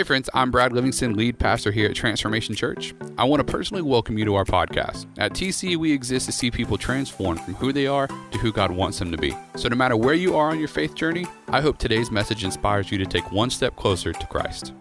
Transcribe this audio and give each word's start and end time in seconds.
Hey, 0.00 0.04
friends, 0.04 0.30
I'm 0.32 0.50
Brad 0.50 0.72
Livingston, 0.72 1.14
lead 1.14 1.38
pastor 1.38 1.70
here 1.70 1.86
at 1.86 1.94
Transformation 1.94 2.54
Church. 2.54 2.94
I 3.18 3.24
want 3.24 3.46
to 3.46 3.52
personally 3.52 3.82
welcome 3.82 4.16
you 4.16 4.24
to 4.24 4.34
our 4.34 4.46
podcast. 4.46 5.04
At 5.18 5.34
TC, 5.34 5.76
we 5.76 5.92
exist 5.92 6.24
to 6.24 6.32
see 6.32 6.50
people 6.50 6.78
transformed 6.78 7.42
from 7.42 7.52
who 7.56 7.70
they 7.70 7.86
are 7.86 8.06
to 8.06 8.38
who 8.38 8.50
God 8.50 8.70
wants 8.70 8.98
them 8.98 9.10
to 9.10 9.18
be. 9.18 9.36
So, 9.56 9.68
no 9.68 9.76
matter 9.76 9.98
where 9.98 10.14
you 10.14 10.36
are 10.36 10.48
on 10.48 10.58
your 10.58 10.68
faith 10.68 10.94
journey, 10.94 11.26
I 11.48 11.60
hope 11.60 11.76
today's 11.76 12.10
message 12.10 12.44
inspires 12.44 12.90
you 12.90 12.96
to 12.96 13.04
take 13.04 13.30
one 13.30 13.50
step 13.50 13.76
closer 13.76 14.14
to 14.14 14.26
Christ 14.28 14.72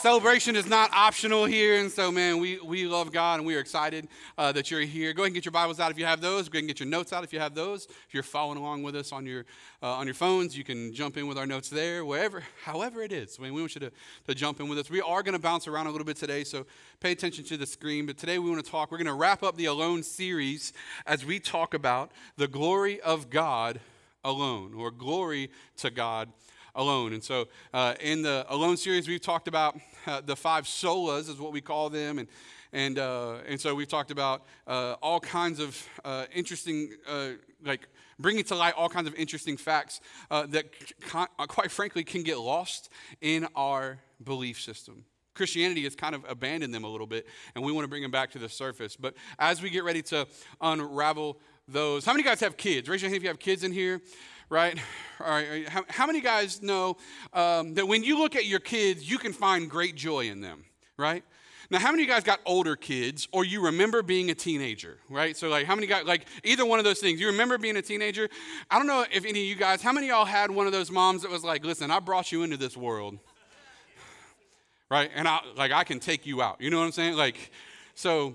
celebration 0.00 0.56
is 0.56 0.66
not 0.66 0.90
optional 0.94 1.44
here. 1.44 1.78
And 1.78 1.90
so, 1.90 2.10
man, 2.10 2.38
we, 2.38 2.58
we 2.60 2.86
love 2.86 3.12
God 3.12 3.38
and 3.38 3.46
we 3.46 3.54
are 3.54 3.58
excited 3.58 4.08
uh, 4.38 4.50
that 4.52 4.70
you're 4.70 4.80
here. 4.80 5.12
Go 5.12 5.22
ahead 5.22 5.28
and 5.28 5.34
get 5.34 5.44
your 5.44 5.52
Bibles 5.52 5.78
out 5.78 5.90
if 5.90 5.98
you 5.98 6.06
have 6.06 6.22
those. 6.22 6.48
Go 6.48 6.56
ahead 6.56 6.62
and 6.62 6.68
get 6.68 6.80
your 6.80 6.88
notes 6.88 7.12
out 7.12 7.22
if 7.22 7.32
you 7.32 7.38
have 7.38 7.54
those. 7.54 7.84
If 7.84 8.14
you're 8.14 8.22
following 8.22 8.56
along 8.56 8.82
with 8.82 8.96
us 8.96 9.12
on 9.12 9.26
your, 9.26 9.44
uh, 9.82 9.92
on 9.92 10.06
your 10.06 10.14
phones, 10.14 10.56
you 10.56 10.64
can 10.64 10.94
jump 10.94 11.18
in 11.18 11.26
with 11.26 11.36
our 11.36 11.46
notes 11.46 11.68
there, 11.68 12.04
wherever, 12.04 12.42
however 12.64 13.02
it 13.02 13.12
is. 13.12 13.36
I 13.38 13.42
mean, 13.42 13.52
we 13.52 13.60
want 13.60 13.74
you 13.74 13.80
to, 13.82 13.92
to 14.26 14.34
jump 14.34 14.58
in 14.60 14.68
with 14.68 14.78
us. 14.78 14.88
We 14.88 15.02
are 15.02 15.22
going 15.22 15.34
to 15.34 15.38
bounce 15.38 15.68
around 15.68 15.86
a 15.86 15.90
little 15.90 16.06
bit 16.06 16.16
today, 16.16 16.44
so 16.44 16.64
pay 17.00 17.12
attention 17.12 17.44
to 17.44 17.58
the 17.58 17.66
screen. 17.66 18.06
But 18.06 18.16
today 18.16 18.38
we 18.38 18.48
want 18.48 18.64
to 18.64 18.70
talk, 18.70 18.90
we're 18.90 18.98
going 18.98 19.06
to 19.06 19.14
wrap 19.14 19.42
up 19.42 19.56
the 19.56 19.66
Alone 19.66 20.02
series 20.02 20.72
as 21.04 21.26
we 21.26 21.38
talk 21.38 21.74
about 21.74 22.10
the 22.38 22.48
glory 22.48 23.00
of 23.02 23.28
God 23.28 23.80
alone, 24.24 24.74
or 24.74 24.90
glory 24.90 25.50
to 25.78 25.90
God 25.90 26.28
alone. 26.74 27.12
And 27.12 27.22
so, 27.22 27.48
uh, 27.72 27.94
in 28.00 28.22
the 28.22 28.46
Alone 28.48 28.76
series, 28.76 29.08
we've 29.08 29.20
talked 29.20 29.48
about 29.48 29.78
uh, 30.06 30.20
the 30.20 30.36
five 30.36 30.64
solas, 30.64 31.28
is 31.28 31.36
what 31.38 31.52
we 31.52 31.60
call 31.60 31.90
them. 31.90 32.18
And, 32.18 32.28
and, 32.72 32.98
uh, 32.98 33.38
and 33.46 33.60
so, 33.60 33.74
we've 33.74 33.88
talked 33.88 34.10
about 34.10 34.44
uh, 34.66 34.94
all 35.02 35.20
kinds 35.20 35.60
of 35.60 35.86
uh, 36.04 36.26
interesting, 36.34 36.92
like 37.64 37.88
bringing 38.18 38.44
to 38.44 38.54
light 38.54 38.74
all 38.76 38.88
kinds 38.88 39.08
of 39.08 39.14
interesting 39.14 39.56
facts 39.56 40.00
that, 40.30 40.66
quite 41.48 41.70
frankly, 41.70 42.04
can 42.04 42.22
get 42.22 42.38
lost 42.38 42.90
in 43.20 43.46
our 43.54 43.98
belief 44.22 44.60
system. 44.60 45.04
Christianity 45.34 45.84
has 45.84 45.94
kind 45.94 46.14
of 46.14 46.24
abandoned 46.28 46.74
them 46.74 46.84
a 46.84 46.88
little 46.88 47.06
bit, 47.06 47.26
and 47.54 47.64
we 47.64 47.72
want 47.72 47.84
to 47.84 47.88
bring 47.88 48.02
them 48.02 48.10
back 48.10 48.30
to 48.32 48.38
the 48.38 48.48
surface. 48.48 48.96
But 48.96 49.14
as 49.38 49.62
we 49.62 49.70
get 49.70 49.84
ready 49.84 50.02
to 50.02 50.26
unravel 50.60 51.38
those, 51.66 52.04
how 52.04 52.12
many 52.12 52.24
guys 52.24 52.40
have 52.40 52.56
kids? 52.56 52.88
Raise 52.88 53.00
your 53.00 53.08
hand 53.08 53.16
if 53.16 53.22
you 53.22 53.28
have 53.28 53.38
kids 53.38 53.64
in 53.64 53.72
here 53.72 54.02
right? 54.50 54.78
All 55.20 55.30
right. 55.30 55.66
How, 55.68 55.84
how 55.88 56.06
many 56.06 56.20
guys 56.20 56.60
know 56.60 56.96
um, 57.32 57.74
that 57.74 57.86
when 57.86 58.04
you 58.04 58.18
look 58.18 58.36
at 58.36 58.44
your 58.44 58.60
kids, 58.60 59.08
you 59.08 59.16
can 59.16 59.32
find 59.32 59.70
great 59.70 59.94
joy 59.94 60.28
in 60.28 60.40
them, 60.40 60.64
right? 60.98 61.24
Now, 61.70 61.78
how 61.78 61.92
many 61.92 62.02
of 62.02 62.08
you 62.08 62.14
guys 62.14 62.24
got 62.24 62.40
older 62.44 62.74
kids 62.74 63.28
or 63.30 63.44
you 63.44 63.64
remember 63.64 64.02
being 64.02 64.28
a 64.30 64.34
teenager, 64.34 64.98
right? 65.08 65.36
So, 65.36 65.48
like, 65.48 65.66
how 65.66 65.76
many 65.76 65.86
guys, 65.86 66.04
like, 66.04 66.26
either 66.42 66.66
one 66.66 66.80
of 66.80 66.84
those 66.84 66.98
things, 66.98 67.20
you 67.20 67.28
remember 67.28 67.58
being 67.58 67.76
a 67.76 67.82
teenager? 67.82 68.28
I 68.68 68.76
don't 68.76 68.88
know 68.88 69.04
if 69.12 69.24
any 69.24 69.40
of 69.40 69.46
you 69.46 69.54
guys, 69.54 69.80
how 69.80 69.92
many 69.92 70.08
y'all 70.08 70.24
had 70.24 70.50
one 70.50 70.66
of 70.66 70.72
those 70.72 70.90
moms 70.90 71.22
that 71.22 71.30
was 71.30 71.44
like, 71.44 71.64
listen, 71.64 71.92
I 71.92 72.00
brought 72.00 72.32
you 72.32 72.42
into 72.42 72.56
this 72.56 72.76
world, 72.76 73.18
right? 74.90 75.10
And 75.14 75.28
I, 75.28 75.42
like, 75.56 75.70
I 75.70 75.84
can 75.84 76.00
take 76.00 76.26
you 76.26 76.42
out. 76.42 76.60
You 76.60 76.70
know 76.70 76.80
what 76.80 76.86
I'm 76.86 76.92
saying? 76.92 77.14
Like, 77.14 77.52
so 77.94 78.34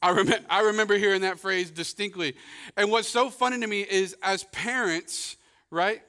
I, 0.00 0.12
rem- 0.12 0.44
I 0.48 0.60
remember 0.60 0.96
hearing 0.96 1.22
that 1.22 1.38
phrase 1.38 1.70
distinctly. 1.70 2.34
And 2.76 2.90
what's 2.90 3.08
so 3.08 3.30
funny 3.30 3.58
to 3.60 3.66
me 3.66 3.80
is 3.82 4.16
as 4.22 4.44
parents, 4.44 5.36
right, 5.70 6.02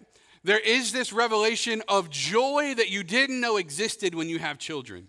there 0.43 0.59
is 0.59 0.91
this 0.91 1.11
revelation 1.11 1.81
of 1.87 2.09
joy 2.09 2.73
that 2.75 2.89
you 2.89 3.03
didn't 3.03 3.41
know 3.41 3.57
existed 3.57 4.15
when 4.15 4.29
you 4.29 4.39
have 4.39 4.57
children. 4.57 5.07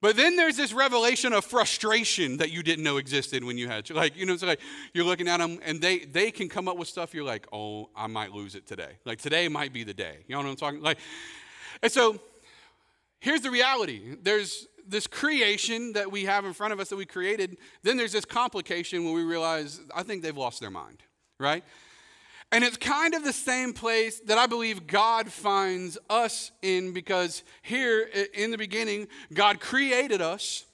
But 0.00 0.16
then 0.16 0.36
there's 0.36 0.56
this 0.56 0.72
revelation 0.72 1.32
of 1.32 1.44
frustration 1.44 2.36
that 2.36 2.52
you 2.52 2.62
didn't 2.62 2.84
know 2.84 2.98
existed 2.98 3.42
when 3.42 3.58
you 3.58 3.66
had, 3.66 3.90
like, 3.90 4.16
you 4.16 4.26
know, 4.26 4.32
it's 4.32 4.44
like 4.44 4.60
you're 4.94 5.04
looking 5.04 5.26
at 5.26 5.38
them 5.38 5.58
and 5.64 5.80
they 5.80 5.98
they 5.98 6.30
can 6.30 6.48
come 6.48 6.68
up 6.68 6.76
with 6.76 6.86
stuff. 6.86 7.14
You're 7.14 7.24
like, 7.24 7.48
oh, 7.52 7.90
I 7.96 8.06
might 8.06 8.30
lose 8.30 8.54
it 8.54 8.64
today. 8.64 8.92
Like 9.04 9.20
today 9.20 9.48
might 9.48 9.72
be 9.72 9.82
the 9.82 9.94
day. 9.94 10.18
You 10.28 10.36
know 10.36 10.42
what 10.42 10.48
I'm 10.48 10.56
talking? 10.56 10.82
Like, 10.82 10.98
and 11.82 11.90
so 11.90 12.20
here's 13.18 13.40
the 13.40 13.50
reality. 13.50 14.16
There's 14.22 14.68
this 14.88 15.06
creation 15.06 15.92
that 15.92 16.10
we 16.10 16.24
have 16.24 16.44
in 16.44 16.52
front 16.52 16.72
of 16.72 16.80
us 16.80 16.88
that 16.88 16.96
we 16.96 17.06
created, 17.06 17.58
then 17.82 17.96
there's 17.96 18.12
this 18.12 18.24
complication 18.24 19.04
when 19.04 19.14
we 19.14 19.22
realize, 19.22 19.80
I 19.94 20.02
think 20.02 20.22
they've 20.22 20.36
lost 20.36 20.60
their 20.60 20.70
mind, 20.70 21.02
right? 21.38 21.64
And 22.50 22.64
it's 22.64 22.78
kind 22.78 23.14
of 23.14 23.24
the 23.24 23.32
same 23.32 23.74
place 23.74 24.20
that 24.20 24.38
I 24.38 24.46
believe 24.46 24.86
God 24.86 25.30
finds 25.30 25.98
us 26.08 26.50
in 26.62 26.92
because 26.92 27.42
here 27.62 28.08
in 28.32 28.50
the 28.50 28.58
beginning, 28.58 29.08
God 29.34 29.60
created 29.60 30.22
us. 30.22 30.64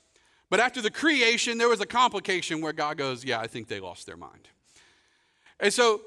But 0.50 0.60
after 0.60 0.80
the 0.80 0.90
creation, 0.90 1.58
there 1.58 1.68
was 1.68 1.80
a 1.80 1.86
complication 1.86 2.60
where 2.60 2.72
God 2.72 2.96
goes, 2.96 3.24
Yeah, 3.24 3.40
I 3.40 3.48
think 3.48 3.66
they 3.66 3.80
lost 3.80 4.06
their 4.06 4.16
mind. 4.16 4.48
And 5.58 5.72
so 5.72 6.02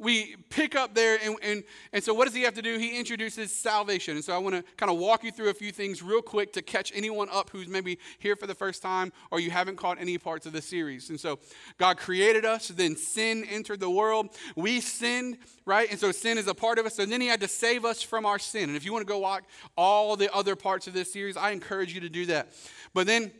we 0.00 0.36
pick 0.48 0.74
up 0.74 0.94
there, 0.94 1.18
and, 1.22 1.36
and, 1.42 1.62
and 1.92 2.02
so 2.02 2.14
what 2.14 2.24
does 2.24 2.34
he 2.34 2.42
have 2.42 2.54
to 2.54 2.62
do? 2.62 2.78
He 2.78 2.98
introduces 2.98 3.54
salvation. 3.54 4.16
And 4.16 4.24
so 4.24 4.34
I 4.34 4.38
want 4.38 4.56
to 4.56 4.64
kind 4.76 4.90
of 4.90 4.98
walk 4.98 5.22
you 5.22 5.30
through 5.30 5.50
a 5.50 5.54
few 5.54 5.72
things 5.72 6.02
real 6.02 6.22
quick 6.22 6.54
to 6.54 6.62
catch 6.62 6.90
anyone 6.94 7.28
up 7.30 7.50
who's 7.50 7.68
maybe 7.68 7.98
here 8.18 8.34
for 8.34 8.46
the 8.46 8.54
first 8.54 8.80
time 8.80 9.12
or 9.30 9.40
you 9.40 9.50
haven't 9.50 9.76
caught 9.76 10.00
any 10.00 10.16
parts 10.16 10.46
of 10.46 10.52
the 10.52 10.62
series. 10.62 11.10
And 11.10 11.20
so 11.20 11.38
God 11.76 11.98
created 11.98 12.46
us, 12.46 12.68
then 12.68 12.96
sin 12.96 13.44
entered 13.44 13.80
the 13.80 13.90
world. 13.90 14.30
We 14.56 14.80
sinned, 14.80 15.36
right? 15.66 15.90
And 15.90 16.00
so 16.00 16.12
sin 16.12 16.38
is 16.38 16.48
a 16.48 16.54
part 16.54 16.78
of 16.78 16.86
us. 16.86 16.98
And 16.98 17.12
then 17.12 17.20
he 17.20 17.26
had 17.26 17.40
to 17.40 17.48
save 17.48 17.84
us 17.84 18.02
from 18.02 18.24
our 18.24 18.38
sin. 18.38 18.70
And 18.70 18.76
if 18.76 18.86
you 18.86 18.92
want 18.92 19.06
to 19.06 19.12
go 19.12 19.18
watch 19.18 19.44
all 19.76 20.16
the 20.16 20.32
other 20.34 20.56
parts 20.56 20.86
of 20.86 20.94
this 20.94 21.12
series, 21.12 21.36
I 21.36 21.50
encourage 21.50 21.94
you 21.94 22.00
to 22.00 22.08
do 22.08 22.24
that. 22.26 22.52
But 22.94 23.06
then 23.06 23.32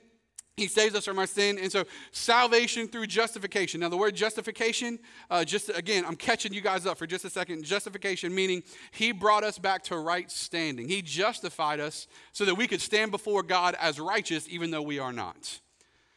he 0.60 0.68
saves 0.68 0.94
us 0.94 1.04
from 1.06 1.18
our 1.18 1.26
sin. 1.26 1.58
And 1.58 1.72
so, 1.72 1.84
salvation 2.12 2.86
through 2.86 3.06
justification. 3.06 3.80
Now, 3.80 3.88
the 3.88 3.96
word 3.96 4.14
justification, 4.14 4.98
uh, 5.30 5.44
just 5.44 5.70
again, 5.70 6.04
I'm 6.06 6.16
catching 6.16 6.52
you 6.52 6.60
guys 6.60 6.86
up 6.86 6.98
for 6.98 7.06
just 7.06 7.24
a 7.24 7.30
second. 7.30 7.64
Justification 7.64 8.34
meaning 8.34 8.62
He 8.90 9.12
brought 9.12 9.42
us 9.42 9.58
back 9.58 9.82
to 9.84 9.96
right 9.96 10.30
standing. 10.30 10.88
He 10.88 11.02
justified 11.02 11.80
us 11.80 12.06
so 12.32 12.44
that 12.44 12.54
we 12.54 12.66
could 12.66 12.80
stand 12.80 13.10
before 13.10 13.42
God 13.42 13.74
as 13.80 13.98
righteous, 13.98 14.46
even 14.48 14.70
though 14.70 14.82
we 14.82 14.98
are 14.98 15.12
not. 15.12 15.60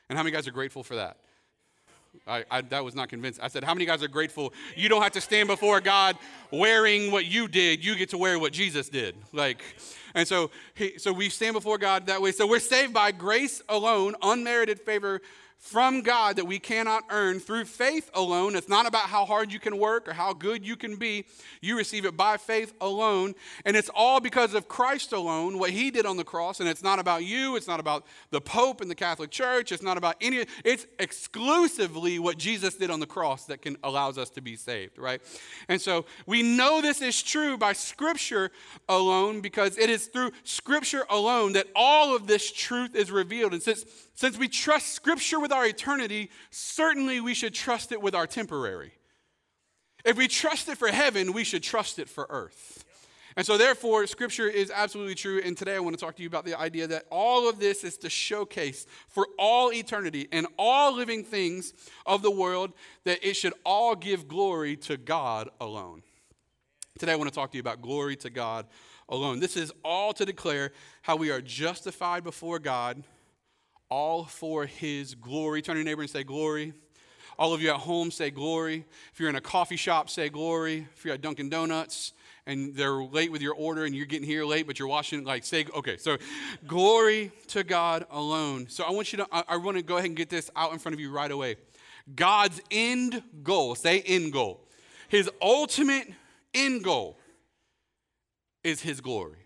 And 0.09 0.17
how 0.17 0.23
many 0.23 0.33
guys 0.33 0.47
are 0.47 0.51
grateful 0.51 0.83
for 0.83 0.95
that? 0.95 1.17
I, 2.27 2.45
I, 2.51 2.61
that 2.61 2.83
was 2.83 2.95
not 2.95 3.09
convinced. 3.09 3.39
I 3.41 3.47
said, 3.47 3.63
How 3.63 3.73
many 3.73 3.85
guys 3.85 4.03
are 4.03 4.07
grateful 4.07 4.53
you 4.75 4.89
don't 4.89 5.01
have 5.01 5.13
to 5.13 5.21
stand 5.21 5.47
before 5.47 5.81
God 5.81 6.17
wearing 6.51 7.11
what 7.11 7.25
you 7.25 7.47
did? 7.47 7.83
You 7.83 7.95
get 7.95 8.09
to 8.09 8.17
wear 8.17 8.37
what 8.37 8.53
Jesus 8.53 8.89
did. 8.89 9.15
Like, 9.31 9.63
and 10.13 10.27
so, 10.27 10.51
he, 10.75 10.97
so 10.97 11.11
we 11.11 11.29
stand 11.29 11.53
before 11.53 11.77
God 11.77 12.07
that 12.07 12.21
way. 12.21 12.31
So 12.31 12.47
we're 12.47 12.59
saved 12.59 12.93
by 12.93 13.11
grace 13.11 13.61
alone, 13.67 14.15
unmerited 14.21 14.79
favor 14.81 15.21
from 15.63 16.01
God 16.01 16.35
that 16.35 16.45
we 16.45 16.59
cannot 16.59 17.05
earn 17.09 17.39
through 17.39 17.63
faith 17.63 18.11
alone. 18.13 18.53
It's 18.53 18.67
not 18.67 18.85
about 18.85 19.03
how 19.03 19.23
hard 19.23 19.49
you 19.49 19.61
can 19.61 19.77
work 19.77 20.09
or 20.09 20.13
how 20.13 20.33
good 20.33 20.67
you 20.67 20.75
can 20.75 20.97
be. 20.97 21.23
You 21.61 21.77
receive 21.77 22.03
it 22.03 22.17
by 22.17 22.35
faith 22.35 22.73
alone. 22.81 23.33
And 23.63 23.77
it's 23.77 23.89
all 23.95 24.19
because 24.19 24.53
of 24.55 24.67
Christ 24.67 25.13
alone, 25.13 25.57
what 25.57 25.69
he 25.69 25.89
did 25.89 26.05
on 26.05 26.17
the 26.17 26.25
cross. 26.25 26.59
And 26.59 26.67
it's 26.67 26.83
not 26.83 26.99
about 26.99 27.23
you. 27.23 27.55
It's 27.55 27.65
not 27.65 27.79
about 27.79 28.05
the 28.29 28.41
Pope 28.41 28.81
and 28.81 28.91
the 28.91 28.95
Catholic 28.95 29.31
Church. 29.31 29.71
It's 29.71 29.81
not 29.81 29.97
about 29.97 30.17
any, 30.19 30.45
it's 30.65 30.85
exclusively 30.99 32.19
what 32.19 32.37
Jesus 32.37 32.75
did 32.75 32.91
on 32.91 32.99
the 32.99 33.05
cross 33.05 33.45
that 33.45 33.61
can 33.61 33.77
allows 33.83 34.17
us 34.17 34.29
to 34.31 34.41
be 34.41 34.57
saved, 34.57 34.99
right? 34.99 35.21
And 35.69 35.79
so 35.79 36.05
we 36.25 36.43
know 36.43 36.81
this 36.81 37.01
is 37.01 37.23
true 37.23 37.57
by 37.57 37.71
Scripture 37.71 38.51
alone 38.89 39.39
because 39.39 39.77
it 39.77 39.89
is 39.89 40.07
through 40.07 40.31
Scripture 40.43 41.05
alone 41.09 41.53
that 41.53 41.67
all 41.73 42.13
of 42.13 42.27
this 42.27 42.51
truth 42.51 42.95
is 42.95 43.11
revealed. 43.11 43.53
And 43.53 43.63
since 43.63 43.85
since 44.13 44.37
we 44.37 44.47
trust 44.47 44.93
Scripture 44.93 45.39
with 45.39 45.51
our 45.51 45.65
eternity, 45.65 46.29
certainly 46.51 47.19
we 47.19 47.33
should 47.33 47.53
trust 47.53 47.91
it 47.91 48.01
with 48.01 48.13
our 48.13 48.27
temporary. 48.27 48.93
If 50.05 50.17
we 50.17 50.27
trust 50.27 50.67
it 50.69 50.77
for 50.77 50.89
heaven, 50.89 51.33
we 51.33 51.43
should 51.43 51.63
trust 51.63 51.97
it 51.97 52.09
for 52.09 52.27
earth. 52.29 52.85
And 53.35 53.45
so, 53.45 53.57
therefore, 53.57 54.05
Scripture 54.05 54.47
is 54.47 54.69
absolutely 54.69 55.15
true. 55.15 55.41
And 55.43 55.57
today 55.57 55.75
I 55.75 55.79
want 55.79 55.97
to 55.97 56.05
talk 56.05 56.15
to 56.17 56.21
you 56.21 56.27
about 56.27 56.45
the 56.45 56.59
idea 56.59 56.85
that 56.87 57.05
all 57.09 57.49
of 57.49 57.59
this 57.59 57.83
is 57.83 57.97
to 57.99 58.09
showcase 58.09 58.85
for 59.07 59.27
all 59.39 59.73
eternity 59.73 60.27
and 60.31 60.45
all 60.59 60.93
living 60.93 61.23
things 61.23 61.73
of 62.05 62.21
the 62.21 62.29
world 62.29 62.73
that 63.05 63.27
it 63.27 63.35
should 63.35 63.53
all 63.65 63.95
give 63.95 64.27
glory 64.27 64.75
to 64.77 64.97
God 64.97 65.49
alone. 65.59 66.03
Today 66.99 67.13
I 67.13 67.15
want 67.15 67.29
to 67.29 67.35
talk 67.35 67.51
to 67.51 67.57
you 67.57 67.61
about 67.61 67.81
glory 67.81 68.15
to 68.17 68.29
God 68.29 68.67
alone. 69.09 69.39
This 69.39 69.57
is 69.57 69.71
all 69.83 70.13
to 70.13 70.25
declare 70.25 70.71
how 71.01 71.15
we 71.15 71.31
are 71.31 71.41
justified 71.41 72.23
before 72.23 72.59
God 72.59 73.03
all 73.93 74.23
for 74.23 74.65
his 74.65 75.13
glory. 75.13 75.61
Turn 75.61 75.75
to 75.75 75.79
your 75.79 75.85
neighbor 75.85 76.01
and 76.01 76.09
say, 76.09 76.23
Glory. 76.23 76.73
All 77.37 77.53
of 77.53 77.61
you 77.61 77.69
at 77.69 77.77
home 77.77 78.11
say 78.11 78.29
glory. 78.29 78.85
If 79.11 79.19
you're 79.19 79.29
in 79.29 79.35
a 79.35 79.41
coffee 79.41 79.75
shop, 79.75 80.07
say 80.07 80.29
glory. 80.29 80.87
If 80.95 81.03
you're 81.03 81.15
at 81.15 81.21
Dunkin' 81.21 81.49
Donuts 81.49 82.13
and 82.45 82.75
they're 82.75 83.03
late 83.03 83.31
with 83.31 83.41
your 83.41 83.55
order 83.55 83.85
and 83.85 83.95
you're 83.95 84.05
getting 84.05 84.27
here 84.27 84.45
late, 84.45 84.67
but 84.67 84.77
you're 84.77 84.87
watching, 84.87 85.23
like, 85.23 85.43
say, 85.43 85.65
okay, 85.75 85.97
so 85.97 86.17
glory 86.67 87.31
to 87.47 87.63
God 87.63 88.05
alone. 88.11 88.67
So 88.69 88.83
I 88.83 88.91
want 88.91 89.13
you 89.13 89.17
to, 89.17 89.27
I, 89.31 89.43
I 89.47 89.57
want 89.57 89.77
to 89.77 89.83
go 89.83 89.95
ahead 89.97 90.09
and 90.09 90.15
get 90.15 90.29
this 90.29 90.51
out 90.55 90.73
in 90.73 90.79
front 90.79 90.93
of 90.93 90.99
you 90.99 91.11
right 91.11 91.31
away. 91.31 91.55
God's 92.15 92.61
end 92.69 93.23
goal, 93.41 93.73
say 93.73 94.01
end 94.01 94.31
goal. 94.31 94.67
His 95.07 95.27
ultimate 95.41 96.07
end 96.53 96.83
goal 96.83 97.17
is 98.63 98.79
his 98.79 99.01
glory. 99.01 99.42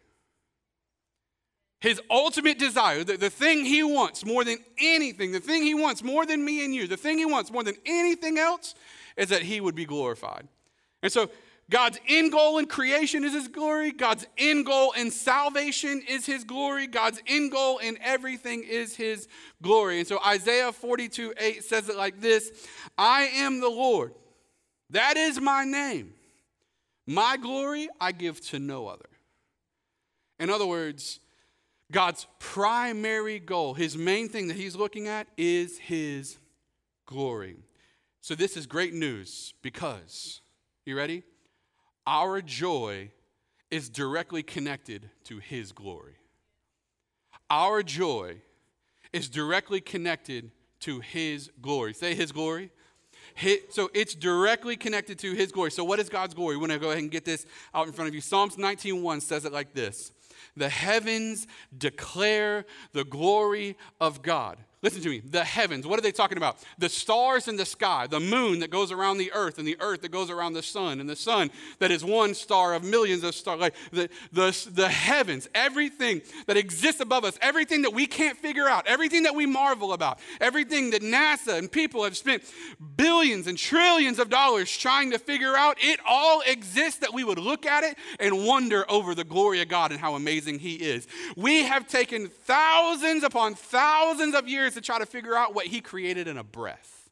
His 1.80 2.02
ultimate 2.10 2.58
desire, 2.58 3.04
the, 3.04 3.18
the 3.18 3.30
thing 3.30 3.64
he 3.64 3.84
wants 3.84 4.26
more 4.26 4.44
than 4.44 4.58
anything, 4.80 5.32
the 5.32 5.40
thing 5.40 5.62
he 5.62 5.76
wants 5.76 6.04
more 6.04 6.26
than 6.26 6.44
me 6.44 6.66
and 6.66 6.74
you, 6.74 6.88
the 6.88 6.98
thing 6.98 7.18
he 7.20 7.26
wants 7.26 7.52
more 7.52 7.64
than 7.64 7.76
anything 7.86 8.38
else 8.38 8.74
is 9.16 9.30
that 9.30 9.44
he 9.44 9.62
would 9.62 9.76
be 9.76 9.86
glorified. 9.86 10.48
And 11.04 11.12
so 11.12 11.30
God's 11.70 12.00
end 12.08 12.32
goal 12.32 12.58
in 12.60 12.66
creation 12.66 13.24
is 13.24 13.34
his 13.34 13.48
glory. 13.48 13.92
God's 13.92 14.26
end 14.38 14.66
goal 14.66 14.94
in 14.94 15.12
salvation 15.12 16.02
is 16.08 16.26
his 16.26 16.46
glory. 16.46 16.88
God's 16.88 17.22
end 17.28 17.52
goal 17.52 17.78
in 17.80 17.98
everything 18.02 18.64
is 18.64 18.96
his 18.96 19.28
glory. 19.62 20.00
And 20.00 20.08
so 20.08 20.20
Isaiah 20.26 20.72
42 20.72 21.34
8 21.38 21.64
says 21.64 21.90
it 21.90 21.98
like 21.98 22.22
this 22.22 22.52
I 22.98 23.24
am 23.36 23.60
the 23.60 23.70
Lord. 23.70 24.14
That 24.92 25.18
is 25.18 25.42
my 25.42 25.66
name. 25.66 26.14
My 27.06 27.38
glory 27.38 27.90
I 28.00 28.14
give 28.14 28.40
to 28.48 28.60
no 28.60 28.88
other. 28.88 29.10
In 30.40 30.50
other 30.50 30.66
words, 30.66 31.20
God's 31.92 32.28
primary 32.40 33.40
goal, 33.40 33.74
his 33.74 33.98
main 33.98 34.28
thing 34.28 34.48
that 34.48 34.58
he's 34.58 34.76
looking 34.76 35.08
at, 35.08 35.28
is 35.38 35.78
his 35.78 36.38
glory. 37.06 37.58
So, 38.22 38.36
this 38.36 38.58
is 38.58 38.66
great 38.66 38.94
news 38.94 39.54
because, 39.62 40.42
you 40.86 40.98
ready? 40.98 41.24
Our 42.06 42.42
joy 42.42 43.12
is 43.72 43.90
directly 43.90 44.44
connected 44.44 45.10
to 45.26 45.40
His 45.40 45.72
glory. 45.72 46.16
Our 47.50 47.84
joy 47.84 48.42
is 49.14 49.30
directly 49.30 49.82
connected 49.82 50.52
to 50.82 51.00
His 51.00 51.52
glory. 51.62 51.94
Say 51.94 52.16
His 52.16 52.32
glory. 52.32 52.72
So 53.70 53.90
it's 53.94 54.16
directly 54.16 54.78
connected 54.78 55.20
to 55.20 55.34
His 55.34 55.52
glory. 55.52 55.72
So, 55.72 55.84
what 55.84 56.00
is 56.00 56.10
God's 56.10 56.34
glory? 56.34 56.56
We're 56.56 56.68
going 56.68 56.80
to 56.80 56.84
go 56.84 56.92
ahead 56.92 57.04
and 57.04 57.12
get 57.12 57.26
this 57.26 57.46
out 57.74 57.88
in 57.88 57.94
front 57.94 58.08
of 58.08 58.16
you. 58.16 58.22
Psalms 58.22 58.56
19:1 58.56 59.22
says 59.22 59.46
it 59.46 59.52
like 59.52 59.74
this 59.74 60.12
The 60.56 60.70
heavens 60.70 61.48
declare 61.78 62.66
the 62.94 63.04
glory 63.04 63.78
of 64.00 64.22
God. 64.22 64.58
Listen 64.84 65.02
to 65.02 65.10
me. 65.10 65.22
The 65.22 65.44
heavens, 65.44 65.88
what 65.88 65.98
are 65.98 66.04
they 66.04 66.12
talking 66.12 66.38
about? 66.38 66.58
The 66.78 66.88
stars 66.88 67.48
in 67.48 67.56
the 67.56 67.66
sky, 67.66 68.06
the 68.06 68.20
moon 68.20 68.60
that 68.60 68.70
goes 68.70 68.92
around 68.92 69.18
the 69.18 69.32
earth, 69.34 69.58
and 69.58 69.68
the 69.68 69.76
earth 69.80 70.04
that 70.04 70.12
goes 70.12 70.30
around 70.30 70.54
the 70.54 70.62
sun, 70.62 71.00
and 71.00 71.10
the 71.10 71.16
sun 71.16 71.50
that 71.80 71.90
is 71.90 72.06
one 72.06 72.36
star 72.36 72.76
of 72.76 72.84
millions 72.84 73.24
of 73.24 73.34
stars. 73.34 73.60
Like 73.60 73.74
the, 73.92 74.08
the, 74.32 74.70
the 74.72 74.88
heavens, 74.88 75.50
everything 75.56 76.22
that 76.46 76.58
exists 76.58 77.02
above 77.02 77.26
us, 77.26 77.40
everything 77.42 77.82
that 77.82 77.94
we 77.94 78.06
can't 78.06 78.38
figure 78.38 78.70
out, 78.70 78.86
everything 78.86 79.24
that 79.24 79.34
we 79.34 79.48
marvel 79.48 79.94
about, 79.94 80.20
everything 80.40 80.92
that 80.92 81.02
NASA 81.02 81.58
and 81.58 81.72
people 81.72 82.04
have 82.04 82.16
spent 82.16 82.44
billions 82.96 83.48
and 83.48 83.58
trillions 83.58 84.20
of 84.20 84.30
dollars 84.30 84.76
trying 84.76 85.10
to 85.10 85.18
figure 85.18 85.58
out, 85.58 85.78
it 85.80 86.00
all 86.08 86.42
exists 86.46 87.00
that 87.00 87.16
we 87.16 87.24
would 87.24 87.40
look 87.40 87.66
at 87.66 87.84
it 87.84 87.98
and 88.20 88.46
wonder 88.46 88.86
over 88.92 89.16
the 89.16 89.24
glory 89.24 89.60
of 89.60 89.70
God 89.70 89.90
and 89.90 90.00
how 90.00 90.14
amazing 90.14 90.60
He 90.60 90.76
is. 90.76 91.08
We 91.36 91.64
have 91.64 91.88
taken 91.88 92.28
thousands 92.28 93.24
upon 93.24 93.56
thousands 93.56 94.36
of 94.36 94.48
years 94.48 94.67
to 94.76 94.82
try 94.82 95.00
to 95.00 95.06
figure 95.06 95.36
out 95.36 95.54
what 95.54 95.68
he 95.68 95.82
created 95.82 96.28
in 96.28 96.38
a 96.38 96.44
breath. 96.44 97.10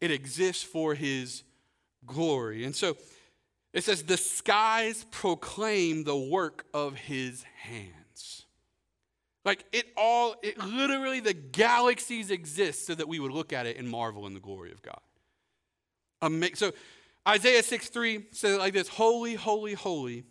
It 0.00 0.10
exists 0.10 0.62
for 0.62 0.94
his 0.94 1.42
glory. 2.06 2.64
And 2.64 2.74
so 2.74 2.96
it 3.72 3.84
says, 3.84 4.02
the 4.02 4.16
skies 4.16 5.06
proclaim 5.10 6.04
the 6.04 6.16
work 6.16 6.66
of 6.74 6.96
his 6.96 7.44
hands. 7.62 8.44
Like 9.44 9.64
it 9.72 9.86
all, 9.96 10.36
it 10.42 10.58
literally, 10.58 11.20
the 11.20 11.32
galaxies 11.32 12.30
exist 12.30 12.86
so 12.86 12.94
that 12.94 13.08
we 13.08 13.18
would 13.18 13.32
look 13.32 13.52
at 13.52 13.66
it 13.66 13.76
and 13.76 13.88
marvel 13.88 14.26
in 14.26 14.34
the 14.34 14.40
glory 14.40 14.72
of 14.72 14.82
God. 14.82 15.00
so 16.54 16.72
Isaiah 17.26 17.62
6 17.62 17.88
3 17.88 18.26
says 18.30 18.58
like 18.58 18.72
this 18.72 18.88
Holy, 18.88 19.34
holy, 19.34 19.74
holy 19.74 20.24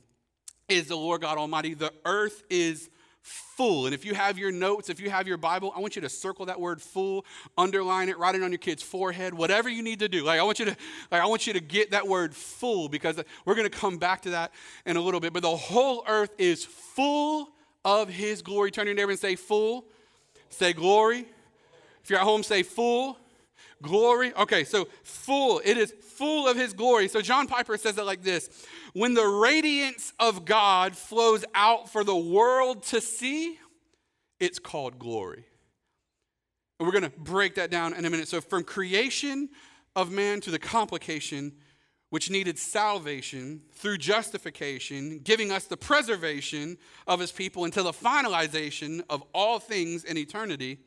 is 0.70 0.88
the 0.88 0.96
Lord 0.96 1.22
God 1.22 1.38
Almighty. 1.38 1.74
The 1.74 1.94
earth 2.06 2.44
is 2.50 2.90
full. 3.22 3.86
And 3.86 3.94
if 3.94 4.06
you 4.06 4.14
have 4.14 4.38
your 4.38 4.52
notes, 4.52 4.90
if 4.90 5.00
you 5.00 5.10
have 5.10 5.28
your 5.28 5.38
Bible, 5.38 5.72
I 5.76 5.80
want 5.80 5.96
you 5.96 6.02
to 6.02 6.10
circle 6.10 6.46
that 6.48 6.60
word 6.60 6.82
full, 6.82 7.26
underline 7.58 8.10
it, 8.10 8.18
write 8.18 8.36
it 8.36 8.44
on 8.44 8.52
your 8.52 8.58
kid's 8.58 8.84
forehead, 8.84 9.34
whatever 9.34 9.70
you 9.70 9.84
need 9.84 10.00
to 10.00 10.10
do. 10.10 10.24
Like 10.24 10.40
I 10.40 10.44
want 10.44 10.60
you 10.60 10.66
to 10.66 10.76
like 11.12 11.22
I 11.22 11.26
want 11.26 11.48
you 11.48 11.54
to 11.54 11.60
get 11.60 11.92
that 11.92 12.08
word 12.08 12.36
full 12.36 12.90
because 12.90 13.22
we're 13.46 13.56
going 13.56 13.70
to 13.70 13.78
come 13.78 13.98
back 13.98 14.22
to 14.24 14.32
that 14.32 14.52
in 14.86 14.98
a 14.98 15.02
little 15.02 15.20
bit. 15.20 15.34
But 15.34 15.44
the 15.44 15.56
whole 15.56 16.04
earth 16.08 16.32
is 16.38 16.66
full 16.66 17.50
of 17.86 18.10
his 18.10 18.42
glory. 18.42 18.72
Turn 18.72 18.86
your 18.86 18.96
neighbor 18.96 19.12
and 19.12 19.20
say 19.20 19.36
full. 19.36 19.86
Say 20.50 20.74
glory. 20.74 21.26
If 22.04 22.10
you're 22.10 22.20
at 22.20 22.26
home, 22.26 22.44
say 22.44 22.64
full. 22.64 23.18
Glory. 23.82 24.34
Okay, 24.36 24.64
so 24.64 24.88
full. 25.04 25.62
It 25.64 25.78
is 25.78 25.92
full 25.92 26.48
of 26.48 26.58
his 26.58 26.74
glory. 26.74 27.08
So 27.08 27.22
John 27.22 27.48
Piper 27.48 27.78
says 27.78 27.98
it 27.98 28.06
like 28.06 28.24
this 28.24 28.50
When 28.94 29.14
the 29.14 29.26
radiance 29.26 30.14
of 30.20 30.46
God 30.46 30.96
flows 30.96 31.44
out 31.56 31.90
for 31.90 32.04
the 32.04 32.16
world 32.16 32.84
to 32.84 33.02
see, 33.02 33.58
it's 34.40 34.60
called 34.60 35.00
glory. 35.00 35.46
And 36.80 36.88
we're 36.88 37.00
going 37.00 37.12
to 37.12 37.20
break 37.20 37.56
that 37.56 37.70
down 37.70 37.94
in 37.94 38.06
a 38.06 38.10
minute. 38.10 38.28
So, 38.28 38.42
from 38.42 38.64
creation 38.64 39.50
of 39.96 40.12
man 40.12 40.42
to 40.42 40.52
the 40.52 40.58
complication, 40.58 41.54
which 42.10 42.30
needed 42.30 42.58
salvation 42.58 43.62
through 43.74 43.98
justification, 43.98 45.20
giving 45.20 45.52
us 45.52 45.66
the 45.66 45.78
preservation 45.78 46.78
of 47.08 47.20
his 47.20 47.32
people 47.32 47.66
until 47.66 47.84
the 47.84 47.94
finalization 47.94 49.02
of 49.10 49.24
all 49.34 49.60
things 49.60 50.04
in 50.04 50.18
eternity 50.18 50.80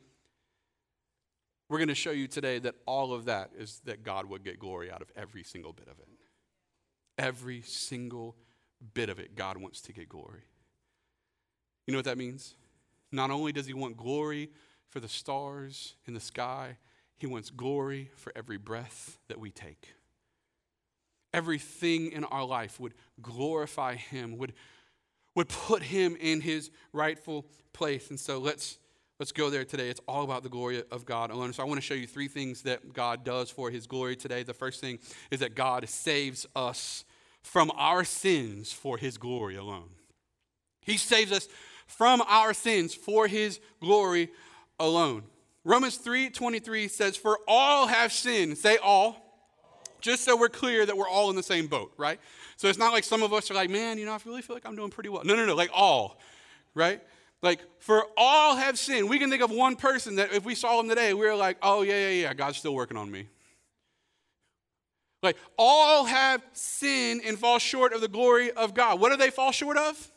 we're 1.69 1.77
going 1.77 1.87
to 1.87 1.95
show 1.95 2.11
you 2.11 2.27
today 2.27 2.59
that 2.59 2.75
all 2.85 3.13
of 3.13 3.25
that 3.25 3.51
is 3.57 3.81
that 3.85 4.03
God 4.03 4.27
would 4.27 4.43
get 4.43 4.59
glory 4.59 4.91
out 4.91 5.01
of 5.01 5.11
every 5.15 5.43
single 5.43 5.73
bit 5.73 5.87
of 5.87 5.99
it. 5.99 6.07
Every 7.17 7.61
single 7.61 8.35
bit 8.93 9.09
of 9.09 9.19
it, 9.19 9.35
God 9.35 9.57
wants 9.57 9.81
to 9.81 9.93
get 9.93 10.09
glory. 10.09 10.43
You 11.87 11.91
know 11.91 11.97
what 11.97 12.05
that 12.05 12.17
means? 12.17 12.55
Not 13.11 13.31
only 13.31 13.51
does 13.51 13.65
He 13.65 13.73
want 13.73 13.97
glory 13.97 14.51
for 14.89 14.99
the 14.99 15.07
stars 15.07 15.95
in 16.05 16.13
the 16.13 16.19
sky, 16.19 16.77
He 17.17 17.25
wants 17.25 17.49
glory 17.49 18.11
for 18.15 18.31
every 18.35 18.57
breath 18.57 19.17
that 19.27 19.39
we 19.39 19.49
take. 19.49 19.93
Everything 21.33 22.11
in 22.11 22.23
our 22.25 22.45
life 22.45 22.79
would 22.79 22.93
glorify 23.21 23.95
Him, 23.95 24.37
would, 24.37 24.53
would 25.33 25.49
put 25.49 25.81
Him 25.83 26.15
in 26.19 26.41
His 26.41 26.69
rightful 26.93 27.45
place. 27.73 28.09
And 28.09 28.19
so 28.19 28.37
let's 28.37 28.77
Let's 29.17 29.31
go 29.31 29.49
there 29.49 29.63
today. 29.63 29.89
It's 29.89 30.01
all 30.09 30.25
about 30.25 30.43
the 30.43 30.49
glory 30.49 30.83
of 30.91 31.05
God 31.05 31.31
alone. 31.31 31.53
So 31.53 31.63
I 31.63 31.65
want 31.65 31.77
to 31.77 31.81
show 31.85 31.93
you 31.93 32.05
three 32.05 32.27
things 32.27 32.63
that 32.63 32.91
God 32.91 33.23
does 33.23 33.49
for 33.49 33.71
his 33.71 33.87
glory 33.87 34.17
today. 34.17 34.43
The 34.43 34.53
first 34.53 34.81
thing 34.81 34.99
is 35.31 35.39
that 35.39 35.55
God 35.55 35.87
saves 35.87 36.45
us 36.53 37.05
from 37.41 37.71
our 37.77 38.03
sins 38.03 38.73
for 38.73 38.97
his 38.97 39.17
glory 39.17 39.55
alone. 39.55 39.87
He 40.81 40.97
saves 40.97 41.31
us 41.31 41.47
from 41.87 42.21
our 42.27 42.53
sins 42.53 42.93
for 42.93 43.27
his 43.27 43.61
glory 43.79 44.31
alone. 44.81 45.23
Romans 45.63 45.95
3:23 45.95 46.89
says 46.89 47.15
for 47.15 47.39
all 47.47 47.87
have 47.87 48.11
sinned. 48.11 48.57
Say 48.57 48.75
all. 48.77 49.21
Just 50.01 50.25
so 50.25 50.35
we're 50.35 50.49
clear 50.49 50.85
that 50.85 50.97
we're 50.97 51.07
all 51.07 51.29
in 51.29 51.37
the 51.37 51.41
same 51.41 51.67
boat, 51.67 51.93
right? 51.97 52.19
So 52.57 52.67
it's 52.67 52.77
not 52.77 52.91
like 52.91 53.05
some 53.05 53.23
of 53.23 53.31
us 53.31 53.49
are 53.49 53.53
like, 53.53 53.69
"Man, 53.69 53.97
you 53.97 54.05
know, 54.05 54.11
I 54.11 54.19
really 54.25 54.41
feel 54.41 54.57
like 54.57 54.65
I'm 54.65 54.75
doing 54.75 54.91
pretty 54.91 55.09
well." 55.09 55.23
No, 55.23 55.35
no, 55.35 55.45
no, 55.45 55.55
like 55.55 55.71
all. 55.73 56.19
Right? 56.75 57.01
Like, 57.45 57.59
for 57.77 58.07
all 58.17 58.55
have 58.55 58.75
sinned. 58.75 59.07
We 59.07 59.19
can 59.19 59.29
think 59.29 59.43
of 59.43 59.51
one 59.51 59.75
person 59.75 60.15
that 60.15 60.33
if 60.33 60.43
we 60.45 60.55
saw 60.55 60.79
him 60.79 60.89
today, 60.89 61.13
we 61.13 61.27
are 61.27 61.35
like, 61.35 61.57
oh, 61.61 61.83
yeah, 61.83 62.09
yeah, 62.09 62.23
yeah, 62.23 62.33
God's 62.33 62.57
still 62.57 62.73
working 62.73 62.97
on 62.97 63.11
me. 63.11 63.27
Like, 65.21 65.37
all 65.55 66.05
have 66.05 66.41
sinned 66.53 67.21
and 67.23 67.37
fall 67.37 67.59
short 67.59 67.93
of 67.93 68.01
the 68.01 68.07
glory 68.07 68.49
of 68.51 68.73
God. 68.73 68.99
What 68.99 69.11
do 69.11 69.17
they 69.17 69.29
fall 69.29 69.51
short 69.51 69.77
of? 69.77 70.11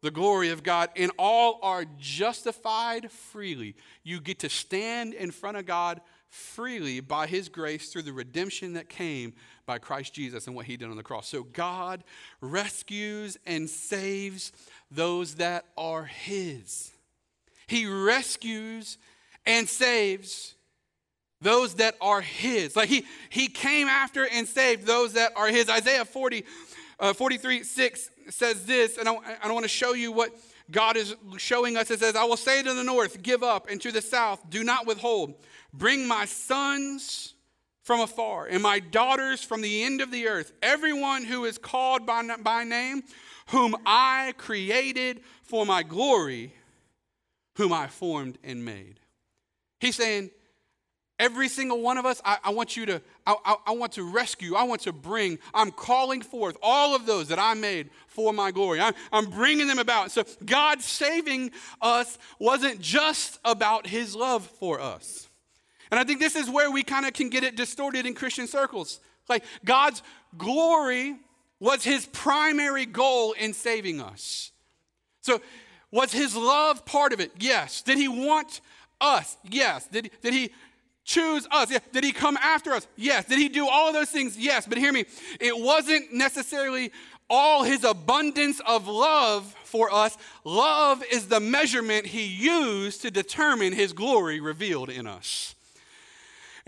The 0.00 0.10
glory 0.10 0.48
of 0.48 0.62
God. 0.62 0.88
And 0.96 1.12
all 1.18 1.60
are 1.62 1.84
justified 1.98 3.10
freely. 3.10 3.76
You 4.02 4.18
get 4.18 4.38
to 4.38 4.48
stand 4.48 5.12
in 5.12 5.32
front 5.32 5.58
of 5.58 5.66
God 5.66 6.00
freely 6.30 7.00
by 7.00 7.26
his 7.26 7.50
grace 7.50 7.92
through 7.92 8.02
the 8.02 8.12
redemption 8.12 8.72
that 8.74 8.88
came 8.88 9.34
by 9.64 9.78
Christ 9.78 10.14
Jesus 10.14 10.46
and 10.46 10.56
what 10.56 10.66
he 10.66 10.76
did 10.76 10.88
on 10.88 10.96
the 10.96 11.02
cross. 11.02 11.28
So 11.28 11.42
God 11.42 12.04
rescues 12.40 13.36
and 13.46 13.68
saves 13.68 14.52
those 14.90 15.36
that 15.36 15.64
are 15.76 16.04
his. 16.04 16.92
He 17.66 17.86
rescues 17.86 18.98
and 19.44 19.68
saves 19.68 20.54
those 21.40 21.74
that 21.74 21.96
are 22.00 22.20
his. 22.20 22.76
Like 22.76 22.88
he, 22.88 23.04
he 23.28 23.48
came 23.48 23.88
after 23.88 24.26
and 24.26 24.46
saved 24.46 24.86
those 24.86 25.14
that 25.14 25.32
are 25.36 25.48
his. 25.48 25.68
Isaiah 25.68 26.04
40, 26.04 26.44
uh, 26.98 27.12
43, 27.12 27.62
6 27.62 28.10
says 28.30 28.64
this, 28.64 28.98
and 28.98 29.08
I, 29.08 29.16
I 29.42 29.52
want 29.52 29.64
to 29.64 29.68
show 29.68 29.92
you 29.92 30.12
what 30.12 30.30
God 30.70 30.96
is 30.96 31.14
showing 31.36 31.76
us. 31.76 31.90
It 31.90 32.00
says, 32.00 32.16
I 32.16 32.24
will 32.24 32.36
say 32.36 32.62
to 32.62 32.74
the 32.74 32.84
north, 32.84 33.22
give 33.22 33.42
up, 33.42 33.68
and 33.70 33.80
to 33.82 33.92
the 33.92 34.02
south, 34.02 34.48
do 34.50 34.64
not 34.64 34.86
withhold. 34.86 35.34
Bring 35.72 36.08
my 36.08 36.24
sons 36.24 37.34
from 37.82 38.00
afar 38.00 38.46
and 38.46 38.62
my 38.62 38.80
daughters 38.80 39.44
from 39.44 39.60
the 39.60 39.84
end 39.84 40.00
of 40.00 40.10
the 40.10 40.26
earth, 40.26 40.52
everyone 40.60 41.24
who 41.24 41.44
is 41.44 41.56
called 41.56 42.04
by, 42.04 42.36
by 42.42 42.64
name, 42.64 43.04
whom 43.48 43.76
I 43.86 44.34
created 44.38 45.20
for 45.42 45.64
my 45.64 45.82
glory, 45.82 46.54
whom 47.56 47.72
I 47.72 47.86
formed 47.86 48.38
and 48.42 48.64
made. 48.64 49.00
He's 49.80 49.96
saying, 49.96 50.30
Every 51.18 51.48
single 51.48 51.80
one 51.80 51.96
of 51.96 52.04
us, 52.04 52.20
I, 52.26 52.36
I 52.44 52.50
want 52.50 52.76
you 52.76 52.84
to, 52.86 53.00
I, 53.26 53.36
I, 53.42 53.56
I, 53.68 53.72
want 53.72 53.92
to 53.92 54.02
rescue, 54.02 54.54
I 54.54 54.64
want 54.64 54.82
to 54.82 54.92
bring, 54.92 55.38
I'm 55.54 55.70
calling 55.70 56.20
forth 56.20 56.58
all 56.62 56.94
of 56.94 57.06
those 57.06 57.28
that 57.28 57.38
I 57.38 57.54
made 57.54 57.88
for 58.06 58.34
my 58.34 58.50
glory. 58.50 58.80
I'm, 58.80 58.92
I'm 59.10 59.30
bringing 59.30 59.66
them 59.66 59.78
about. 59.78 60.10
So 60.10 60.24
God 60.44 60.82
saving 60.82 61.52
us 61.80 62.18
wasn't 62.38 62.82
just 62.82 63.40
about 63.46 63.86
his 63.86 64.14
love 64.14 64.44
for 64.44 64.78
us. 64.78 65.30
And 65.90 65.98
I 65.98 66.04
think 66.04 66.20
this 66.20 66.36
is 66.36 66.50
where 66.50 66.70
we 66.70 66.82
kind 66.82 67.06
of 67.06 67.14
can 67.14 67.30
get 67.30 67.44
it 67.44 67.56
distorted 67.56 68.04
in 68.04 68.12
Christian 68.12 68.46
circles. 68.46 69.00
Like 69.26 69.42
God's 69.64 70.02
glory 70.36 71.16
was 71.60 71.84
his 71.84 72.06
primary 72.06 72.86
goal 72.86 73.32
in 73.32 73.52
saving 73.52 74.00
us. 74.00 74.52
So, 75.22 75.40
was 75.90 76.12
his 76.12 76.36
love 76.36 76.84
part 76.84 77.12
of 77.12 77.20
it? 77.20 77.32
Yes. 77.38 77.82
Did 77.82 77.98
he 77.98 78.08
want 78.08 78.60
us? 79.00 79.36
Yes. 79.48 79.86
Did, 79.86 80.10
did 80.22 80.34
he 80.34 80.50
choose 81.04 81.46
us? 81.50 81.70
Yes. 81.70 81.80
Did 81.92 82.04
he 82.04 82.12
come 82.12 82.36
after 82.36 82.72
us? 82.72 82.86
Yes. 82.96 83.24
Did 83.24 83.38
he 83.38 83.48
do 83.48 83.68
all 83.68 83.92
those 83.92 84.10
things? 84.10 84.36
Yes. 84.36 84.66
But 84.66 84.78
hear 84.78 84.92
me, 84.92 85.06
it 85.40 85.56
wasn't 85.56 86.12
necessarily 86.12 86.92
all 87.28 87.64
his 87.64 87.82
abundance 87.82 88.60
of 88.66 88.86
love 88.86 89.52
for 89.64 89.92
us. 89.92 90.16
Love 90.44 91.02
is 91.10 91.26
the 91.26 91.40
measurement 91.40 92.06
he 92.06 92.24
used 92.24 93.02
to 93.02 93.10
determine 93.10 93.72
his 93.72 93.92
glory 93.92 94.40
revealed 94.40 94.90
in 94.90 95.06
us. 95.06 95.55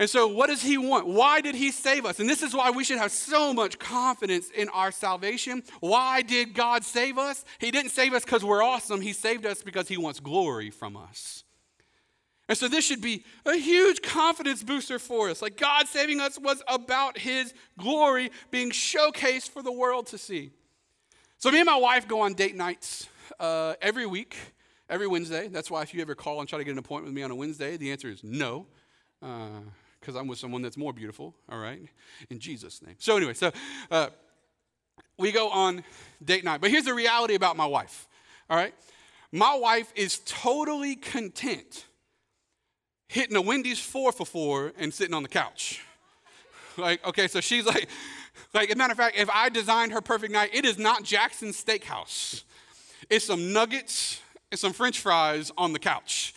And 0.01 0.09
so, 0.09 0.29
what 0.29 0.47
does 0.47 0.63
he 0.63 0.79
want? 0.79 1.09
Why 1.09 1.41
did 1.41 1.57
he 1.57 1.73
save 1.73 2.07
us? 2.07 2.21
And 2.21 2.31
this 2.31 2.41
is 2.45 2.55
why 2.55 2.71
we 2.71 2.85
should 2.85 2.99
have 2.99 3.11
so 3.11 3.53
much 3.53 3.81
confidence 3.81 4.49
in 4.51 4.69
our 4.69 4.93
salvation. 4.93 5.65
Why 5.81 6.23
did 6.23 6.55
God 6.55 6.85
save 6.85 7.19
us? 7.19 7.45
He 7.59 7.73
didn't 7.73 7.91
save 7.91 8.15
us 8.15 8.25
because 8.25 8.45
we're 8.45 8.63
awesome, 8.63 9.01
he 9.01 9.13
saved 9.13 9.45
us 9.45 9.63
because 9.63 9.89
he 9.89 9.97
wants 9.97 10.21
glory 10.21 10.71
from 10.71 10.97
us. 10.97 11.43
And 12.49 12.57
so, 12.57 12.69
this 12.69 12.87
should 12.87 13.03
be 13.03 13.25
a 13.45 13.57
huge 13.57 14.01
confidence 14.01 14.63
booster 14.63 15.01
for 15.01 15.31
us. 15.31 15.43
Like, 15.43 15.57
God 15.57 15.89
saving 15.89 16.21
us 16.21 16.39
was 16.39 16.63
about 16.69 17.19
his 17.19 17.53
glory 17.77 18.31
being 18.53 18.71
showcased 18.71 19.51
for 19.51 19.65
the 19.65 19.73
world 19.73 20.07
to 20.09 20.19
see. 20.19 20.53
So, 21.39 21.51
me 21.51 21.59
and 21.59 21.67
my 21.67 21.77
wife 21.77 22.07
go 22.07 22.21
on 22.21 22.35
date 22.35 22.55
nights 22.55 23.09
uh, 23.41 23.75
every 23.83 24.07
week, 24.07 24.37
every 24.89 25.09
Wednesday. 25.09 25.49
That's 25.49 25.73
why 25.73 25.83
if 25.83 25.93
you 25.93 26.01
ever 26.03 26.15
call 26.15 26.39
and 26.39 26.49
try 26.49 26.61
to 26.61 26.65
get 26.65 26.71
an 26.71 26.79
appointment 26.79 27.13
with 27.13 27.17
me 27.17 27.25
on 27.25 27.33
a 27.33 27.35
Wednesday, 27.37 27.77
the 27.77 27.91
answer 27.91 28.09
is 28.09 28.23
no. 28.23 28.69
Uh, 29.21 29.61
because 30.01 30.15
I'm 30.15 30.27
with 30.27 30.39
someone 30.39 30.63
that's 30.63 30.77
more 30.77 30.93
beautiful, 30.93 31.35
all 31.51 31.59
right? 31.59 31.81
In 32.31 32.39
Jesus' 32.39 32.83
name. 32.83 32.97
So, 32.99 33.17
anyway, 33.17 33.35
so 33.35 33.51
uh, 33.91 34.09
we 35.19 35.33
go 35.33 35.51
on 35.51 35.83
date 36.25 36.45
night. 36.45 36.61
But 36.61 36.71
here's 36.71 36.85
the 36.85 36.95
reality 36.95 37.35
about 37.35 37.57
my 37.57 37.67
wife, 37.67 38.09
all 38.49 38.57
right? 38.57 38.75
My 39.33 39.57
wife 39.57 39.93
is 39.95 40.21
totally 40.25 40.97
content 40.97 41.85
hitting 43.09 43.37
a 43.37 43.43
Wendy's 43.43 43.79
four 43.79 44.13
for 44.13 44.25
four 44.25 44.73
and 44.79 44.93
sitting 44.93 45.15
on 45.15 45.23
the 45.23 45.29
couch. 45.29 45.83
Like, 46.77 47.05
okay, 47.07 47.27
so 47.27 47.41
she's 47.41 47.67
like, 47.67 47.89
like, 48.55 48.69
as 48.69 48.75
a 48.75 48.79
matter 48.79 48.93
of 48.93 48.99
fact, 48.99 49.19
if 49.19 49.29
I 49.31 49.49
designed 49.49 49.93
her 49.93 50.01
perfect 50.01 50.33
night, 50.33 50.51
it 50.53 50.65
is 50.65 50.79
not 50.79 51.03
Jackson's 51.03 51.63
Steakhouse. 51.63 52.45
It's 53.11 53.25
some 53.25 53.53
nuggets 53.53 54.21
and 54.51 54.59
some 54.59 54.73
french 54.73 55.01
fries 55.01 55.51
on 55.59 55.73
the 55.73 55.79
couch 55.79 56.35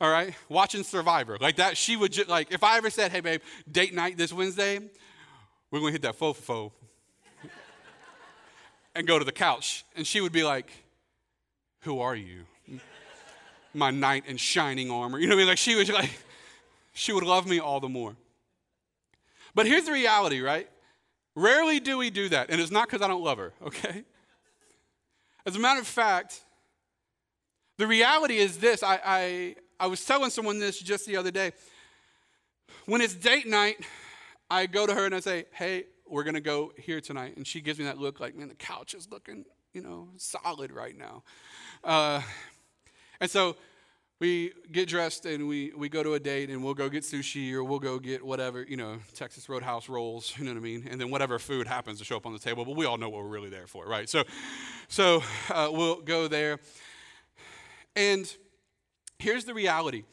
all 0.00 0.10
right, 0.10 0.34
watching 0.48 0.82
Survivor. 0.82 1.38
Like 1.40 1.56
that, 1.56 1.76
she 1.76 1.96
would 1.96 2.12
just, 2.12 2.28
like, 2.28 2.52
if 2.52 2.62
I 2.64 2.76
ever 2.76 2.90
said, 2.90 3.12
hey, 3.12 3.20
babe, 3.20 3.40
date 3.70 3.94
night 3.94 4.16
this 4.16 4.32
Wednesday, 4.32 4.80
we're 5.70 5.80
going 5.80 5.90
to 5.90 5.92
hit 5.92 6.02
that 6.02 6.16
faux 6.16 6.40
and 8.94 9.06
go 9.06 9.18
to 9.18 9.24
the 9.24 9.32
couch. 9.32 9.84
And 9.96 10.06
she 10.06 10.20
would 10.20 10.32
be 10.32 10.44
like, 10.44 10.70
who 11.80 12.00
are 12.00 12.16
you? 12.16 12.44
My 13.72 13.90
knight 13.90 14.24
in 14.26 14.36
shining 14.36 14.90
armor. 14.90 15.18
You 15.18 15.26
know 15.26 15.34
what 15.34 15.40
I 15.40 15.42
mean? 15.42 15.48
Like, 15.48 15.58
she 15.58 15.74
was 15.74 15.90
like, 15.90 16.10
she 16.92 17.12
would 17.12 17.24
love 17.24 17.46
me 17.46 17.58
all 17.58 17.80
the 17.80 17.88
more. 17.88 18.14
But 19.54 19.66
here's 19.66 19.84
the 19.84 19.92
reality, 19.92 20.40
right? 20.40 20.68
Rarely 21.36 21.80
do 21.80 21.98
we 21.98 22.10
do 22.10 22.28
that. 22.28 22.50
And 22.50 22.60
it's 22.60 22.70
not 22.70 22.88
because 22.88 23.02
I 23.02 23.08
don't 23.08 23.22
love 23.22 23.38
her, 23.38 23.52
okay? 23.66 24.04
As 25.46 25.56
a 25.56 25.58
matter 25.58 25.80
of 25.80 25.86
fact, 25.86 26.40
the 27.76 27.86
reality 27.86 28.36
is 28.36 28.58
this 28.58 28.82
I, 28.82 29.00
I, 29.04 29.56
I 29.78 29.86
was 29.86 30.04
telling 30.04 30.30
someone 30.30 30.58
this 30.58 30.78
just 30.78 31.06
the 31.06 31.16
other 31.16 31.30
day. 31.30 31.52
When 32.86 33.00
it's 33.00 33.14
date 33.14 33.46
night, 33.46 33.76
I 34.50 34.66
go 34.66 34.86
to 34.86 34.94
her 34.94 35.06
and 35.06 35.14
I 35.14 35.20
say, 35.20 35.46
Hey, 35.52 35.84
we're 36.08 36.22
going 36.24 36.34
to 36.34 36.40
go 36.40 36.72
here 36.76 37.00
tonight. 37.00 37.36
And 37.36 37.46
she 37.46 37.60
gives 37.60 37.78
me 37.78 37.84
that 37.86 37.98
look 37.98 38.20
like, 38.20 38.36
Man, 38.36 38.48
the 38.48 38.54
couch 38.54 38.94
is 38.94 39.08
looking, 39.10 39.44
you 39.72 39.82
know, 39.82 40.08
solid 40.16 40.70
right 40.70 40.96
now. 40.96 41.22
Uh, 41.82 42.20
and 43.20 43.30
so 43.30 43.56
we 44.20 44.52
get 44.70 44.88
dressed 44.88 45.26
and 45.26 45.48
we, 45.48 45.72
we 45.76 45.88
go 45.88 46.02
to 46.02 46.14
a 46.14 46.20
date 46.20 46.48
and 46.48 46.62
we'll 46.62 46.74
go 46.74 46.88
get 46.88 47.02
sushi 47.02 47.52
or 47.52 47.64
we'll 47.64 47.80
go 47.80 47.98
get 47.98 48.24
whatever, 48.24 48.62
you 48.62 48.76
know, 48.76 48.98
Texas 49.14 49.48
Roadhouse 49.48 49.88
rolls, 49.88 50.32
you 50.38 50.44
know 50.44 50.52
what 50.52 50.58
I 50.58 50.62
mean? 50.62 50.86
And 50.88 51.00
then 51.00 51.10
whatever 51.10 51.38
food 51.38 51.66
happens 51.66 51.98
to 51.98 52.04
show 52.04 52.16
up 52.16 52.26
on 52.26 52.32
the 52.32 52.38
table, 52.38 52.64
but 52.64 52.76
we 52.76 52.86
all 52.86 52.96
know 52.96 53.08
what 53.08 53.22
we're 53.22 53.28
really 53.28 53.50
there 53.50 53.66
for, 53.66 53.86
right? 53.86 54.08
So, 54.08 54.24
so 54.88 55.22
uh, 55.50 55.68
we'll 55.72 56.00
go 56.00 56.28
there. 56.28 56.58
And 57.96 58.34
here's 59.18 59.44
the 59.44 59.54
reality 59.54 60.04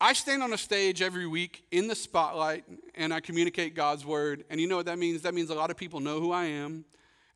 I 0.00 0.12
stand 0.12 0.44
on 0.44 0.52
a 0.52 0.58
stage 0.58 1.02
every 1.02 1.26
week 1.26 1.64
in 1.72 1.88
the 1.88 1.94
spotlight 1.94 2.64
and 2.94 3.12
I 3.12 3.18
communicate 3.18 3.74
God's 3.74 4.04
word. 4.04 4.44
And 4.48 4.60
you 4.60 4.68
know 4.68 4.76
what 4.76 4.86
that 4.86 4.98
means? 4.98 5.22
That 5.22 5.34
means 5.34 5.50
a 5.50 5.54
lot 5.54 5.70
of 5.70 5.76
people 5.76 5.98
know 5.98 6.20
who 6.20 6.30
I 6.30 6.44
am. 6.44 6.84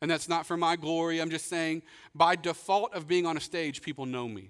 And 0.01 0.09
that's 0.09 0.29
not 0.29 0.45
for 0.45 0.55
my 0.55 0.75
glory. 0.75 1.21
I'm 1.21 1.29
just 1.29 1.47
saying, 1.47 1.81
by 2.15 2.35
default 2.35 2.93
of 2.93 3.07
being 3.07 3.25
on 3.25 3.35
a 3.35 3.39
stage, 3.39 3.81
people 3.81 4.05
know 4.05 4.27
me. 4.27 4.49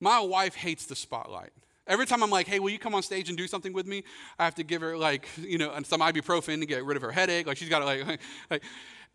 My 0.00 0.20
wife 0.20 0.54
hates 0.54 0.86
the 0.86 0.96
spotlight. 0.96 1.50
Every 1.86 2.06
time 2.06 2.22
I'm 2.22 2.30
like, 2.30 2.46
hey, 2.46 2.58
will 2.58 2.70
you 2.70 2.78
come 2.78 2.94
on 2.94 3.02
stage 3.02 3.28
and 3.28 3.36
do 3.36 3.46
something 3.46 3.72
with 3.72 3.86
me? 3.86 4.04
I 4.38 4.44
have 4.44 4.54
to 4.56 4.64
give 4.64 4.80
her, 4.80 4.96
like, 4.96 5.28
you 5.38 5.58
know, 5.58 5.74
some 5.84 6.00
ibuprofen 6.00 6.60
to 6.60 6.66
get 6.66 6.84
rid 6.84 6.96
of 6.96 7.02
her 7.02 7.10
headache. 7.10 7.46
Like, 7.46 7.58
she's 7.58 7.68
got 7.68 7.80
to, 7.80 7.84
like, 7.84 8.20
like, 8.50 8.62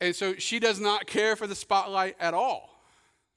and 0.02 0.16
so 0.16 0.36
she 0.36 0.60
does 0.60 0.80
not 0.80 1.08
care 1.08 1.36
for 1.36 1.48
the 1.48 1.56
spotlight 1.56 2.16
at 2.20 2.34
all. 2.34 2.79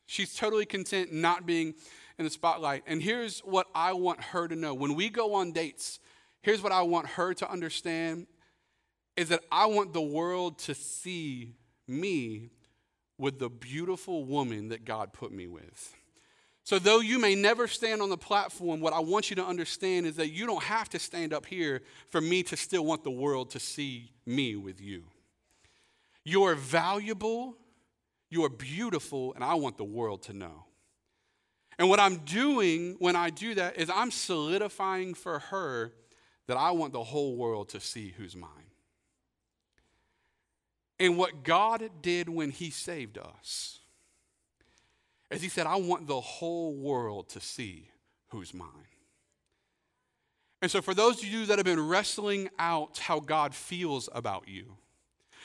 She's 0.06 0.34
totally 0.34 0.66
content 0.66 1.12
not 1.12 1.46
being 1.46 1.74
in 2.18 2.24
the 2.24 2.30
spotlight. 2.30 2.82
And 2.86 3.02
here's 3.02 3.40
what 3.40 3.66
I 3.74 3.92
want 3.92 4.20
her 4.20 4.48
to 4.48 4.56
know. 4.56 4.74
When 4.74 4.94
we 4.94 5.08
go 5.08 5.34
on 5.34 5.52
dates, 5.52 6.00
here's 6.42 6.62
what 6.62 6.72
I 6.72 6.82
want 6.82 7.06
her 7.08 7.34
to 7.34 7.50
understand 7.50 8.26
is 9.16 9.28
that 9.28 9.40
I 9.50 9.66
want 9.66 9.92
the 9.92 10.02
world 10.02 10.58
to 10.60 10.74
see 10.74 11.54
me 11.86 12.50
with 13.18 13.38
the 13.38 13.50
beautiful 13.50 14.24
woman 14.24 14.68
that 14.68 14.84
God 14.84 15.12
put 15.12 15.32
me 15.32 15.46
with. 15.46 15.94
So, 16.64 16.78
though 16.78 17.00
you 17.00 17.18
may 17.18 17.34
never 17.34 17.66
stand 17.66 18.00
on 18.00 18.08
the 18.08 18.16
platform, 18.16 18.80
what 18.80 18.92
I 18.92 19.00
want 19.00 19.30
you 19.30 19.36
to 19.36 19.44
understand 19.44 20.06
is 20.06 20.16
that 20.16 20.30
you 20.30 20.46
don't 20.46 20.62
have 20.62 20.88
to 20.90 20.98
stand 20.98 21.32
up 21.32 21.44
here 21.44 21.82
for 22.08 22.20
me 22.20 22.44
to 22.44 22.56
still 22.56 22.84
want 22.84 23.02
the 23.02 23.10
world 23.10 23.50
to 23.50 23.60
see 23.60 24.12
me 24.24 24.54
with 24.54 24.80
you. 24.80 25.04
You're 26.24 26.54
valuable, 26.54 27.56
you're 28.32 28.48
beautiful, 28.48 29.34
and 29.34 29.44
I 29.44 29.54
want 29.54 29.76
the 29.76 29.84
world 29.84 30.22
to 30.22 30.32
know. 30.32 30.64
And 31.78 31.90
what 31.90 32.00
I'm 32.00 32.18
doing 32.18 32.96
when 32.98 33.14
I 33.14 33.28
do 33.28 33.54
that 33.56 33.76
is 33.76 33.90
I'm 33.90 34.10
solidifying 34.10 35.12
for 35.12 35.38
her 35.38 35.92
that 36.46 36.56
I 36.56 36.70
want 36.70 36.94
the 36.94 37.04
whole 37.04 37.36
world 37.36 37.68
to 37.70 37.80
see 37.80 38.14
who's 38.16 38.34
mine. 38.34 38.48
And 40.98 41.18
what 41.18 41.44
God 41.44 41.90
did 42.00 42.30
when 42.30 42.50
He 42.50 42.70
saved 42.70 43.18
us 43.18 43.80
is 45.30 45.42
He 45.42 45.50
said, 45.50 45.66
I 45.66 45.76
want 45.76 46.06
the 46.06 46.20
whole 46.20 46.74
world 46.74 47.28
to 47.30 47.40
see 47.40 47.90
who's 48.28 48.54
mine. 48.54 48.68
And 50.62 50.70
so, 50.70 50.80
for 50.80 50.94
those 50.94 51.18
of 51.18 51.28
you 51.28 51.44
that 51.46 51.58
have 51.58 51.66
been 51.66 51.86
wrestling 51.86 52.48
out 52.58 52.96
how 52.96 53.20
God 53.20 53.54
feels 53.54 54.08
about 54.14 54.48
you, 54.48 54.76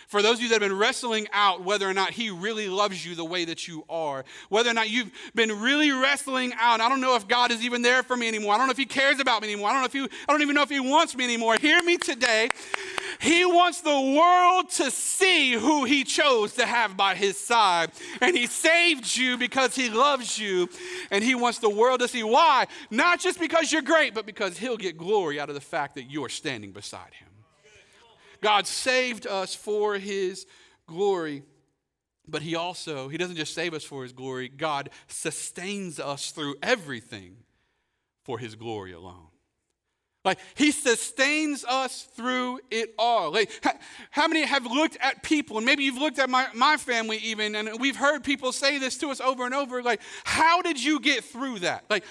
for 0.08 0.22
those 0.22 0.38
of 0.38 0.44
you 0.44 0.50
that 0.50 0.62
have 0.62 0.70
been 0.70 0.78
wrestling 0.78 1.28
out 1.34 1.64
whether 1.64 1.90
or 1.90 1.94
not 1.94 2.12
He 2.12 2.30
really 2.30 2.70
loves 2.70 3.06
you 3.06 3.16
the 3.16 3.26
way 3.26 3.46
that 3.46 3.68
you 3.68 3.84
are, 3.90 4.24
whether 4.50 4.70
or 4.70 4.74
not 4.74 4.90
you've 4.90 5.12
been 5.36 5.60
really 5.60 5.92
wrestling 5.92 6.54
out, 6.60 6.80
I 6.82 6.90
don't 6.90 7.02
know 7.02 7.16
if 7.16 7.28
God 7.28 7.52
is 7.52 7.64
even 7.64 7.82
there 7.82 8.04
for 8.04 8.16
me 8.16 8.28
anymore. 8.28 8.54
I 8.54 8.58
don't 8.58 8.68
know 8.68 8.72
if 8.72 8.78
He 8.78 8.86
cares 8.86 9.20
about 9.20 9.42
me 9.42 9.50
anymore. 9.52 9.70
I 9.70 9.74
don't 9.74 9.82
know 9.82 9.86
if 9.86 9.94
He, 10.12 10.18
I 10.28 10.32
don't 10.32 10.42
even 10.42 10.56
know 10.56 10.62
if 10.62 10.70
He 10.70 10.80
wants 10.80 11.16
me 11.16 11.24
anymore. 11.24 11.58
Hear 11.60 11.82
me 11.84 11.98
today. 11.98 12.50
He 13.20 13.46
wants 13.46 13.82
the 13.82 13.90
world 13.90 14.70
to 14.72 14.92
see 14.92 15.54
who 15.54 15.86
He 15.86 16.04
chose 16.04 16.54
to 16.54 16.66
have 16.66 16.96
by 16.96 17.16
His 17.16 17.38
side. 17.38 17.92
And 18.22 18.36
He 18.36 18.48
saved 18.48 19.16
you 19.16 19.38
because 19.38 19.76
He 19.76 19.90
loves 19.90 20.38
you. 20.38 20.70
And 21.12 21.24
He 21.24 21.36
wants 21.36 21.60
the 21.60 21.70
world 21.70 22.00
to 22.02 22.08
see 22.08 22.24
why. 22.24 22.68
Not 22.92 23.20
just 23.20 23.40
because 23.40 23.72
you're 23.72 23.82
great, 23.82 24.14
but 24.14 24.26
because 24.26 24.58
He'll 24.58 24.78
get 24.78 24.98
glory 24.98 25.40
out 25.40 25.50
of 25.50 25.56
the 25.56 25.62
fact 25.62 25.96
that 25.96 26.12
you're 26.12 26.30
standing 26.30 26.72
beside 26.72 27.14
Him. 27.14 27.28
God 28.42 28.68
saved 28.68 29.28
us 29.28 29.56
for 29.56 29.96
his 29.96 30.46
glory. 30.88 31.44
But 32.28 32.42
he 32.42 32.56
also, 32.56 33.08
he 33.08 33.18
doesn't 33.18 33.38
just 33.38 33.54
save 33.54 33.74
us 33.74 33.84
for 33.84 34.04
his 34.04 34.12
glory, 34.12 34.50
God 34.50 34.90
sustains 35.08 36.00
us 36.00 36.32
through 36.32 36.56
everything 36.62 37.38
for 38.24 38.38
his 38.38 38.56
glory 38.56 38.92
alone. 38.92 39.28
Like 40.26 40.40
he 40.56 40.72
sustains 40.72 41.64
us 41.64 42.04
through 42.18 42.60
it 42.70 42.94
all. 43.00 43.32
Like 43.32 43.50
how 44.12 44.28
many 44.28 44.44
have 44.44 44.66
looked 44.66 44.98
at 45.00 45.24
people, 45.24 45.56
and 45.56 45.66
maybe 45.66 45.86
you've 45.86 45.98
looked 45.98 46.20
at 46.20 46.30
my, 46.30 46.48
my 46.54 46.76
family 46.76 47.18
even, 47.20 47.56
and 47.56 47.80
we've 47.80 47.96
heard 47.96 48.26
people 48.26 48.52
say 48.52 48.78
this 48.78 48.98
to 48.98 49.08
us 49.08 49.22
over 49.22 49.46
and 49.46 49.54
over, 49.54 49.82
like, 49.82 50.02
how 50.26 50.62
did 50.62 50.84
you 50.84 51.00
get 51.00 51.24
through 51.24 51.60
that? 51.60 51.86
Like, 51.90 52.04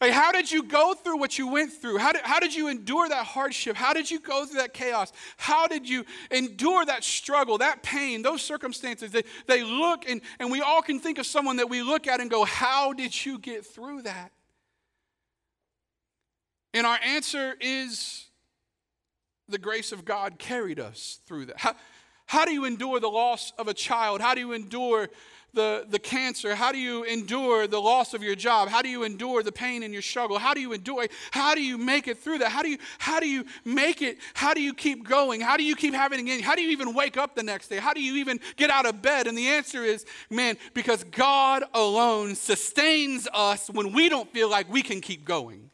like, 0.00 0.12
how 0.12 0.30
did 0.30 0.50
you 0.50 0.62
go 0.62 0.94
through 0.94 1.18
what 1.18 1.38
you 1.38 1.48
went 1.48 1.72
through? 1.72 1.98
How 1.98 2.12
did, 2.12 2.22
how 2.22 2.38
did 2.38 2.54
you 2.54 2.68
endure 2.68 3.08
that 3.08 3.26
hardship? 3.26 3.74
How 3.74 3.92
did 3.92 4.08
you 4.08 4.20
go 4.20 4.46
through 4.46 4.60
that 4.60 4.72
chaos? 4.72 5.12
How 5.36 5.66
did 5.66 5.88
you 5.88 6.04
endure 6.30 6.84
that 6.84 7.02
struggle, 7.02 7.58
that 7.58 7.82
pain, 7.82 8.22
those 8.22 8.40
circumstances? 8.40 9.10
They, 9.10 9.24
they 9.48 9.64
look, 9.64 10.08
and, 10.08 10.20
and 10.38 10.52
we 10.52 10.60
all 10.60 10.82
can 10.82 11.00
think 11.00 11.18
of 11.18 11.26
someone 11.26 11.56
that 11.56 11.68
we 11.68 11.82
look 11.82 12.06
at 12.06 12.20
and 12.20 12.30
go, 12.30 12.44
How 12.44 12.92
did 12.92 13.26
you 13.26 13.38
get 13.40 13.66
through 13.66 14.02
that? 14.02 14.30
And 16.74 16.86
our 16.86 16.98
answer 17.02 17.56
is 17.60 18.26
the 19.48 19.58
grace 19.58 19.90
of 19.90 20.04
God 20.04 20.38
carried 20.38 20.78
us 20.78 21.18
through 21.26 21.46
that? 21.46 21.58
How, 21.58 21.74
how 22.26 22.44
do 22.44 22.52
you 22.52 22.66
endure 22.66 23.00
the 23.00 23.08
loss 23.08 23.52
of 23.58 23.66
a 23.66 23.74
child? 23.74 24.20
How 24.20 24.34
do 24.34 24.40
you 24.40 24.52
endure 24.52 25.08
the, 25.54 25.86
the 25.88 25.98
cancer? 25.98 26.54
How 26.54 26.72
do 26.72 26.78
you 26.78 27.04
endure 27.04 27.66
the 27.66 27.80
loss 27.80 28.14
of 28.14 28.22
your 28.22 28.34
job? 28.34 28.68
How 28.68 28.82
do 28.82 28.88
you 28.88 29.04
endure 29.04 29.42
the 29.42 29.52
pain 29.52 29.82
in 29.82 29.92
your 29.92 30.02
struggle? 30.02 30.38
How 30.38 30.54
do 30.54 30.60
you 30.60 30.72
endure? 30.72 31.06
How 31.30 31.54
do 31.54 31.62
you 31.62 31.78
make 31.78 32.08
it 32.08 32.18
through 32.18 32.38
that? 32.38 32.50
How 32.50 32.62
do 32.62 32.68
you 32.68 32.78
how 32.98 33.20
do 33.20 33.28
you 33.28 33.44
make 33.64 34.02
it? 34.02 34.18
How 34.34 34.54
do 34.54 34.62
you 34.62 34.74
keep 34.74 35.08
going? 35.08 35.40
How 35.40 35.56
do 35.56 35.64
you 35.64 35.74
keep 35.74 35.94
having 35.94 36.20
again? 36.20 36.40
How 36.40 36.54
do 36.54 36.62
you 36.62 36.70
even 36.70 36.94
wake 36.94 37.16
up 37.16 37.34
the 37.34 37.42
next 37.42 37.68
day? 37.68 37.78
How 37.78 37.94
do 37.94 38.02
you 38.02 38.16
even 38.16 38.40
get 38.56 38.70
out 38.70 38.86
of 38.86 39.00
bed? 39.02 39.26
And 39.26 39.36
the 39.36 39.48
answer 39.48 39.84
is, 39.84 40.04
man, 40.30 40.56
because 40.74 41.04
God 41.04 41.64
alone 41.74 42.34
sustains 42.34 43.26
us 43.32 43.68
when 43.68 43.92
we 43.92 44.08
don't 44.08 44.30
feel 44.32 44.50
like 44.50 44.70
we 44.70 44.82
can 44.82 45.00
keep 45.00 45.24
going. 45.24 45.70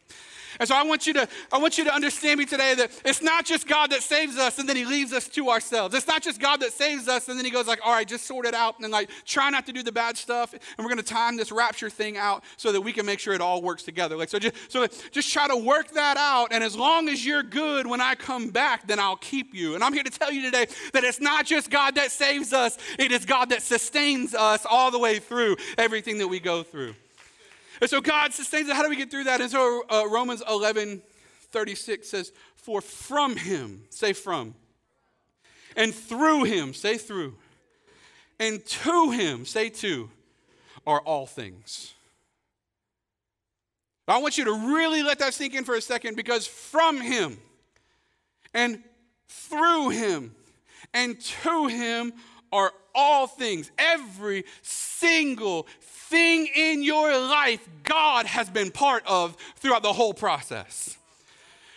And 0.61 0.69
so 0.69 0.75
I 0.75 0.83
want 0.83 1.07
you 1.07 1.13
to, 1.15 1.29
I 1.53 1.59
want 1.59 1.79
you 1.79 1.85
to 1.85 1.95
understand 1.95 2.39
me 2.39 2.47
today 2.47 2.75
that 2.75 2.91
it's 3.05 3.23
not 3.23 3.45
just 3.45 3.67
God 3.67 3.91
that 3.91 4.03
saves 4.03 4.37
us 4.37 4.59
and 4.59 4.69
then 4.69 4.77
he 4.77 4.85
leaves 4.85 5.13
us 5.13 5.29
to 5.29 5.51
ourselves. 5.51 5.95
It's 5.95 6.07
not 6.07 6.23
just 6.23 6.41
God 6.41 6.61
that 6.61 6.73
saves 6.73 7.09
us 7.09 7.29
and 7.29 7.39
then 7.39 7.45
he 7.45 7.51
goes 7.51 7.67
like, 7.67 7.81
all 7.85 7.93
right, 7.93 8.07
just 8.07 8.27
sort 8.27 8.47
it 8.47 8.55
out 8.55 8.79
and 8.81 8.91
like 8.93 9.11
try 9.25 9.51
not 9.51 9.67
to 9.67 9.73
do 9.73 9.83
the 9.83 9.93
bad 9.93 10.17
stuff. 10.17 10.53
And 10.53 10.61
we're 10.79 10.93
going 10.93 10.99
to 10.99 11.03
time 11.03 11.37
this 11.37 11.53
rapture 11.53 11.91
thing 11.91 12.17
out 12.17 12.45
so 12.57 12.73
that 12.73 12.81
we 12.81 12.93
can 12.93 13.07
make 13.07 13.19
sure 13.19 13.35
it 13.35 13.41
all 13.41 13.63
works 13.63 13.83
together. 13.83 14.17
Like, 14.17 14.29
so 14.29 14.39
just, 14.39 14.55
so 14.71 14.87
just 15.11 15.33
try 15.33 15.49
to 15.49 15.57
work 15.57 15.93
that 15.93 16.17
out. 16.17 16.49
And 16.53 16.63
as 16.63 16.77
long 16.77 17.09
as 17.09 17.25
you're 17.25 17.43
good 17.43 17.87
when 17.87 18.01
I 18.01 18.15
come 18.15 18.51
back, 18.51 18.87
then 18.87 18.99
I'll 18.99 19.17
keep 19.17 19.55
you. 19.55 19.75
And 19.75 19.85
I'm 19.85 19.93
here 19.93 20.03
to 20.03 20.11
tell 20.11 20.33
you 20.33 20.43
today 20.43 20.67
that 20.93 21.05
it's 21.05 21.21
not 21.21 21.47
just 21.47 21.71
God 21.71 21.97
that 21.97 22.11
saves 22.11 22.53
us. 22.53 22.79
It 22.99 23.13
is 23.13 23.25
God 23.25 23.51
that 23.51 23.63
sustains 23.63 24.35
us 24.35 24.67
all 24.69 24.91
the 24.91 24.99
way 24.99 25.19
through 25.19 25.57
everything 25.79 26.19
that 26.19 26.29
we 26.29 26.41
go 26.41 26.63
through. 26.63 26.95
And 27.81 27.91
so 27.91 28.01
God 28.01 28.33
sustains 28.33 28.69
it. 28.69 28.77
How 28.77 28.83
do 28.83 28.89
we 28.89 28.97
get 28.97 29.11
through 29.11 29.25
that? 29.25 29.41
And 29.41 29.51
so 29.51 29.83
uh, 29.91 30.05
Romans 30.09 30.43
11, 30.49 31.03
36 31.51 32.09
says, 32.09 32.33
For 32.57 32.81
from 32.81 33.37
him, 33.37 33.85
say 33.91 34.13
from, 34.13 34.55
and 35.77 35.95
through 35.95 36.45
him, 36.45 36.75
say 36.75 36.99
through, 36.99 37.35
and 38.39 38.65
to 38.65 39.11
him, 39.11 39.45
say 39.45 39.69
to, 39.71 40.11
are 40.87 41.01
all 41.01 41.27
things. 41.27 41.95
I 44.07 44.19
want 44.19 44.37
you 44.37 44.45
to 44.45 44.75
really 44.75 45.03
let 45.03 45.19
that 45.21 45.33
sink 45.33 45.55
in 45.55 45.65
for 45.65 45.75
a 45.75 45.81
second 45.81 46.17
because 46.17 46.47
from 46.47 47.01
him 47.01 47.39
and 48.53 48.83
through 49.29 49.91
him 49.91 50.35
and 50.93 51.19
to 51.21 51.67
him 51.67 52.13
are 52.53 52.73
all 52.95 53.27
things. 53.27 53.71
Every 53.79 54.45
single 54.63 55.67
thing 56.15 56.47
in 56.55 56.85
your 56.85 57.19
life, 57.19 57.69
God 57.83 58.25
has 58.27 58.49
been 58.49 58.71
part 58.71 59.03
of 59.05 59.37
throughout 59.57 59.83
the 59.83 59.93
whole 59.93 60.15
process. 60.15 60.97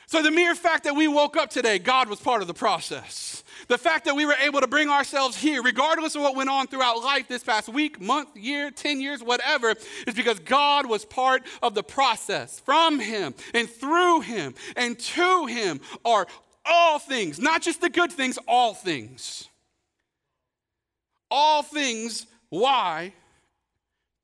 So, 0.05 0.21
the 0.21 0.29
mere 0.29 0.53
fact 0.53 0.83
that 0.83 0.95
we 0.95 1.07
woke 1.07 1.35
up 1.35 1.49
today, 1.49 1.79
God 1.79 2.07
was 2.07 2.19
part 2.19 2.43
of 2.43 2.47
the 2.47 2.53
process. 2.53 3.43
The 3.67 3.79
fact 3.79 4.05
that 4.05 4.15
we 4.15 4.27
were 4.27 4.35
able 4.39 4.61
to 4.61 4.67
bring 4.67 4.89
ourselves 4.89 5.35
here, 5.35 5.63
regardless 5.63 6.15
of 6.15 6.21
what 6.21 6.35
went 6.35 6.51
on 6.51 6.67
throughout 6.67 7.03
life 7.03 7.27
this 7.27 7.43
past 7.43 7.67
week, 7.67 7.99
month, 7.99 8.37
year, 8.37 8.69
10 8.69 9.01
years, 9.01 9.23
whatever, 9.23 9.73
is 10.05 10.13
because 10.13 10.37
God 10.37 10.85
was 10.85 11.03
part 11.03 11.41
of 11.63 11.73
the 11.73 11.83
process. 11.83 12.59
From 12.59 12.99
Him 12.99 13.33
and 13.55 13.67
through 13.67 14.21
Him 14.21 14.53
and 14.75 14.99
to 14.99 15.47
Him 15.47 15.81
are 16.05 16.27
all 16.63 16.99
things, 16.99 17.39
not 17.39 17.63
just 17.63 17.81
the 17.81 17.89
good 17.89 18.11
things, 18.11 18.37
all 18.47 18.75
things. 18.75 19.49
All 21.31 21.63
things, 21.63 22.27
why? 22.49 23.13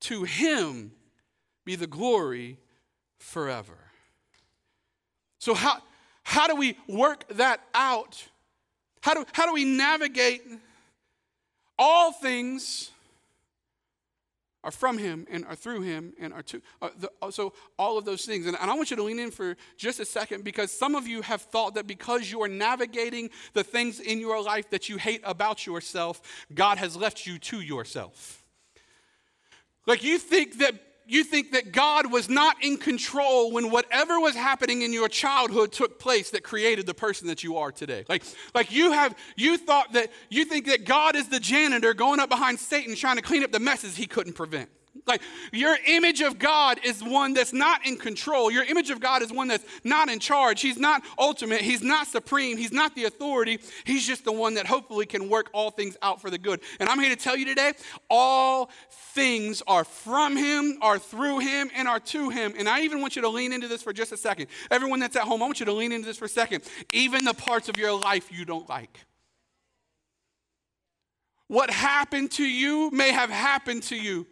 To 0.04 0.24
him 0.24 0.92
be 1.64 1.76
the 1.76 1.86
glory 1.86 2.58
forever. 3.18 3.78
So, 5.38 5.54
how, 5.54 5.78
how 6.22 6.46
do 6.46 6.56
we 6.56 6.76
work 6.86 7.26
that 7.28 7.60
out? 7.74 8.22
How 9.00 9.14
do, 9.14 9.24
how 9.32 9.46
do 9.46 9.54
we 9.54 9.64
navigate 9.64 10.42
all 11.78 12.12
things 12.12 12.90
are 14.62 14.70
from 14.70 14.98
him 14.98 15.26
and 15.30 15.44
are 15.46 15.54
through 15.54 15.82
him 15.82 16.12
and 16.18 16.32
are 16.32 16.42
to 16.42 16.60
uh, 16.80 16.88
the, 16.98 17.10
uh, 17.20 17.30
so 17.30 17.52
all 17.78 17.98
of 17.98 18.04
those 18.04 18.24
things 18.24 18.46
and, 18.46 18.56
and, 18.58 18.70
i 18.70 18.74
want 18.74 18.90
you 18.90 18.96
to 18.96 19.02
lean 19.02 19.18
in 19.18 19.30
for 19.30 19.56
just 19.76 20.00
a 20.00 20.04
second 20.06 20.42
because 20.42 20.72
some 20.72 20.94
of 20.94 21.06
you 21.06 21.20
have 21.20 21.42
thought 21.42 21.74
that 21.74 21.86
because 21.86 22.30
you 22.30 22.42
are 22.42 22.48
navigating 22.48 23.28
the 23.52 23.62
things 23.62 24.00
in 24.00 24.18
your 24.18 24.42
life 24.42 24.70
that 24.70 24.88
you 24.88 24.96
hate 24.96 25.20
about 25.24 25.66
yourself 25.66 26.22
god 26.54 26.78
has 26.78 26.96
left 26.96 27.26
you 27.26 27.38
to 27.38 27.60
yourself 27.60 28.43
like 29.86 30.02
you 30.02 30.18
think 30.18 30.58
that 30.58 30.74
you 31.06 31.22
think 31.22 31.52
that 31.52 31.72
God 31.72 32.10
was 32.10 32.28
not 32.28 32.56
in 32.62 32.78
control 32.78 33.52
when 33.52 33.70
whatever 33.70 34.18
was 34.18 34.34
happening 34.34 34.82
in 34.82 34.92
your 34.92 35.08
childhood 35.08 35.70
took 35.70 35.98
place 35.98 36.30
that 36.30 36.42
created 36.42 36.86
the 36.86 36.94
person 36.94 37.28
that 37.28 37.44
you 37.44 37.58
are 37.58 37.70
today. 37.70 38.04
Like, 38.08 38.22
like 38.54 38.72
you 38.72 38.92
have 38.92 39.14
you 39.36 39.58
thought 39.58 39.92
that 39.92 40.10
you 40.30 40.46
think 40.46 40.66
that 40.66 40.84
God 40.84 41.14
is 41.14 41.28
the 41.28 41.40
janitor 41.40 41.92
going 41.92 42.20
up 42.20 42.30
behind 42.30 42.58
Satan 42.58 42.94
trying 42.94 43.16
to 43.16 43.22
clean 43.22 43.44
up 43.44 43.52
the 43.52 43.60
messes 43.60 43.96
he 43.96 44.06
couldn't 44.06 44.32
prevent. 44.32 44.70
Like 45.06 45.20
your 45.52 45.76
image 45.86 46.22
of 46.22 46.38
God 46.38 46.80
is 46.82 47.02
one 47.02 47.34
that's 47.34 47.52
not 47.52 47.86
in 47.86 47.96
control. 47.96 48.50
Your 48.50 48.64
image 48.64 48.88
of 48.88 49.00
God 49.00 49.20
is 49.20 49.30
one 49.30 49.48
that's 49.48 49.64
not 49.84 50.08
in 50.08 50.18
charge. 50.18 50.62
He's 50.62 50.78
not 50.78 51.02
ultimate. 51.18 51.60
He's 51.60 51.82
not 51.82 52.06
supreme. 52.06 52.56
He's 52.56 52.72
not 52.72 52.94
the 52.94 53.04
authority. 53.04 53.58
He's 53.84 54.06
just 54.06 54.24
the 54.24 54.32
one 54.32 54.54
that 54.54 54.66
hopefully 54.66 55.04
can 55.04 55.28
work 55.28 55.50
all 55.52 55.70
things 55.70 55.96
out 56.00 56.22
for 56.22 56.30
the 56.30 56.38
good. 56.38 56.60
And 56.80 56.88
I'm 56.88 56.98
here 56.98 57.10
to 57.10 57.16
tell 57.16 57.36
you 57.36 57.44
today 57.44 57.74
all 58.08 58.70
things 59.14 59.62
are 59.66 59.84
from 59.84 60.36
Him, 60.36 60.78
are 60.80 60.98
through 60.98 61.40
Him, 61.40 61.70
and 61.76 61.86
are 61.86 62.00
to 62.00 62.30
Him. 62.30 62.54
And 62.56 62.66
I 62.66 62.80
even 62.80 63.02
want 63.02 63.14
you 63.14 63.22
to 63.22 63.28
lean 63.28 63.52
into 63.52 63.68
this 63.68 63.82
for 63.82 63.92
just 63.92 64.10
a 64.12 64.16
second. 64.16 64.46
Everyone 64.70 65.00
that's 65.00 65.16
at 65.16 65.22
home, 65.22 65.42
I 65.42 65.46
want 65.46 65.60
you 65.60 65.66
to 65.66 65.72
lean 65.72 65.92
into 65.92 66.06
this 66.06 66.16
for 66.16 66.24
a 66.24 66.30
second. 66.30 66.64
Even 66.92 67.26
the 67.26 67.34
parts 67.34 67.68
of 67.68 67.76
your 67.76 67.92
life 67.92 68.32
you 68.32 68.46
don't 68.46 68.68
like. 68.70 69.00
What 71.46 71.70
happened 71.70 72.30
to 72.32 72.44
you 72.44 72.90
may 72.90 73.12
have 73.12 73.28
happened 73.28 73.82
to 73.84 73.96
you 73.96 74.26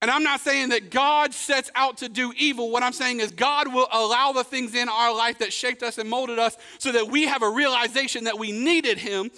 and 0.00 0.10
I'm 0.10 0.22
not 0.22 0.40
saying 0.40 0.68
that 0.68 0.90
God 0.90 1.34
sets 1.34 1.70
out 1.74 1.98
to 1.98 2.08
do 2.08 2.32
evil. 2.36 2.70
What 2.70 2.84
I'm 2.84 2.92
saying 2.92 3.18
is 3.18 3.32
God 3.32 3.72
will 3.72 3.88
allow 3.90 4.30
the 4.32 4.44
things 4.44 4.74
in 4.74 4.88
our 4.88 5.14
life 5.14 5.38
that 5.38 5.52
shaped 5.52 5.82
us 5.82 5.98
and 5.98 6.08
molded 6.08 6.38
us 6.38 6.56
so 6.78 6.92
that 6.92 7.08
we 7.08 7.24
have 7.24 7.42
a 7.42 7.48
realization 7.50 8.24
that 8.24 8.38
we 8.38 8.52
needed 8.52 8.98
Him. 8.98 9.30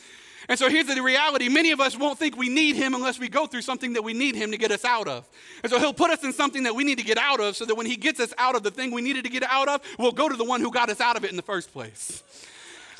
And 0.50 0.58
so 0.58 0.68
here's 0.68 0.86
the 0.86 1.00
reality 1.00 1.48
many 1.48 1.70
of 1.70 1.80
us 1.80 1.96
won't 1.96 2.18
think 2.18 2.36
we 2.36 2.50
need 2.50 2.76
Him 2.76 2.94
unless 2.94 3.18
we 3.18 3.28
go 3.28 3.46
through 3.46 3.62
something 3.62 3.94
that 3.94 4.02
we 4.02 4.12
need 4.12 4.34
Him 4.34 4.50
to 4.50 4.58
get 4.58 4.70
us 4.70 4.84
out 4.84 5.08
of. 5.08 5.26
And 5.62 5.72
so 5.72 5.78
He'll 5.78 5.94
put 5.94 6.10
us 6.10 6.24
in 6.24 6.32
something 6.32 6.64
that 6.64 6.74
we 6.74 6.84
need 6.84 6.98
to 6.98 7.04
get 7.04 7.16
out 7.16 7.40
of 7.40 7.56
so 7.56 7.64
that 7.64 7.74
when 7.74 7.86
He 7.86 7.96
gets 7.96 8.20
us 8.20 8.34
out 8.36 8.54
of 8.54 8.62
the 8.62 8.70
thing 8.70 8.90
we 8.90 9.00
needed 9.00 9.24
to 9.24 9.30
get 9.30 9.44
out 9.44 9.68
of, 9.68 9.80
we'll 9.98 10.12
go 10.12 10.28
to 10.28 10.36
the 10.36 10.44
one 10.44 10.60
who 10.60 10.70
got 10.70 10.90
us 10.90 11.00
out 11.00 11.16
of 11.16 11.24
it 11.24 11.30
in 11.30 11.36
the 11.36 11.42
first 11.42 11.72
place. 11.72 12.22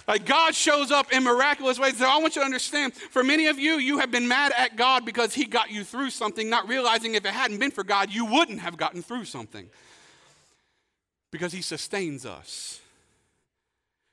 Like 0.08 0.26
God 0.26 0.54
shows 0.54 0.90
up 0.90 1.12
in 1.12 1.22
miraculous 1.22 1.78
ways. 1.78 1.98
So 1.98 2.06
I 2.06 2.18
want 2.18 2.36
you 2.36 2.42
to 2.42 2.46
understand 2.46 2.94
for 2.94 3.22
many 3.22 3.46
of 3.46 3.58
you, 3.58 3.74
you 3.74 3.98
have 3.98 4.10
been 4.10 4.26
mad 4.26 4.52
at 4.56 4.76
God 4.76 5.04
because 5.04 5.34
He 5.34 5.44
got 5.44 5.70
you 5.70 5.84
through 5.84 6.10
something, 6.10 6.48
not 6.48 6.68
realizing 6.68 7.14
if 7.14 7.24
it 7.24 7.32
hadn't 7.32 7.58
been 7.58 7.70
for 7.70 7.84
God, 7.84 8.10
you 8.10 8.24
wouldn't 8.24 8.60
have 8.60 8.76
gotten 8.76 9.02
through 9.02 9.24
something. 9.24 9.68
Because 11.30 11.52
He 11.52 11.62
sustains 11.62 12.26
us. 12.26 12.80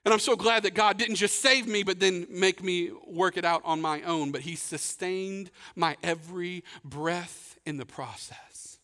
And 0.05 0.13
I'm 0.13 0.19
so 0.19 0.37
glad 0.37 0.63
that 0.63 0.73
God 0.73 0.97
didn't 0.97 1.15
just 1.15 1.41
save 1.41 1.67
me, 1.67 1.83
but 1.83 1.99
then 1.99 2.27
make 2.29 2.63
me 2.63 2.91
work 3.05 3.35
it 3.35 3.43
out 3.43 3.61
on 3.65 3.81
my 3.81 4.01
own, 4.03 4.31
but 4.31 4.41
He 4.41 4.55
sustained 4.55 5.51
my 5.75 5.97
every 6.01 6.63
breath 6.85 7.59
in 7.65 7.75
the 7.75 7.85
process. 7.85 8.77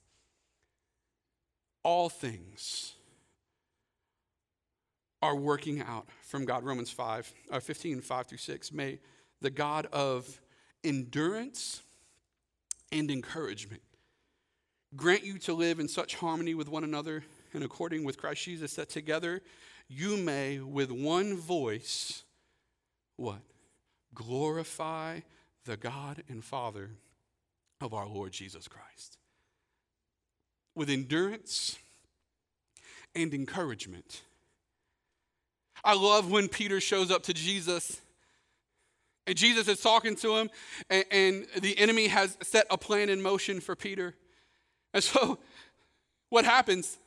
All 1.84 2.10
things 2.10 2.94
are 5.22 5.36
working 5.36 5.82
out 5.82 6.08
from 6.34 6.46
God. 6.46 6.64
Romans 6.64 6.90
5, 6.90 7.32
uh, 7.52 7.60
15, 7.60 8.02
5 8.02 8.26
through 8.26 8.40
6. 8.40 8.72
May 8.72 8.98
the 9.40 9.52
God 9.52 9.86
of 9.94 10.42
endurance 10.84 11.84
and 12.92 13.12
encouragement 13.12 13.84
grant 14.96 15.24
you 15.24 15.38
to 15.38 15.54
live 15.54 15.80
in 15.80 15.88
such 15.88 16.16
harmony 16.16 16.56
with 16.56 16.68
one 16.68 16.84
another 16.84 17.24
and 17.54 17.64
according 17.64 18.04
with 18.04 18.18
Christ 18.18 18.46
Jesus 18.46 18.74
that 18.78 18.90
together 18.90 19.44
you 19.88 20.18
may 20.18 20.58
with 20.58 20.90
one 20.90 21.38
voice 21.38 22.24
what 23.18 23.42
glorify 24.16 25.20
the 25.66 25.78
God 25.78 26.24
and 26.28 26.44
Father 26.44 26.90
of 27.80 27.94
our 27.94 28.08
Lord 28.08 28.32
Jesus 28.32 28.68
Christ 28.68 29.20
with 30.74 30.90
endurance 30.90 31.78
and 33.14 33.36
encouragement 33.36 34.24
I 35.84 35.96
love 35.96 36.32
when 36.32 36.48
Peter 36.48 36.80
shows 36.80 37.12
up 37.12 37.24
to 37.24 37.34
Jesus 37.34 38.00
and 39.26 39.38
Jesus 39.38 39.68
is 39.68 39.82
talking 39.82 40.16
to 40.18 40.36
him, 40.36 40.50
and, 40.90 41.06
and, 41.10 41.48
the 41.62 41.78
enemy 41.80 42.08
has 42.08 42.38
set 42.42 42.66
a 42.70 42.78
plan 42.78 43.10
in 43.10 43.22
motion 43.22 43.62
for 43.62 43.76
Peter. 43.76 44.16
And 44.94 45.04
so, 45.04 45.40
what 46.30 46.46
happens? 46.46 46.98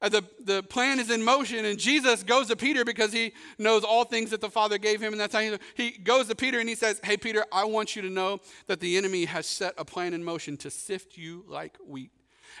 Uh, 0.00 0.08
the, 0.08 0.22
the 0.44 0.62
plan 0.62 1.00
is 1.00 1.10
in 1.10 1.24
motion, 1.24 1.64
and 1.64 1.78
Jesus 1.78 2.22
goes 2.22 2.48
to 2.48 2.56
Peter 2.56 2.84
because 2.84 3.12
he 3.12 3.32
knows 3.58 3.82
all 3.82 4.04
things 4.04 4.30
that 4.30 4.40
the 4.40 4.50
Father 4.50 4.78
gave 4.78 5.00
him. 5.00 5.12
And 5.12 5.20
that's 5.20 5.34
how 5.34 5.40
he, 5.40 5.58
he 5.74 5.90
goes 5.90 6.28
to 6.28 6.34
Peter 6.34 6.60
and 6.60 6.68
he 6.68 6.74
says, 6.74 7.00
Hey, 7.02 7.16
Peter, 7.16 7.44
I 7.50 7.64
want 7.64 7.96
you 7.96 8.02
to 8.02 8.10
know 8.10 8.40
that 8.66 8.80
the 8.80 8.96
enemy 8.96 9.24
has 9.24 9.46
set 9.46 9.74
a 9.78 9.84
plan 9.84 10.14
in 10.14 10.22
motion 10.22 10.56
to 10.58 10.70
sift 10.70 11.16
you 11.16 11.44
like 11.48 11.76
wheat. 11.86 12.12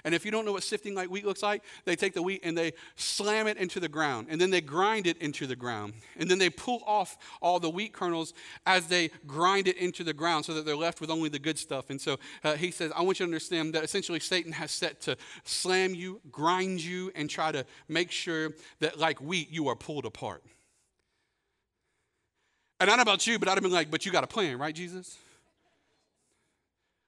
And 0.02 0.14
if 0.14 0.24
you 0.24 0.30
don't 0.30 0.44
know 0.44 0.52
what 0.52 0.62
sifting 0.62 0.94
like 0.94 1.10
wheat 1.10 1.24
looks 1.24 1.42
like, 1.42 1.62
they 1.84 1.94
take 1.94 2.14
the 2.14 2.22
wheat 2.22 2.40
and 2.42 2.56
they 2.58 2.72
slam 2.96 3.46
it 3.46 3.56
into 3.56 3.78
the 3.78 3.88
ground. 3.88 4.26
And 4.30 4.40
then 4.40 4.50
they 4.50 4.60
grind 4.60 5.06
it 5.06 5.18
into 5.18 5.46
the 5.46 5.56
ground. 5.56 5.94
And 6.16 6.30
then 6.30 6.38
they 6.38 6.50
pull 6.50 6.82
off 6.86 7.16
all 7.40 7.60
the 7.60 7.70
wheat 7.70 7.92
kernels 7.92 8.34
as 8.66 8.86
they 8.86 9.10
grind 9.26 9.68
it 9.68 9.76
into 9.76 10.04
the 10.04 10.12
ground 10.12 10.44
so 10.44 10.54
that 10.54 10.64
they're 10.64 10.76
left 10.76 11.00
with 11.00 11.10
only 11.10 11.28
the 11.28 11.38
good 11.38 11.58
stuff. 11.58 11.90
And 11.90 12.00
so 12.00 12.18
uh, 12.42 12.54
he 12.54 12.70
says, 12.70 12.90
I 12.96 13.02
want 13.02 13.20
you 13.20 13.26
to 13.26 13.28
understand 13.28 13.74
that 13.74 13.84
essentially 13.84 14.20
Satan 14.20 14.52
has 14.52 14.70
set 14.70 15.00
to 15.02 15.16
slam 15.44 15.94
you, 15.94 16.20
grind 16.30 16.82
you, 16.82 17.12
and 17.14 17.30
try 17.30 17.52
to 17.52 17.64
make 17.88 18.10
sure 18.10 18.50
that, 18.80 18.98
like 18.98 19.20
wheat, 19.20 19.50
you 19.50 19.68
are 19.68 19.76
pulled 19.76 20.06
apart. 20.06 20.42
And 22.80 22.90
I 22.90 22.96
don't 22.96 22.98
know 22.98 23.12
about 23.12 23.26
you, 23.26 23.38
but 23.38 23.48
I'd 23.48 23.54
have 23.54 23.62
been 23.62 23.72
like, 23.72 23.90
but 23.90 24.04
you 24.04 24.12
got 24.12 24.24
a 24.24 24.26
plan, 24.28 24.58
right, 24.58 24.74
Jesus? 24.74 25.16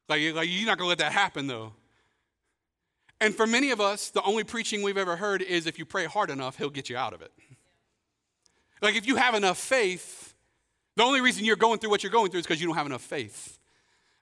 Like, 0.09 0.35
like 0.35 0.49
you're 0.49 0.66
not 0.66 0.79
going 0.79 0.87
to 0.87 0.88
let 0.88 0.99
that 0.99 1.12
happen, 1.12 1.46
though. 1.46 1.72
And 3.20 3.35
for 3.35 3.46
many 3.46 3.70
of 3.70 3.81
us, 3.81 4.11
the 4.11 4.22
only 4.22 4.44
preaching 4.44 4.83
we've 4.83 4.98
ever 4.98 5.16
heard 5.16 5.42
is 5.42 5.66
if 5.66 5.79
you 5.79 5.87
pray 5.87 6.05
hard 6.05 6.31
enough, 6.31 6.59
he'll 6.59 6.70
get 6.70 6.90
you 6.90 6.96
out 6.96 7.14
of 7.14 7.22
it. 7.22 7.33
Like 8.83 8.94
if 8.94 9.07
you 9.07 9.16
have 9.16 9.35
enough 9.35 9.59
faith, 9.59 10.35
the 10.96 11.02
only 11.02 11.20
reason 11.20 11.44
you're 11.44 11.57
going 11.57 11.79
through 11.79 11.90
what 11.90 12.02
you're 12.02 12.12
going 12.12 12.31
through 12.31 12.40
is 12.40 12.46
because 12.46 12.61
you 12.61 12.66
don't 12.66 12.76
have 12.76 12.87
enough 12.87 13.02
faith. 13.02 13.59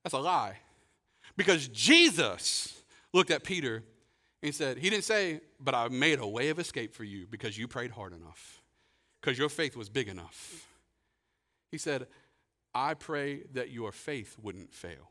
That's 0.04 0.14
a 0.14 0.18
lie. 0.18 0.58
Because 1.36 1.68
Jesus 1.68 2.82
looked 3.12 3.30
at 3.30 3.42
Peter 3.42 3.76
and 3.76 3.84
he 4.42 4.52
said, 4.52 4.78
He 4.78 4.90
didn't 4.90 5.04
say, 5.04 5.40
but 5.58 5.74
I 5.74 5.88
made 5.88 6.20
a 6.20 6.26
way 6.26 6.50
of 6.50 6.58
escape 6.58 6.94
for 6.94 7.04
you 7.04 7.26
because 7.28 7.58
you 7.58 7.66
prayed 7.66 7.90
hard 7.90 8.12
enough, 8.12 8.62
because 9.20 9.38
your 9.38 9.48
faith 9.48 9.76
was 9.76 9.88
big 9.88 10.08
enough. 10.08 10.68
He 11.72 11.78
said, 11.78 12.06
I 12.74 12.94
pray 12.94 13.44
that 13.54 13.70
your 13.70 13.90
faith 13.90 14.36
wouldn't 14.40 14.72
fail. 14.72 15.10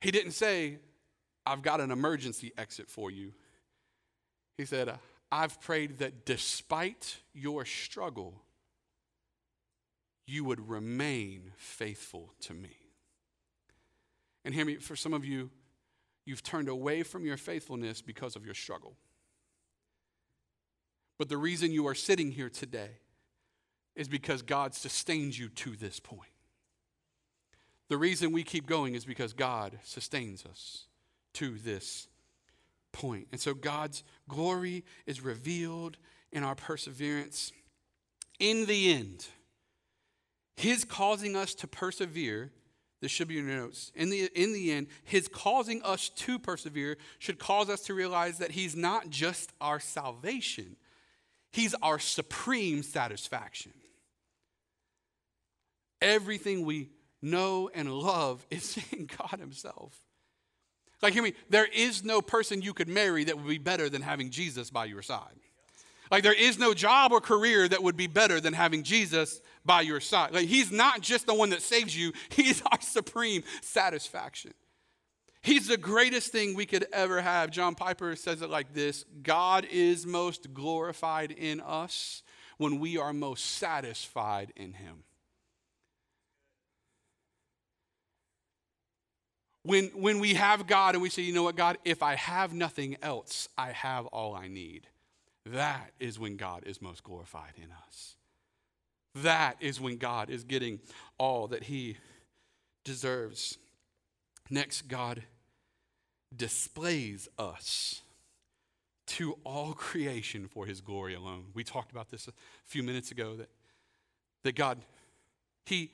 He 0.00 0.10
didn't 0.10 0.32
say, 0.32 0.78
I've 1.48 1.62
got 1.62 1.80
an 1.80 1.90
emergency 1.90 2.52
exit 2.58 2.90
for 2.90 3.10
you. 3.10 3.32
He 4.58 4.64
said, 4.64 4.88
uh, 4.88 4.96
I've 5.32 5.60
prayed 5.60 5.98
that 5.98 6.26
despite 6.26 7.18
your 7.32 7.64
struggle, 7.64 8.42
you 10.26 10.44
would 10.44 10.68
remain 10.68 11.52
faithful 11.56 12.32
to 12.40 12.52
me. 12.52 12.76
And 14.44 14.54
hear 14.54 14.64
me, 14.64 14.76
for 14.76 14.94
some 14.94 15.14
of 15.14 15.24
you, 15.24 15.50
you've 16.26 16.42
turned 16.42 16.68
away 16.68 17.02
from 17.02 17.24
your 17.24 17.38
faithfulness 17.38 18.02
because 18.02 18.36
of 18.36 18.44
your 18.44 18.54
struggle. 18.54 18.94
But 21.18 21.28
the 21.28 21.38
reason 21.38 21.72
you 21.72 21.86
are 21.86 21.94
sitting 21.94 22.30
here 22.30 22.50
today 22.50 22.90
is 23.96 24.06
because 24.06 24.42
God 24.42 24.74
sustains 24.74 25.38
you 25.38 25.48
to 25.48 25.76
this 25.76 25.98
point. 25.98 26.30
The 27.88 27.96
reason 27.96 28.32
we 28.32 28.44
keep 28.44 28.66
going 28.66 28.94
is 28.94 29.06
because 29.06 29.32
God 29.32 29.78
sustains 29.82 30.44
us 30.44 30.87
to 31.38 31.56
this 31.58 32.08
point. 32.90 33.28
And 33.30 33.40
so 33.40 33.54
God's 33.54 34.02
glory 34.28 34.84
is 35.06 35.20
revealed 35.20 35.96
in 36.32 36.42
our 36.42 36.56
perseverance. 36.56 37.52
In 38.40 38.66
the 38.66 38.92
end, 38.92 39.26
His 40.56 40.84
causing 40.84 41.36
us 41.36 41.54
to 41.56 41.68
persevere, 41.68 42.50
this 43.00 43.12
should 43.12 43.28
be 43.28 43.38
in 43.38 43.46
your 43.46 43.56
notes. 43.56 43.92
In 43.94 44.10
the, 44.10 44.28
in 44.34 44.52
the 44.52 44.72
end, 44.72 44.88
His 45.04 45.28
causing 45.28 45.80
us 45.82 46.08
to 46.08 46.40
persevere 46.40 46.96
should 47.20 47.38
cause 47.38 47.70
us 47.70 47.82
to 47.82 47.94
realize 47.94 48.38
that 48.38 48.50
He's 48.50 48.74
not 48.74 49.08
just 49.08 49.52
our 49.60 49.78
salvation, 49.78 50.74
He's 51.52 51.74
our 51.82 52.00
supreme 52.00 52.82
satisfaction. 52.82 53.72
Everything 56.02 56.64
we 56.64 56.90
know 57.22 57.70
and 57.72 57.92
love 57.92 58.44
is 58.50 58.76
in 58.92 59.06
God 59.06 59.38
Himself. 59.38 60.07
Like, 61.02 61.12
hear 61.12 61.22
me, 61.22 61.34
there 61.48 61.66
is 61.66 62.04
no 62.04 62.20
person 62.20 62.62
you 62.62 62.74
could 62.74 62.88
marry 62.88 63.24
that 63.24 63.36
would 63.36 63.46
be 63.46 63.58
better 63.58 63.88
than 63.88 64.02
having 64.02 64.30
Jesus 64.30 64.70
by 64.70 64.86
your 64.86 65.02
side. 65.02 65.34
Like, 66.10 66.22
there 66.22 66.32
is 66.32 66.58
no 66.58 66.74
job 66.74 67.12
or 67.12 67.20
career 67.20 67.68
that 67.68 67.82
would 67.82 67.96
be 67.96 68.06
better 68.06 68.40
than 68.40 68.54
having 68.54 68.82
Jesus 68.82 69.40
by 69.64 69.82
your 69.82 70.00
side. 70.00 70.32
Like, 70.32 70.48
He's 70.48 70.72
not 70.72 71.00
just 71.00 71.26
the 71.26 71.34
one 71.34 71.50
that 71.50 71.62
saves 71.62 71.96
you, 71.96 72.12
He's 72.30 72.62
our 72.62 72.80
supreme 72.80 73.42
satisfaction. 73.62 74.54
He's 75.40 75.68
the 75.68 75.76
greatest 75.76 76.32
thing 76.32 76.54
we 76.54 76.66
could 76.66 76.86
ever 76.92 77.20
have. 77.20 77.50
John 77.50 77.74
Piper 77.74 78.16
says 78.16 78.42
it 78.42 78.50
like 78.50 78.74
this 78.74 79.04
God 79.22 79.66
is 79.70 80.06
most 80.06 80.52
glorified 80.52 81.30
in 81.30 81.60
us 81.60 82.22
when 82.56 82.80
we 82.80 82.98
are 82.98 83.12
most 83.12 83.44
satisfied 83.44 84.52
in 84.56 84.72
Him. 84.72 85.04
When, 89.68 89.88
when 89.88 90.18
we 90.18 90.32
have 90.32 90.66
God 90.66 90.94
and 90.94 91.02
we 91.02 91.10
say, 91.10 91.20
you 91.20 91.34
know 91.34 91.42
what, 91.42 91.54
God, 91.54 91.76
if 91.84 92.02
I 92.02 92.14
have 92.14 92.54
nothing 92.54 92.96
else, 93.02 93.50
I 93.58 93.72
have 93.72 94.06
all 94.06 94.34
I 94.34 94.48
need. 94.48 94.86
That 95.44 95.90
is 96.00 96.18
when 96.18 96.38
God 96.38 96.62
is 96.64 96.80
most 96.80 97.04
glorified 97.04 97.52
in 97.58 97.68
us. 97.86 98.16
That 99.16 99.56
is 99.60 99.78
when 99.78 99.98
God 99.98 100.30
is 100.30 100.42
getting 100.42 100.80
all 101.18 101.48
that 101.48 101.64
he 101.64 101.98
deserves. 102.82 103.58
Next, 104.48 104.88
God 104.88 105.24
displays 106.34 107.28
us 107.38 108.00
to 109.08 109.36
all 109.44 109.74
creation 109.74 110.48
for 110.48 110.64
his 110.64 110.80
glory 110.80 111.14
alone. 111.14 111.44
We 111.52 111.62
talked 111.62 111.92
about 111.92 112.10
this 112.10 112.26
a 112.26 112.32
few 112.64 112.82
minutes 112.82 113.10
ago 113.10 113.36
that, 113.36 113.50
that 114.44 114.54
God, 114.54 114.78
he, 115.66 115.90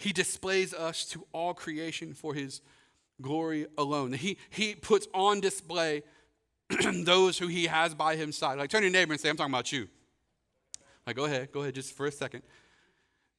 he 0.00 0.14
displays 0.14 0.72
us 0.72 1.04
to 1.04 1.26
all 1.32 1.52
creation 1.52 2.14
for 2.14 2.32
his 2.32 2.62
glory 3.20 3.66
alone. 3.76 4.14
He, 4.14 4.38
he 4.48 4.74
puts 4.74 5.06
on 5.12 5.40
display 5.40 6.02
those 7.04 7.36
who 7.36 7.48
he 7.48 7.66
has 7.66 7.94
by 7.94 8.16
his 8.16 8.36
side. 8.36 8.56
Like 8.56 8.70
turn 8.70 8.80
to 8.80 8.86
your 8.86 8.92
neighbor 8.92 9.12
and 9.12 9.20
say, 9.20 9.28
I'm 9.28 9.36
talking 9.36 9.52
about 9.52 9.72
you. 9.72 9.88
Like, 11.06 11.16
go 11.16 11.26
ahead, 11.26 11.52
go 11.52 11.60
ahead, 11.60 11.74
just 11.74 11.94
for 11.94 12.06
a 12.06 12.12
second. 12.12 12.42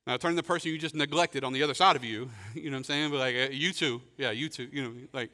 Now 0.05 0.17
turn 0.17 0.33
to 0.33 0.35
the 0.35 0.43
person 0.43 0.69
you 0.69 0.77
just 0.77 0.93
neglected 0.93 1.43
on 1.43 1.51
the 1.51 1.63
other 1.63 1.73
side 1.73 1.95
of 1.95 2.03
you. 2.03 2.29
You 2.53 2.69
know 2.69 2.75
what 2.75 2.79
I'm 2.79 2.83
saying? 2.83 3.09
But 3.09 3.17
like, 3.17 3.35
uh, 3.35 3.51
you 3.51 3.73
too. 3.73 3.99
Yeah, 4.17 4.29
you 4.29 4.47
too. 4.47 4.69
You 4.71 4.83
know, 4.83 4.93
like, 5.13 5.31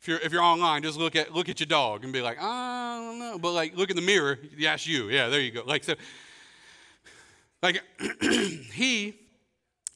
if 0.00 0.08
you're, 0.08 0.18
if 0.18 0.32
you're 0.32 0.42
online, 0.42 0.82
just 0.82 0.98
look 0.98 1.14
at, 1.14 1.32
look 1.32 1.48
at 1.48 1.60
your 1.60 1.68
dog 1.68 2.02
and 2.02 2.12
be 2.12 2.22
like, 2.22 2.42
I 2.42 2.98
don't 2.98 3.20
know. 3.20 3.38
But 3.38 3.52
like, 3.52 3.76
look 3.76 3.90
in 3.90 3.94
the 3.94 4.02
mirror, 4.02 4.36
that's 4.60 4.84
you. 4.84 5.10
Yeah, 5.10 5.28
there 5.28 5.40
you 5.40 5.52
go. 5.52 5.62
Like, 5.64 5.84
so, 5.84 5.94
like, 7.62 7.82
he 8.72 9.14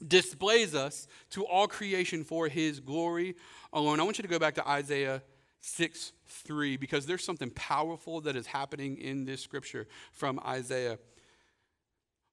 displays 0.07 0.75
us 0.75 1.07
to 1.31 1.45
all 1.47 1.67
creation 1.67 2.25
for 2.25 2.49
his 2.49 2.81
glory 2.81 3.35
alone. 3.73 4.01
I 4.01 4.03
want 4.03 4.19
you 4.19 4.23
to 4.23 4.29
go 4.29 4.39
back 4.39 4.55
to 4.57 4.69
Isaiah 4.69 5.23
6 5.61 6.13
3 6.27 6.77
because 6.77 7.07
there's 7.07 7.25
something 7.25 7.51
powerful 7.51 8.21
that 8.23 8.37
is 8.37 8.47
happening 8.47 8.97
in 8.99 9.25
this 9.25 9.43
scripture 9.43 9.87
from 10.13 10.39
Isaiah. 10.47 10.99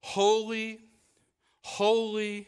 Holy, 0.01 0.80
holy, 1.62 2.47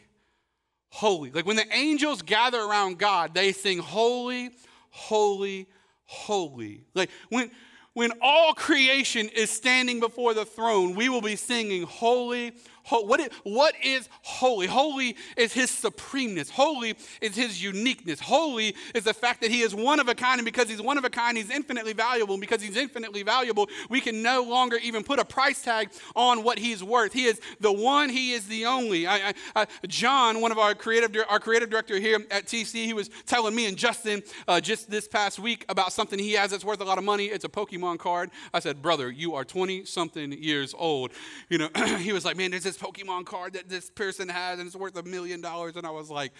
holy. 0.90 1.30
Like 1.32 1.46
when 1.46 1.56
the 1.56 1.66
angels 1.72 2.22
gather 2.22 2.60
around 2.60 2.98
God, 2.98 3.34
they 3.34 3.52
sing, 3.52 3.78
Holy, 3.78 4.50
holy, 4.90 5.66
holy. 6.04 6.84
Like 6.94 7.10
when 7.28 7.50
when 7.94 8.12
all 8.22 8.54
creation 8.54 9.28
is 9.34 9.50
standing 9.50 9.98
before 9.98 10.32
the 10.32 10.44
throne, 10.44 10.94
we 10.94 11.08
will 11.08 11.20
be 11.20 11.34
singing, 11.34 11.82
Holy, 11.82 12.52
what 12.90 13.20
is, 13.20 13.28
what 13.44 13.74
is 13.82 14.08
holy? 14.22 14.66
Holy 14.66 15.16
is 15.36 15.52
his 15.52 15.70
supremeness. 15.70 16.50
Holy 16.50 16.94
is 17.20 17.36
his 17.36 17.62
uniqueness. 17.62 18.20
Holy 18.20 18.74
is 18.94 19.04
the 19.04 19.14
fact 19.14 19.40
that 19.42 19.50
he 19.50 19.60
is 19.60 19.74
one 19.74 20.00
of 20.00 20.08
a 20.08 20.14
kind, 20.14 20.38
and 20.38 20.44
because 20.44 20.68
he's 20.68 20.82
one 20.82 20.98
of 20.98 21.04
a 21.04 21.10
kind, 21.10 21.36
he's 21.36 21.50
infinitely 21.50 21.92
valuable. 21.92 22.34
And 22.34 22.40
because 22.40 22.62
he's 22.62 22.76
infinitely 22.76 23.22
valuable, 23.22 23.68
we 23.88 24.00
can 24.00 24.22
no 24.22 24.42
longer 24.42 24.78
even 24.82 25.04
put 25.04 25.18
a 25.18 25.24
price 25.24 25.62
tag 25.62 25.90
on 26.16 26.42
what 26.42 26.58
he's 26.58 26.82
worth. 26.82 27.12
He 27.12 27.24
is 27.24 27.40
the 27.60 27.72
one, 27.72 28.08
he 28.08 28.32
is 28.32 28.46
the 28.48 28.66
only. 28.66 29.06
I, 29.06 29.34
I, 29.54 29.66
John, 29.86 30.40
one 30.40 30.52
of 30.52 30.58
our 30.58 30.74
creative, 30.74 31.14
our 31.28 31.40
creative 31.40 31.70
director 31.70 31.98
here 31.98 32.18
at 32.30 32.46
TC, 32.46 32.84
he 32.84 32.92
was 32.92 33.10
telling 33.26 33.54
me 33.54 33.66
and 33.66 33.76
Justin 33.76 34.22
uh, 34.46 34.60
just 34.60 34.90
this 34.90 35.06
past 35.06 35.38
week 35.38 35.64
about 35.68 35.92
something 35.92 36.18
he 36.18 36.32
has 36.32 36.50
that's 36.50 36.64
worth 36.64 36.80
a 36.80 36.84
lot 36.84 36.98
of 36.98 37.04
money. 37.04 37.26
It's 37.26 37.44
a 37.44 37.48
Pokemon 37.48 37.98
card. 37.98 38.30
I 38.54 38.60
said, 38.60 38.82
brother, 38.82 39.10
you 39.10 39.34
are 39.34 39.44
20 39.44 39.84
something 39.84 40.32
years 40.32 40.74
old. 40.76 41.12
You 41.48 41.58
know, 41.58 41.68
he 41.98 42.12
was 42.12 42.24
like, 42.24 42.36
man, 42.36 42.50
there's 42.50 42.64
this 42.64 42.77
Pokemon 42.78 43.26
card 43.26 43.54
that 43.54 43.68
this 43.68 43.90
person 43.90 44.28
has 44.28 44.58
and 44.58 44.66
it's 44.66 44.76
worth 44.76 44.96
a 44.96 45.02
million 45.02 45.40
dollars. 45.40 45.76
And 45.76 45.86
I 45.86 45.90
was 45.90 46.10
like, 46.10 46.32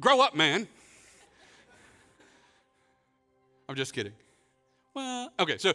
grow 0.00 0.20
up, 0.20 0.34
man. 0.34 0.66
I'm 3.68 3.76
just 3.76 3.94
kidding. 3.94 4.12
Well, 4.94 5.30
okay, 5.40 5.58
so, 5.58 5.72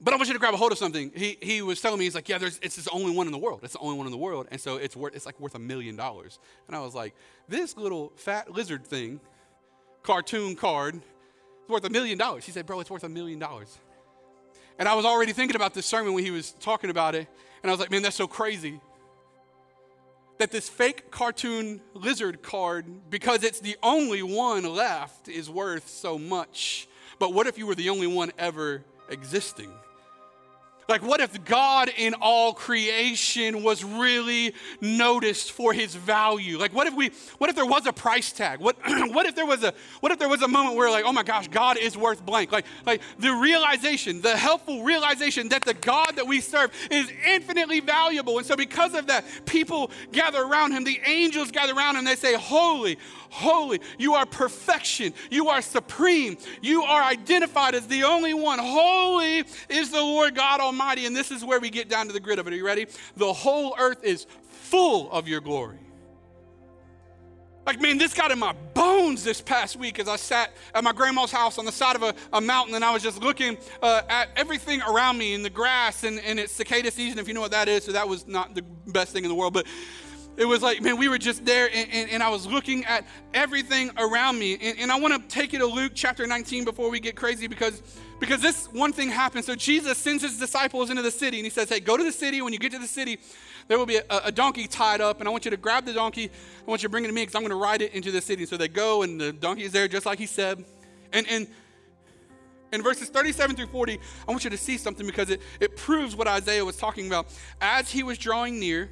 but 0.00 0.12
I 0.12 0.16
want 0.16 0.28
you 0.28 0.34
to 0.34 0.40
grab 0.40 0.52
a 0.52 0.56
hold 0.56 0.72
of 0.72 0.78
something. 0.78 1.12
He, 1.14 1.38
he 1.40 1.62
was 1.62 1.80
telling 1.80 1.98
me, 1.98 2.06
he's 2.06 2.14
like, 2.14 2.28
yeah, 2.28 2.38
there's, 2.38 2.58
it's 2.60 2.76
the 2.76 2.90
only 2.90 3.14
one 3.14 3.26
in 3.26 3.32
the 3.32 3.38
world. 3.38 3.60
It's 3.62 3.74
the 3.74 3.78
only 3.78 3.96
one 3.96 4.06
in 4.06 4.12
the 4.12 4.18
world. 4.18 4.48
And 4.50 4.60
so 4.60 4.76
it's 4.76 4.96
worth, 4.96 5.14
it's 5.14 5.26
like 5.26 5.38
worth 5.38 5.54
a 5.54 5.60
million 5.60 5.94
dollars. 5.94 6.40
And 6.66 6.74
I 6.74 6.80
was 6.80 6.94
like, 6.94 7.14
this 7.48 7.76
little 7.76 8.12
fat 8.16 8.50
lizard 8.50 8.84
thing, 8.84 9.20
cartoon 10.02 10.56
card, 10.56 10.96
it's 10.96 11.68
worth 11.68 11.84
a 11.84 11.90
million 11.90 12.18
dollars. 12.18 12.44
He 12.44 12.50
said, 12.50 12.66
bro, 12.66 12.80
it's 12.80 12.90
worth 12.90 13.04
a 13.04 13.08
million 13.08 13.38
dollars. 13.38 13.78
And 14.78 14.88
I 14.88 14.94
was 14.94 15.04
already 15.04 15.32
thinking 15.32 15.56
about 15.56 15.74
this 15.74 15.86
sermon 15.86 16.14
when 16.14 16.24
he 16.24 16.30
was 16.30 16.52
talking 16.52 16.90
about 16.90 17.14
it. 17.14 17.28
And 17.62 17.70
I 17.70 17.72
was 17.72 17.80
like, 17.80 17.90
man, 17.90 18.02
that's 18.02 18.16
so 18.16 18.26
crazy. 18.26 18.80
that 20.42 20.50
this 20.50 20.68
fake 20.68 21.12
cartoon 21.12 21.80
lizard 21.94 22.42
card, 22.42 22.84
because 23.08 23.44
it's 23.44 23.60
the 23.60 23.76
only 23.80 24.24
one 24.24 24.64
left, 24.64 25.28
is 25.28 25.48
worth 25.48 25.88
so 25.88 26.18
much. 26.18 26.88
But 27.20 27.32
what 27.32 27.46
if 27.46 27.58
you 27.58 27.64
were 27.64 27.76
the 27.76 27.90
only 27.90 28.08
one 28.08 28.32
ever 28.38 28.82
existing? 29.08 29.70
Like, 30.88 31.02
what 31.02 31.20
if 31.20 31.44
God 31.44 31.90
in 31.96 32.14
all 32.14 32.52
creation 32.52 33.62
was 33.62 33.84
really 33.84 34.54
noticed 34.80 35.52
for 35.52 35.72
his 35.72 35.94
value? 35.94 36.58
Like, 36.58 36.74
what 36.74 36.86
if 36.86 36.94
we, 36.94 37.10
what 37.38 37.48
if 37.48 37.56
there 37.56 37.66
was 37.66 37.86
a 37.86 37.92
price 37.92 38.32
tag? 38.32 38.58
What, 38.58 38.76
what 38.86 39.26
if 39.26 39.34
there 39.34 39.46
was 39.46 39.62
a, 39.62 39.72
what 40.00 40.12
if 40.12 40.18
there 40.18 40.28
was 40.28 40.42
a 40.42 40.48
moment 40.48 40.76
where 40.76 40.90
like, 40.90 41.04
oh 41.06 41.12
my 41.12 41.22
gosh, 41.22 41.48
God 41.48 41.78
is 41.78 41.96
worth 41.96 42.24
blank? 42.24 42.50
Like, 42.52 42.66
like 42.84 43.00
the 43.18 43.32
realization, 43.32 44.20
the 44.20 44.36
helpful 44.36 44.82
realization 44.82 45.48
that 45.50 45.64
the 45.64 45.74
God 45.74 46.16
that 46.16 46.26
we 46.26 46.40
serve 46.40 46.72
is 46.90 47.10
infinitely 47.26 47.80
valuable. 47.80 48.38
And 48.38 48.46
so 48.46 48.56
because 48.56 48.94
of 48.94 49.06
that, 49.06 49.24
people 49.46 49.90
gather 50.10 50.42
around 50.42 50.72
him, 50.72 50.84
the 50.84 51.00
angels 51.06 51.50
gather 51.50 51.74
around 51.74 51.96
him, 51.96 52.04
they 52.04 52.16
say, 52.16 52.34
holy, 52.34 52.98
holy. 53.30 53.80
You 53.98 54.14
are 54.14 54.26
perfection. 54.26 55.14
You 55.30 55.48
are 55.48 55.62
supreme. 55.62 56.36
You 56.60 56.82
are 56.82 57.02
identified 57.02 57.74
as 57.74 57.86
the 57.86 58.04
only 58.04 58.34
one. 58.34 58.58
Holy 58.58 59.44
is 59.68 59.90
the 59.90 60.02
Lord 60.02 60.34
God 60.34 60.60
Almighty. 60.60 60.71
Mighty 60.72 61.06
and 61.06 61.14
this 61.14 61.30
is 61.30 61.44
where 61.44 61.60
we 61.60 61.70
get 61.70 61.88
down 61.88 62.06
to 62.06 62.12
the 62.12 62.20
grit 62.20 62.38
of 62.38 62.46
it. 62.46 62.52
Are 62.52 62.56
you 62.56 62.66
ready? 62.66 62.86
The 63.16 63.32
whole 63.32 63.74
earth 63.78 64.04
is 64.04 64.26
full 64.44 65.10
of 65.12 65.28
your 65.28 65.40
glory. 65.40 65.78
Like, 67.64 67.80
man, 67.80 67.96
this 67.96 68.12
got 68.12 68.32
in 68.32 68.40
my 68.40 68.54
bones 68.74 69.22
this 69.22 69.40
past 69.40 69.76
week 69.76 70.00
as 70.00 70.08
I 70.08 70.16
sat 70.16 70.52
at 70.74 70.82
my 70.82 70.92
grandma's 70.92 71.30
house 71.30 71.58
on 71.58 71.64
the 71.64 71.70
side 71.70 71.94
of 71.94 72.02
a, 72.02 72.14
a 72.32 72.40
mountain 72.40 72.74
and 72.74 72.84
I 72.84 72.92
was 72.92 73.04
just 73.04 73.22
looking 73.22 73.56
uh, 73.82 74.02
at 74.08 74.30
everything 74.34 74.82
around 74.82 75.16
me 75.16 75.34
in 75.34 75.44
the 75.44 75.50
grass 75.50 76.02
and, 76.02 76.18
and 76.20 76.40
it's 76.40 76.52
cicada 76.52 76.90
season, 76.90 77.20
if 77.20 77.28
you 77.28 77.34
know 77.34 77.40
what 77.40 77.52
that 77.52 77.68
is. 77.68 77.84
So 77.84 77.92
that 77.92 78.08
was 78.08 78.26
not 78.26 78.56
the 78.56 78.62
best 78.62 79.12
thing 79.12 79.22
in 79.22 79.28
the 79.28 79.34
world. 79.34 79.54
But 79.54 79.66
it 80.36 80.46
was 80.46 80.62
like, 80.62 80.80
man, 80.80 80.96
we 80.96 81.08
were 81.08 81.18
just 81.18 81.44
there 81.44 81.68
and, 81.72 81.88
and, 81.92 82.10
and 82.10 82.22
I 82.22 82.30
was 82.30 82.46
looking 82.46 82.84
at 82.86 83.04
everything 83.34 83.90
around 83.98 84.38
me. 84.38 84.54
And, 84.54 84.78
and 84.78 84.92
I 84.92 84.98
want 84.98 85.14
to 85.14 85.28
take 85.28 85.52
you 85.52 85.58
to 85.58 85.66
Luke 85.66 85.92
chapter 85.94 86.26
19 86.26 86.64
before 86.64 86.90
we 86.90 87.00
get 87.00 87.16
crazy 87.16 87.46
because, 87.46 87.82
because 88.18 88.40
this 88.40 88.66
one 88.72 88.92
thing 88.92 89.10
happened. 89.10 89.44
So 89.44 89.54
Jesus 89.54 89.98
sends 89.98 90.22
his 90.22 90.38
disciples 90.38 90.88
into 90.88 91.02
the 91.02 91.10
city 91.10 91.38
and 91.38 91.44
he 91.44 91.50
says, 91.50 91.68
hey, 91.68 91.80
go 91.80 91.98
to 91.98 92.04
the 92.04 92.12
city. 92.12 92.40
When 92.40 92.52
you 92.52 92.58
get 92.58 92.72
to 92.72 92.78
the 92.78 92.86
city, 92.86 93.18
there 93.68 93.76
will 93.76 93.86
be 93.86 93.96
a, 93.96 94.04
a 94.24 94.32
donkey 94.32 94.66
tied 94.66 95.02
up 95.02 95.20
and 95.20 95.28
I 95.28 95.30
want 95.30 95.44
you 95.44 95.50
to 95.50 95.56
grab 95.58 95.84
the 95.84 95.92
donkey. 95.92 96.30
I 96.66 96.70
want 96.70 96.82
you 96.82 96.88
to 96.88 96.90
bring 96.90 97.04
it 97.04 97.08
to 97.08 97.12
me 97.12 97.22
because 97.22 97.34
I'm 97.34 97.42
going 97.42 97.50
to 97.50 97.56
ride 97.56 97.82
it 97.82 97.92
into 97.92 98.10
the 98.10 98.22
city. 98.22 98.46
So 98.46 98.56
they 98.56 98.68
go 98.68 99.02
and 99.02 99.20
the 99.20 99.32
donkey 99.32 99.64
is 99.64 99.72
there 99.72 99.86
just 99.86 100.06
like 100.06 100.18
he 100.18 100.26
said. 100.26 100.64
And, 101.12 101.28
and 101.28 101.46
in 102.72 102.82
verses 102.82 103.10
37 103.10 103.54
through 103.54 103.66
40, 103.66 104.00
I 104.26 104.30
want 104.30 104.44
you 104.44 104.50
to 104.50 104.56
see 104.56 104.78
something 104.78 105.06
because 105.06 105.28
it, 105.28 105.42
it 105.60 105.76
proves 105.76 106.16
what 106.16 106.26
Isaiah 106.26 106.64
was 106.64 106.78
talking 106.78 107.06
about. 107.06 107.26
As 107.60 107.90
he 107.90 108.02
was 108.02 108.16
drawing 108.16 108.58
near, 108.58 108.88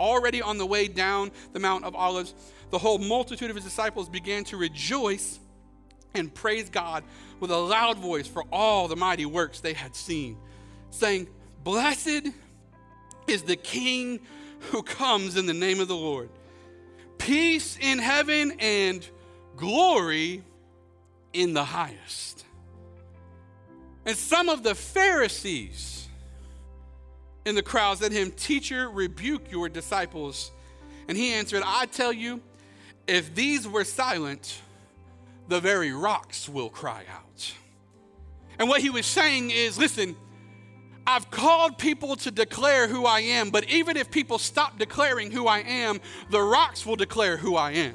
Already 0.00 0.42
on 0.42 0.58
the 0.58 0.66
way 0.66 0.88
down 0.88 1.30
the 1.52 1.60
Mount 1.60 1.84
of 1.84 1.94
Olives, 1.94 2.34
the 2.70 2.78
whole 2.78 2.98
multitude 2.98 3.50
of 3.50 3.56
his 3.56 3.64
disciples 3.64 4.08
began 4.08 4.44
to 4.44 4.56
rejoice 4.56 5.38
and 6.14 6.32
praise 6.32 6.70
God 6.70 7.04
with 7.40 7.50
a 7.50 7.56
loud 7.56 7.98
voice 7.98 8.26
for 8.26 8.44
all 8.52 8.88
the 8.88 8.96
mighty 8.96 9.26
works 9.26 9.60
they 9.60 9.72
had 9.72 9.94
seen, 9.94 10.36
saying, 10.90 11.28
Blessed 11.62 12.28
is 13.26 13.42
the 13.42 13.56
King 13.56 14.20
who 14.70 14.82
comes 14.82 15.36
in 15.36 15.46
the 15.46 15.54
name 15.54 15.80
of 15.80 15.88
the 15.88 15.96
Lord. 15.96 16.30
Peace 17.18 17.78
in 17.80 17.98
heaven 17.98 18.54
and 18.58 19.06
glory 19.56 20.42
in 21.32 21.52
the 21.52 21.64
highest. 21.64 22.44
And 24.06 24.16
some 24.16 24.48
of 24.48 24.62
the 24.62 24.74
Pharisees, 24.74 26.03
in 27.44 27.54
the 27.54 27.62
crowds 27.62 28.00
to 28.00 28.10
him, 28.10 28.30
Teacher, 28.32 28.88
rebuke 28.88 29.50
your 29.50 29.68
disciples. 29.68 30.50
And 31.08 31.16
he 31.16 31.32
answered, 31.32 31.62
I 31.64 31.86
tell 31.86 32.12
you, 32.12 32.40
if 33.06 33.34
these 33.34 33.68
were 33.68 33.84
silent, 33.84 34.60
the 35.48 35.60
very 35.60 35.92
rocks 35.92 36.48
will 36.48 36.70
cry 36.70 37.04
out. 37.12 37.52
And 38.58 38.68
what 38.68 38.80
he 38.80 38.90
was 38.90 39.04
saying 39.04 39.50
is, 39.50 39.76
listen, 39.76 40.16
I've 41.06 41.30
called 41.30 41.76
people 41.76 42.16
to 42.16 42.30
declare 42.30 42.88
who 42.88 43.04
I 43.04 43.20
am, 43.20 43.50
but 43.50 43.68
even 43.68 43.96
if 43.96 44.10
people 44.10 44.38
stop 44.38 44.78
declaring 44.78 45.30
who 45.30 45.46
I 45.46 45.58
am, 45.58 46.00
the 46.30 46.40
rocks 46.40 46.86
will 46.86 46.96
declare 46.96 47.36
who 47.36 47.56
I 47.56 47.72
am. 47.72 47.94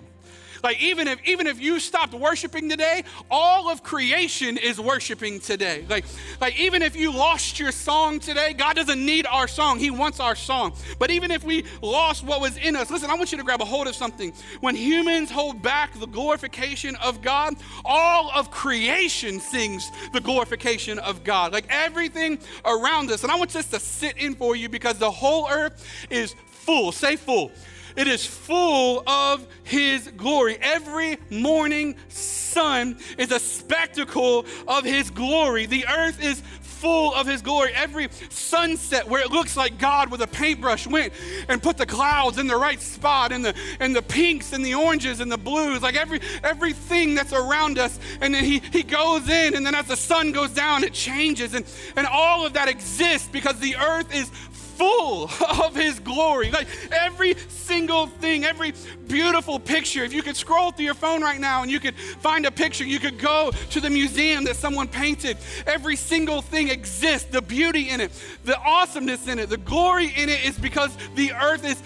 Like 0.63 0.81
even 0.81 1.07
if 1.07 1.19
even 1.25 1.47
if 1.47 1.59
you 1.59 1.79
stopped 1.79 2.13
worshiping 2.13 2.69
today, 2.69 3.03
all 3.29 3.69
of 3.69 3.83
creation 3.83 4.57
is 4.57 4.79
worshiping 4.79 5.39
today. 5.39 5.85
Like 5.89 6.05
like 6.41 6.59
even 6.59 6.81
if 6.81 6.95
you 6.95 7.11
lost 7.11 7.59
your 7.59 7.71
song 7.71 8.19
today, 8.19 8.53
God 8.53 8.75
doesn't 8.75 9.03
need 9.03 9.25
our 9.27 9.47
song. 9.47 9.79
He 9.79 9.91
wants 9.91 10.19
our 10.19 10.35
song. 10.35 10.73
But 10.97 11.11
even 11.11 11.31
if 11.31 11.43
we 11.43 11.65
lost 11.81 12.23
what 12.23 12.41
was 12.41 12.57
in 12.57 12.75
us, 12.75 12.89
listen, 12.89 13.09
I 13.09 13.15
want 13.15 13.31
you 13.31 13.37
to 13.37 13.43
grab 13.43 13.61
a 13.61 13.65
hold 13.65 13.87
of 13.87 13.95
something. 13.95 14.33
When 14.61 14.75
humans 14.75 15.31
hold 15.31 15.61
back 15.61 15.97
the 15.99 16.07
glorification 16.07 16.95
of 16.97 17.21
God, 17.21 17.55
all 17.85 18.31
of 18.31 18.51
creation 18.51 19.39
sings 19.39 19.89
the 20.13 20.21
glorification 20.21 20.99
of 20.99 21.23
God. 21.23 21.53
Like 21.53 21.65
everything 21.69 22.39
around 22.65 23.11
us. 23.11 23.23
And 23.23 23.31
I 23.31 23.35
want 23.35 23.51
this 23.51 23.67
to 23.67 23.79
sit 23.79 24.17
in 24.17 24.35
for 24.35 24.55
you 24.55 24.69
because 24.69 24.97
the 24.97 25.11
whole 25.11 25.49
earth 25.49 25.85
is 26.09 26.35
full. 26.45 26.91
Say 26.91 27.15
full 27.15 27.51
it 27.95 28.07
is 28.07 28.25
full 28.25 29.03
of 29.07 29.47
His 29.63 30.07
glory. 30.17 30.57
Every 30.61 31.17
morning 31.29 31.95
sun 32.09 32.97
is 33.17 33.31
a 33.31 33.39
spectacle 33.39 34.45
of 34.67 34.83
His 34.83 35.09
glory. 35.09 35.65
The 35.65 35.85
earth 35.87 36.23
is 36.23 36.41
full 36.79 37.13
of 37.13 37.27
his 37.27 37.41
glory. 37.41 37.71
Every 37.75 38.07
sunset 38.29 39.07
where 39.07 39.21
it 39.21 39.31
looks 39.31 39.57
like 39.57 39.77
God 39.77 40.09
with 40.09 40.21
a 40.21 40.27
paintbrush 40.27 40.87
went 40.87 41.11
and 41.49 41.61
put 41.61 41.77
the 41.77 41.85
clouds 41.85 42.37
in 42.37 42.47
the 42.47 42.55
right 42.55 42.81
spot 42.81 43.33
and 43.33 43.43
the 43.43 43.53
and 43.81 43.93
the 43.93 44.01
pinks 44.01 44.53
and 44.53 44.65
the 44.65 44.75
oranges 44.75 45.19
and 45.19 45.29
the 45.29 45.37
blues, 45.37 45.81
like 45.81 45.95
every 45.95 46.21
everything 46.43 47.15
that's 47.15 47.33
around 47.33 47.77
us. 47.77 47.99
And 48.21 48.33
then 48.33 48.45
he 48.45 48.59
he 48.71 48.83
goes 48.83 49.27
in, 49.27 49.55
and 49.55 49.65
then 49.65 49.75
as 49.75 49.87
the 49.87 49.97
sun 49.97 50.31
goes 50.31 50.51
down, 50.51 50.83
it 50.85 50.93
changes. 50.93 51.53
And, 51.53 51.65
and 51.97 52.07
all 52.07 52.45
of 52.45 52.53
that 52.53 52.69
exists 52.69 53.27
because 53.27 53.59
the 53.59 53.75
earth 53.75 54.15
is 54.15 54.31
full 54.79 55.29
of 55.65 55.75
His 55.75 55.99
glory. 55.99 56.49
Like 56.49 56.67
every 56.91 57.35
single 57.49 58.07
thing, 58.07 58.45
every 58.45 58.73
beautiful 59.07 59.59
picture. 59.59 60.03
If 60.03 60.13
you 60.13 60.23
could 60.23 60.37
scroll 60.37 60.71
through 60.71 60.85
your 60.85 60.93
phone 60.93 61.21
right 61.21 61.39
now 61.39 61.61
and 61.61 61.69
you 61.69 61.79
could 61.79 61.95
find 61.95 62.45
a 62.45 62.51
picture, 62.51 62.85
you 62.85 62.99
could 62.99 63.19
go 63.19 63.51
to 63.71 63.81
the 63.81 63.89
museum 63.89 64.45
that 64.45 64.55
someone 64.55 64.87
painted. 64.87 65.37
Every 65.67 65.95
single 65.95 66.41
thing 66.41 66.69
exists. 66.69 67.27
The 67.29 67.41
beauty 67.41 67.89
in 67.89 67.99
it, 68.01 68.11
the 68.45 68.57
awesomeness 68.57 69.27
in 69.27 69.37
it, 69.39 69.49
the 69.49 69.57
glory 69.57 70.13
in 70.15 70.29
it 70.29 70.45
is 70.45 70.57
because 70.57 70.95
the 71.15 71.33
earth 71.33 71.65
is 71.65 71.79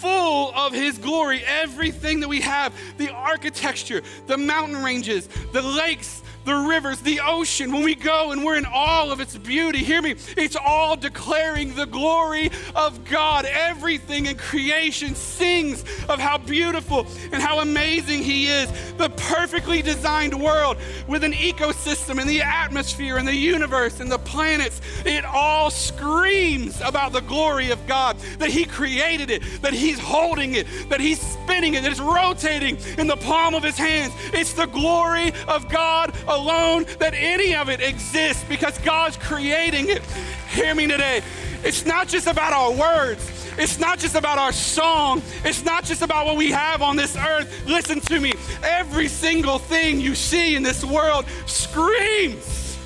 full 0.00 0.52
of 0.54 0.72
His 0.72 0.98
glory. 0.98 1.42
Everything 1.46 2.20
that 2.20 2.28
we 2.28 2.40
have, 2.40 2.74
the 2.98 3.10
architecture, 3.10 4.02
the 4.26 4.36
mountain 4.36 4.82
ranges, 4.82 5.28
the 5.52 5.62
lakes, 5.62 6.22
the 6.50 6.68
rivers, 6.68 6.98
the 7.00 7.20
ocean, 7.20 7.72
when 7.72 7.84
we 7.84 7.94
go 7.94 8.32
and 8.32 8.44
we're 8.44 8.56
in 8.56 8.66
all 8.66 9.12
of 9.12 9.20
its 9.20 9.36
beauty, 9.38 9.78
hear 9.78 10.02
me, 10.02 10.16
it's 10.36 10.56
all 10.56 10.96
declaring 10.96 11.76
the 11.76 11.86
glory 11.86 12.50
of 12.74 13.04
God. 13.04 13.44
Everything 13.44 14.26
in 14.26 14.36
creation 14.36 15.14
sings 15.14 15.84
of 16.08 16.18
how 16.18 16.38
beautiful 16.38 17.06
and 17.30 17.40
how 17.40 17.60
amazing 17.60 18.24
He 18.24 18.48
is. 18.48 18.68
The 18.96 19.10
perfectly 19.10 19.80
designed 19.80 20.34
world 20.34 20.76
with 21.06 21.22
an 21.22 21.34
ecosystem 21.34 22.20
and 22.20 22.28
the 22.28 22.42
atmosphere 22.42 23.16
and 23.18 23.28
the 23.28 23.34
universe 23.34 24.00
and 24.00 24.10
the 24.10 24.18
planets, 24.18 24.80
it 25.04 25.24
all 25.24 25.70
screams 25.70 26.80
about 26.80 27.12
the 27.12 27.20
glory 27.20 27.70
of 27.70 27.86
God, 27.86 28.18
that 28.40 28.50
He 28.50 28.64
created 28.64 29.30
it, 29.30 29.42
that 29.62 29.72
He's 29.72 30.00
holding 30.00 30.54
it, 30.54 30.66
that 30.88 31.00
He's 31.00 31.20
spinning 31.20 31.74
it, 31.74 31.82
that 31.82 31.92
it's 31.92 32.00
rotating 32.00 32.76
in 32.98 33.06
the 33.06 33.16
palm 33.16 33.54
of 33.54 33.62
His 33.62 33.78
hands. 33.78 34.12
It's 34.32 34.52
the 34.52 34.66
glory 34.66 35.32
of 35.46 35.68
God 35.68 36.12
alone 36.26 36.39
that 36.44 37.12
any 37.14 37.54
of 37.54 37.68
it 37.68 37.80
exists 37.80 38.44
because 38.48 38.78
God's 38.78 39.16
creating 39.16 39.88
it. 39.88 40.02
Hear 40.50 40.74
me 40.74 40.86
today. 40.86 41.22
It's 41.62 41.84
not 41.84 42.08
just 42.08 42.26
about 42.26 42.52
our 42.52 42.72
words. 42.72 43.28
It's 43.58 43.78
not 43.78 43.98
just 43.98 44.14
about 44.14 44.38
our 44.38 44.52
song. 44.52 45.22
It's 45.44 45.64
not 45.64 45.84
just 45.84 46.02
about 46.02 46.26
what 46.26 46.36
we 46.36 46.50
have 46.50 46.82
on 46.82 46.96
this 46.96 47.16
earth. 47.16 47.66
Listen 47.66 48.00
to 48.00 48.20
me. 48.20 48.32
Every 48.62 49.08
single 49.08 49.58
thing 49.58 50.00
you 50.00 50.14
see 50.14 50.54
in 50.54 50.62
this 50.62 50.84
world 50.84 51.26
screams 51.46 52.78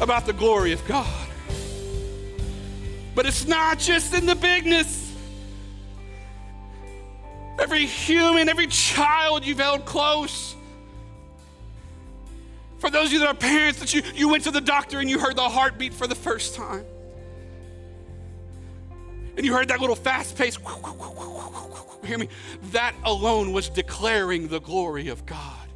about 0.00 0.26
the 0.26 0.32
glory 0.32 0.72
of 0.72 0.86
God. 0.86 1.28
But 3.14 3.26
it's 3.26 3.46
not 3.46 3.78
just 3.78 4.14
in 4.14 4.24
the 4.24 4.34
bigness. 4.34 5.12
Every 7.58 7.84
human, 7.84 8.48
every 8.48 8.66
child 8.68 9.44
you've 9.44 9.58
held 9.58 9.84
close, 9.84 10.56
for 12.82 12.90
those 12.90 13.06
of 13.06 13.12
you 13.12 13.20
that 13.20 13.28
are 13.28 13.34
parents, 13.34 13.78
that 13.78 13.94
you, 13.94 14.02
you 14.12 14.28
went 14.28 14.42
to 14.42 14.50
the 14.50 14.60
doctor 14.60 14.98
and 14.98 15.08
you 15.08 15.16
heard 15.16 15.36
the 15.36 15.48
heartbeat 15.48 15.94
for 15.94 16.08
the 16.08 16.16
first 16.16 16.56
time. 16.56 16.84
And 19.36 19.46
you 19.46 19.52
heard 19.52 19.68
that 19.68 19.78
little 19.78 19.94
fast 19.94 20.36
pace, 20.36 20.58
hear 22.04 22.18
me? 22.18 22.28
That 22.72 22.96
alone 23.04 23.52
was 23.52 23.68
declaring 23.68 24.48
the 24.48 24.58
glory 24.58 25.06
of 25.10 25.24
God. 25.26 25.68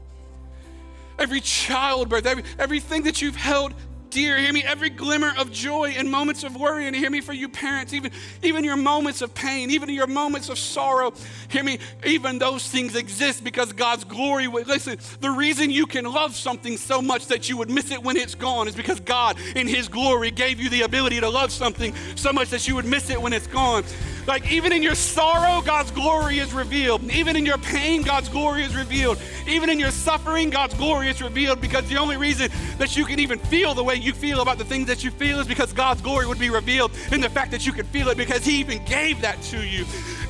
Every 1.16 1.40
childbirth, 1.40 2.27
every, 2.27 2.42
everything 2.59 3.05
that 3.05 3.23
you've 3.23 3.37
held 3.37 3.73
dear. 4.11 4.38
Hear 4.38 4.53
me, 4.53 4.62
every 4.62 4.90
glimmer 4.90 5.33
of 5.37 5.53
joy 5.53 5.95
and 5.97 6.11
moments 6.11 6.45
of 6.45 6.57
worry. 6.57 6.87
And 6.87 6.97
hear 6.97 7.11
me 7.11 7.21
for 7.21 7.33
you 7.33 7.49
parents, 7.49 7.92
even, 7.92 8.11
even 8.42 8.64
your 8.64 8.77
moments 8.77 9.23
of 9.23 9.35
pain, 9.35 9.71
even 9.71 9.88
your 9.88 10.07
moments 10.07 10.49
of 10.49 10.59
sorrow. 10.59 11.12
Hear 11.49 11.64
me, 11.64 11.79
even 12.05 12.38
those 12.38 12.66
things 12.69 12.95
exist 12.95 13.45
because 13.45 13.73
God's 13.73 14.05
glory. 14.05 14.47
Listen, 14.47 14.99
the 15.21 15.31
reason 15.31 15.71
you 15.71 15.87
can 15.87 16.05
love 16.05 16.35
something 16.35 16.77
so 16.77 17.03
much 17.03 17.27
that 17.27 17.49
you 17.49 17.57
would 17.57 17.71
miss 17.71 17.90
it 17.90 18.03
when 18.03 18.16
it's 18.16 18.35
gone 18.35 18.69
is 18.69 18.75
because 18.75 19.01
God, 19.01 19.38
in 19.55 19.66
His 19.66 19.88
glory, 19.88 20.31
gave 20.31 20.61
you 20.61 20.69
the 20.69 20.83
ability 20.83 21.21
to 21.21 21.29
love 21.29 21.53
something 21.53 21.95
so 22.14 22.33
much 22.33 22.51
that 22.51 22.66
you 22.69 22.75
would 22.75 22.87
miss 22.87 23.11
it 23.11 23.21
when 23.21 23.33
it's 23.33 23.47
gone. 23.47 23.85
Like, 24.27 24.51
even 24.51 24.73
in 24.73 24.83
your 24.83 24.97
sorrow, 24.97 25.62
God's 25.62 25.92
glory 25.92 26.40
is 26.40 26.53
revealed. 26.53 27.09
Even 27.12 27.37
in 27.37 27.47
your 27.47 27.59
pain, 27.59 28.03
God's 28.03 28.29
glory 28.29 28.64
is 28.64 28.75
revealed. 28.75 29.21
Even 29.47 29.71
in 29.71 29.79
your 29.79 29.92
suffering, 29.92 30.51
God's 30.51 30.75
glory 30.75 31.09
is 31.09 31.23
revealed 31.23 31.61
because 31.61 31.88
the 31.88 31.97
only 31.97 32.16
reason 32.16 32.51
that 32.79 32.97
you 32.97 33.05
can 33.05 33.21
even 33.21 33.38
feel 33.38 33.73
the 33.73 33.85
way 33.85 33.95
you 34.02 34.12
feel 34.12 34.40
about 34.40 34.59
the 34.59 34.64
things 34.64 34.87
that 34.87 35.04
you 35.04 35.11
feel 35.11 35.40
is 35.40 35.46
because 35.46 35.72
God's 35.72 36.00
glory 36.00 36.26
would 36.26 36.38
be 36.38 36.50
revealed 36.50 36.92
in 37.12 37.20
the 37.20 37.30
fact 37.30 37.50
that 37.50 37.66
you 37.66 37.72
could 37.72 37.87
feel 37.87 38.09
it 38.09 38.16
because 38.16 38.44
He 38.44 38.61
even 38.61 38.85
gave 38.85 39.20
that 39.22 39.40
to 39.42 39.64
you. 39.64 39.85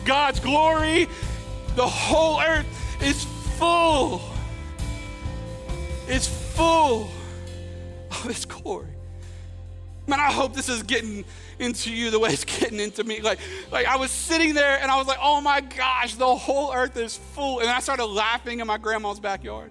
God's 0.05 0.41
glory, 0.41 1.07
the 1.75 1.87
whole 1.87 2.41
earth 2.41 2.67
is 3.03 3.25
full. 3.59 4.23
It's 6.09 6.29
full 6.55 7.11
of 8.11 8.25
His 8.25 8.45
glory. 8.45 8.89
Man, 10.07 10.21
I 10.21 10.31
hope 10.31 10.55
this 10.55 10.69
is 10.69 10.85
getting 10.85 11.25
into 11.59 11.93
you 11.93 12.11
the 12.11 12.19
way 12.19 12.31
it's 12.31 12.45
getting 12.45 12.79
into 12.79 13.03
me. 13.03 13.21
Like, 13.21 13.41
like 13.73 13.87
I 13.87 13.97
was 13.97 14.11
sitting 14.11 14.55
there 14.55 14.79
and 14.81 14.91
I 14.91 14.97
was 14.97 15.07
like, 15.07 15.19
oh 15.21 15.41
my 15.41 15.61
gosh, 15.61 16.15
the 16.15 16.37
whole 16.37 16.73
earth 16.73 16.97
is 16.97 17.17
full. 17.17 17.61
And 17.61 17.69
I 17.69 17.81
started 17.81 18.07
laughing 18.07 18.61
in 18.61 18.67
my 18.67 18.79
grandma's 18.79 19.19
backyard. 19.19 19.71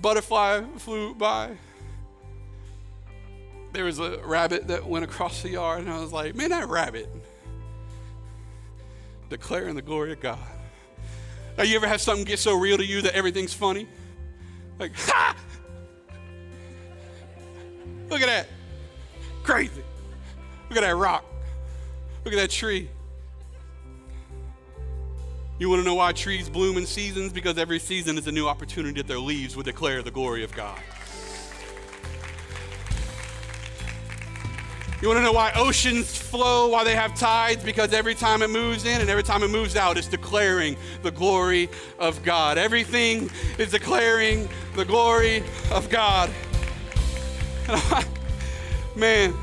Butterfly 0.00 0.62
flew 0.78 1.14
by. 1.14 1.56
There 3.72 3.84
was 3.84 3.98
a 3.98 4.18
rabbit 4.24 4.68
that 4.68 4.86
went 4.86 5.04
across 5.04 5.42
the 5.42 5.50
yard, 5.50 5.80
and 5.80 5.90
I 5.90 6.00
was 6.00 6.12
like, 6.12 6.34
man, 6.34 6.50
that 6.50 6.68
rabbit 6.68 7.08
declaring 9.28 9.76
the 9.76 9.82
glory 9.82 10.12
of 10.12 10.20
God. 10.20 10.38
Have 11.56 11.66
you 11.66 11.76
ever 11.76 11.86
have 11.86 12.00
something 12.00 12.24
get 12.24 12.38
so 12.38 12.58
real 12.58 12.76
to 12.76 12.84
you 12.84 13.02
that 13.02 13.14
everything's 13.14 13.54
funny? 13.54 13.86
Like, 14.78 14.92
ha! 14.96 15.36
Look 18.08 18.20
at 18.20 18.26
that. 18.26 18.48
Crazy. 19.44 19.82
Look 20.68 20.78
at 20.78 20.82
that 20.82 20.96
rock. 20.96 21.24
Look 22.24 22.34
at 22.34 22.38
that 22.38 22.50
tree. 22.50 22.88
You 25.60 25.68
want 25.68 25.80
to 25.80 25.84
know 25.84 25.96
why 25.96 26.12
trees 26.12 26.48
bloom 26.48 26.78
in 26.78 26.86
seasons? 26.86 27.34
Because 27.34 27.58
every 27.58 27.78
season 27.78 28.16
is 28.16 28.26
a 28.26 28.32
new 28.32 28.48
opportunity 28.48 28.94
that 28.94 29.06
their 29.06 29.18
leaves 29.18 29.56
will 29.56 29.62
declare 29.62 30.02
the 30.02 30.10
glory 30.10 30.42
of 30.42 30.54
God. 30.54 30.80
You 35.02 35.08
want 35.08 35.18
to 35.18 35.22
know 35.22 35.32
why 35.32 35.52
oceans 35.54 36.16
flow, 36.16 36.68
why 36.68 36.82
they 36.82 36.94
have 36.94 37.14
tides? 37.14 37.62
Because 37.62 37.92
every 37.92 38.14
time 38.14 38.40
it 38.40 38.48
moves 38.48 38.86
in 38.86 39.02
and 39.02 39.10
every 39.10 39.22
time 39.22 39.42
it 39.42 39.48
moves 39.48 39.76
out, 39.76 39.98
it's 39.98 40.06
declaring 40.06 40.78
the 41.02 41.10
glory 41.10 41.68
of 41.98 42.22
God. 42.22 42.56
Everything 42.56 43.30
is 43.58 43.70
declaring 43.70 44.48
the 44.76 44.86
glory 44.86 45.44
of 45.70 45.90
God. 45.90 46.30
man, 48.96 49.34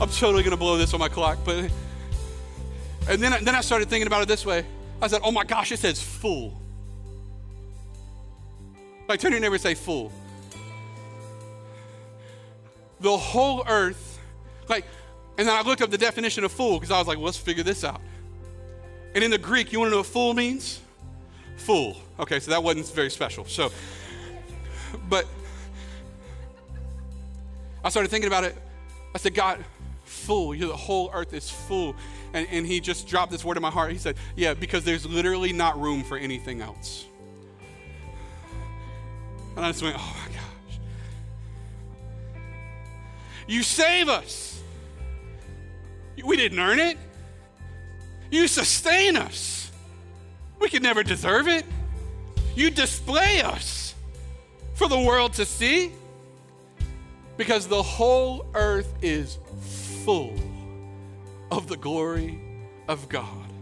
I'm 0.00 0.08
totally 0.08 0.42
gonna 0.42 0.56
blow 0.56 0.76
this 0.76 0.92
on 0.94 0.98
my 0.98 1.08
clock. 1.08 1.38
But 1.44 1.70
and 3.08 3.22
then, 3.22 3.44
then 3.44 3.54
I 3.54 3.60
started 3.60 3.88
thinking 3.88 4.08
about 4.08 4.22
it 4.22 4.26
this 4.26 4.44
way. 4.44 4.66
I 5.00 5.08
said, 5.08 5.20
oh 5.22 5.30
my 5.30 5.44
gosh, 5.44 5.72
it 5.72 5.78
says 5.78 6.02
full. 6.02 6.58
Like 9.08 9.20
turn 9.20 9.32
your 9.32 9.40
neighbor 9.40 9.54
and 9.54 9.62
say 9.62 9.74
full. 9.74 10.12
The 13.00 13.16
whole 13.16 13.62
earth, 13.68 14.18
like, 14.68 14.84
and 15.38 15.46
then 15.46 15.54
I 15.54 15.60
looked 15.62 15.82
up 15.82 15.90
the 15.90 15.98
definition 15.98 16.44
of 16.44 16.52
full 16.52 16.78
because 16.78 16.90
I 16.90 16.98
was 16.98 17.06
like, 17.06 17.18
well, 17.18 17.26
let's 17.26 17.36
figure 17.36 17.62
this 17.62 17.84
out. 17.84 18.00
And 19.14 19.22
in 19.22 19.30
the 19.30 19.38
Greek, 19.38 19.72
you 19.72 19.78
want 19.78 19.88
to 19.88 19.92
know 19.92 19.98
what 19.98 20.06
full 20.06 20.34
means? 20.34 20.80
Full. 21.58 21.96
Okay, 22.18 22.40
so 22.40 22.50
that 22.50 22.62
wasn't 22.62 22.86
very 22.88 23.10
special. 23.10 23.44
So, 23.44 23.70
but 25.08 25.26
I 27.84 27.90
started 27.90 28.08
thinking 28.08 28.28
about 28.28 28.44
it. 28.44 28.56
I 29.14 29.18
said, 29.18 29.34
God, 29.34 29.64
full. 30.04 30.54
You 30.54 30.68
the 30.68 30.76
whole 30.76 31.10
earth 31.12 31.32
is 31.34 31.50
full. 31.50 31.94
And, 32.32 32.46
and 32.50 32.66
he 32.66 32.80
just 32.80 33.06
dropped 33.06 33.32
this 33.32 33.44
word 33.44 33.56
in 33.56 33.62
my 33.62 33.70
heart. 33.70 33.92
He 33.92 33.98
said, 33.98 34.16
Yeah, 34.34 34.54
because 34.54 34.84
there's 34.84 35.06
literally 35.06 35.52
not 35.52 35.80
room 35.80 36.02
for 36.02 36.16
anything 36.16 36.60
else. 36.60 37.06
And 39.56 39.64
I 39.64 39.70
just 39.70 39.82
went, 39.82 39.96
Oh 39.98 40.16
my 40.26 40.32
gosh. 40.32 40.78
You 43.46 43.62
save 43.62 44.08
us. 44.08 44.62
We 46.24 46.36
didn't 46.36 46.58
earn 46.58 46.80
it. 46.80 46.98
You 48.30 48.48
sustain 48.48 49.16
us. 49.16 49.70
We 50.58 50.68
could 50.68 50.82
never 50.82 51.02
deserve 51.02 51.48
it. 51.48 51.64
You 52.54 52.70
display 52.70 53.42
us 53.42 53.94
for 54.74 54.88
the 54.88 54.98
world 54.98 55.34
to 55.34 55.44
see 55.44 55.92
because 57.36 57.66
the 57.66 57.82
whole 57.82 58.46
earth 58.54 58.92
is 59.02 59.38
full 60.04 60.34
of 61.50 61.68
the 61.68 61.76
glory 61.76 62.40
of 62.88 63.08
God. 63.08 63.52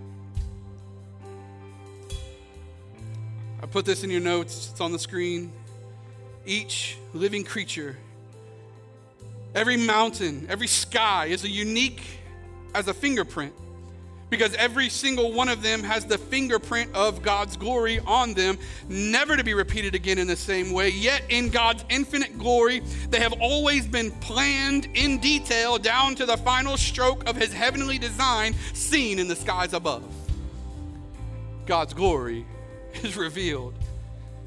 I 3.62 3.66
put 3.66 3.84
this 3.84 4.04
in 4.04 4.10
your 4.10 4.20
notes, 4.20 4.70
it's 4.70 4.80
on 4.80 4.92
the 4.92 4.98
screen. 4.98 5.52
Each 6.46 6.98
living 7.14 7.44
creature, 7.44 7.96
every 9.54 9.78
mountain, 9.78 10.46
every 10.50 10.66
sky 10.66 11.26
is 11.26 11.44
a 11.44 11.48
unique 11.48 12.02
as 12.74 12.88
a 12.88 12.94
fingerprint 12.94 13.54
because 14.30 14.54
every 14.54 14.88
single 14.88 15.32
one 15.32 15.48
of 15.48 15.62
them 15.62 15.82
has 15.82 16.04
the 16.04 16.18
fingerprint 16.18 16.94
of 16.94 17.22
God's 17.22 17.56
glory 17.56 18.00
on 18.00 18.34
them, 18.34 18.58
never 18.88 19.36
to 19.36 19.44
be 19.44 19.54
repeated 19.54 19.94
again 19.94 20.18
in 20.18 20.26
the 20.26 20.36
same 20.36 20.72
way. 20.72 20.88
Yet, 20.88 21.22
in 21.28 21.50
God's 21.50 21.84
infinite 21.88 22.38
glory, 22.38 22.80
they 23.10 23.20
have 23.20 23.34
always 23.40 23.86
been 23.86 24.10
planned 24.10 24.88
in 24.94 25.18
detail 25.18 25.78
down 25.78 26.14
to 26.16 26.26
the 26.26 26.36
final 26.38 26.76
stroke 26.76 27.28
of 27.28 27.36
His 27.36 27.52
heavenly 27.52 27.98
design 27.98 28.54
seen 28.72 29.18
in 29.18 29.28
the 29.28 29.36
skies 29.36 29.72
above. 29.72 30.04
God's 31.66 31.94
glory 31.94 32.44
is 33.02 33.16
revealed, 33.16 33.74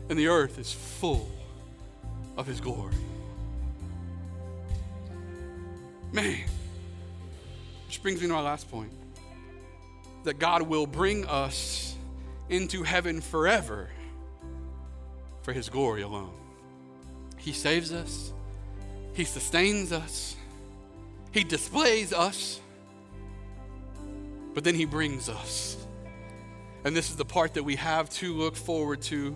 and 0.09 0.17
the 0.17 0.27
earth 0.27 0.59
is 0.59 0.71
full 0.71 1.29
of 2.35 2.47
His 2.47 2.59
glory. 2.59 2.95
Man, 6.11 6.39
which 7.85 8.01
brings 8.01 8.21
me 8.21 8.27
to 8.27 8.33
our 8.33 8.41
last 8.41 8.71
point 8.71 8.91
that 10.27 10.39
God 10.39 10.63
will 10.63 10.85
bring 10.85 11.25
us 11.25 11.95
into 12.49 12.83
heaven 12.83 13.21
forever 13.21 13.89
for 15.41 15.53
His 15.53 15.69
glory 15.69 16.01
alone. 16.01 16.33
He 17.37 17.53
saves 17.53 17.93
us, 17.93 18.33
He 19.13 19.23
sustains 19.23 19.93
us, 19.93 20.35
He 21.31 21.45
displays 21.45 22.11
us, 22.11 22.59
but 24.53 24.65
then 24.65 24.75
He 24.75 24.83
brings 24.83 25.29
us. 25.29 25.77
And 26.83 26.93
this 26.93 27.09
is 27.09 27.15
the 27.15 27.25
part 27.25 27.53
that 27.53 27.63
we 27.63 27.77
have 27.77 28.09
to 28.11 28.33
look 28.33 28.57
forward 28.57 29.01
to. 29.03 29.33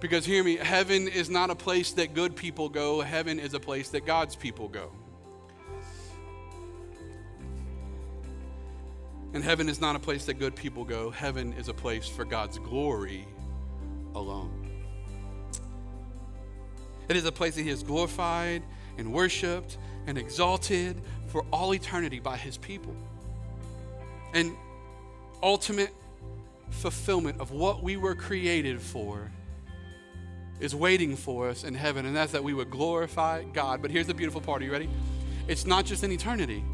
Because 0.00 0.26
hear 0.26 0.42
me, 0.42 0.56
heaven 0.56 1.06
is 1.06 1.30
not 1.30 1.50
a 1.50 1.54
place 1.54 1.92
that 1.92 2.12
good 2.12 2.34
people 2.34 2.68
go, 2.68 3.02
heaven 3.02 3.38
is 3.38 3.54
a 3.54 3.60
place 3.60 3.88
that 3.90 4.04
God's 4.04 4.34
people 4.34 4.66
go. 4.66 4.90
And 9.34 9.44
heaven 9.44 9.68
is 9.68 9.80
not 9.80 9.96
a 9.96 9.98
place 9.98 10.24
that 10.26 10.34
good 10.34 10.54
people 10.54 10.84
go, 10.84 11.10
heaven 11.10 11.52
is 11.54 11.68
a 11.68 11.74
place 11.74 12.06
for 12.06 12.24
God's 12.24 12.58
glory 12.58 13.26
alone. 14.14 14.66
It 17.08 17.16
is 17.16 17.24
a 17.24 17.32
place 17.32 17.54
that 17.56 17.62
He 17.62 17.70
is 17.70 17.82
glorified 17.82 18.62
and 18.98 19.12
worshiped 19.12 19.78
and 20.06 20.16
exalted 20.16 21.00
for 21.28 21.44
all 21.52 21.74
eternity 21.74 22.18
by 22.18 22.36
His 22.36 22.56
people. 22.56 22.94
And 24.34 24.56
ultimate 25.42 25.92
fulfillment 26.70 27.40
of 27.40 27.50
what 27.50 27.82
we 27.82 27.96
were 27.96 28.14
created 28.14 28.80
for 28.80 29.30
is 30.58 30.74
waiting 30.74 31.16
for 31.16 31.48
us 31.48 31.64
in 31.64 31.74
heaven, 31.74 32.06
and 32.06 32.16
that's 32.16 32.32
that 32.32 32.42
we 32.42 32.54
would 32.54 32.70
glorify 32.70 33.44
God. 33.44 33.82
But 33.82 33.90
here's 33.90 34.06
the 34.06 34.14
beautiful 34.14 34.40
part. 34.40 34.62
Are 34.62 34.64
you 34.64 34.72
ready? 34.72 34.88
It's 35.48 35.66
not 35.66 35.84
just 35.84 36.02
in 36.02 36.10
eternity, 36.10 36.64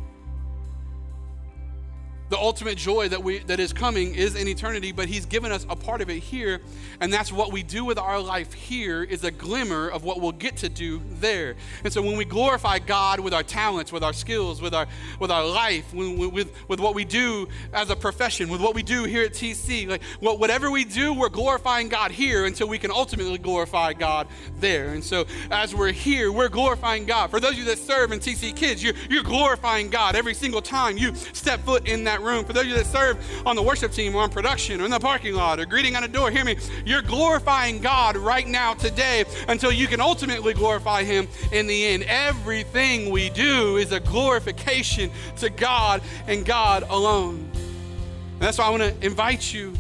the 2.33 2.39
ultimate 2.39 2.79
joy 2.79 3.09
that 3.09 3.23
we 3.23 3.41
that 3.41 3.61
is 3.61 3.75
coming 3.75 4.15
is 4.15 4.37
in 4.37 4.49
eternity 4.49 4.91
but 4.91 5.07
he's 5.07 5.27
given 5.27 5.53
us 5.53 5.67
a 5.69 5.77
part 5.77 6.01
of 6.01 6.09
it 6.09 6.19
here 6.19 6.63
and 7.03 7.13
that's 7.13 7.31
what 7.31 7.53
we 7.53 7.63
do 7.63 7.85
with 7.85 7.99
our 7.99 8.21
life 8.21 8.55
here 8.55 9.03
is 9.03 9.23
a 9.23 9.31
glimmer 9.31 9.89
of 9.89 10.05
what 10.05 10.21
we'll 10.21 10.33
get 10.33 10.57
to 10.59 10.69
do 10.69 11.03
there. 11.15 11.57
And 11.83 11.93
so 11.93 12.01
when 12.01 12.17
we 12.17 12.25
glorify 12.25 12.79
god 12.79 13.19
with 13.19 13.35
our 13.35 13.43
talents 13.43 13.93
with 13.93 14.03
our 14.03 14.13
skills 14.13 14.63
with 14.63 14.73
our 14.73 14.87
with 15.21 15.31
our 15.31 15.45
life 15.45 15.93
with 15.93 16.33
with, 16.33 16.69
with 16.69 16.81
what 16.81 16.95
we 16.95 17.05
do 17.05 17.49
as 17.75 17.91
a 17.91 17.97
profession 17.97 18.49
with 18.49 18.63
what 18.63 18.75
we 18.75 18.83
do 18.83 19.05
here 19.05 19.25
at 19.25 19.33
tc 19.33 19.89
like 19.89 20.03
whatever 20.21 20.71
we 20.71 20.85
do 20.85 21.13
we're 21.13 21.29
glorifying 21.29 21.89
god 21.89 22.13
here 22.13 22.47
until 22.47 22.69
we 22.69 22.79
can 22.79 22.91
ultimately 22.91 23.37
glorify 23.37 23.93
god 23.93 24.27
there. 24.59 24.95
And 24.95 25.05
so 25.05 25.27
as 25.51 25.75
we're 25.75 25.93
here 25.93 26.33
we're 26.33 26.49
glorifying 26.49 27.05
god. 27.05 27.31
For 27.31 27.41
those 27.41 27.53
of 27.53 27.59
you 27.59 27.65
that 27.65 27.79
serve 27.79 28.13
in 28.13 28.21
tc 28.21 28.57
kids 28.57 28.83
you're, 28.83 28.95
you're 29.11 29.23
glorifying 29.23 29.91
god 29.91 30.15
every 30.15 30.35
single 30.35 30.63
time 30.63 30.97
you 30.97 31.15
step 31.15 31.61
foot 31.61 31.89
in 31.89 32.05
that 32.05 32.22
room. 32.23 32.45
For 32.45 32.53
those 32.53 32.65
of 32.65 32.69
you 32.69 32.75
that 32.77 32.87
serve 32.87 33.19
on 33.47 33.57
the 33.57 33.63
worship 33.63 33.93
team 33.93 34.15
or 34.15 34.23
on 34.23 34.31
production 34.31 34.81
or 34.81 34.85
in 34.85 34.91
the 34.91 35.01
parking 35.01 35.35
lot 35.35 35.61
or 35.61 35.67
greeting 35.67 35.97
on 35.97 36.05
a 36.05 36.09
door, 36.09 36.31
hear 36.31 36.45
me. 36.45 36.57
You're 36.85 37.03
glorifying 37.03 37.81
God 37.81 38.17
right 38.17 38.47
now 38.47 38.75
today 38.75 39.25
until 39.49 39.73
you 39.73 39.87
can 39.87 40.01
ultimately 40.01 40.55
glorify 40.55 41.05
Him 41.05 41.29
in 41.51 41.67
the 41.67 41.87
end. 41.87 42.05
Everything 42.05 43.11
we 43.11 43.31
do 43.31 43.77
is 43.77 43.93
a 43.93 44.01
glorification 44.01 45.11
to 45.37 45.51
God 45.51 46.03
and 46.27 46.45
God 46.45 46.85
alone. 46.89 47.51
And 47.55 48.41
that's 48.41 48.59
why 48.59 48.65
I 48.65 48.71
want 48.71 48.83
to 48.83 49.07
invite 49.07 49.53
you 49.53 49.75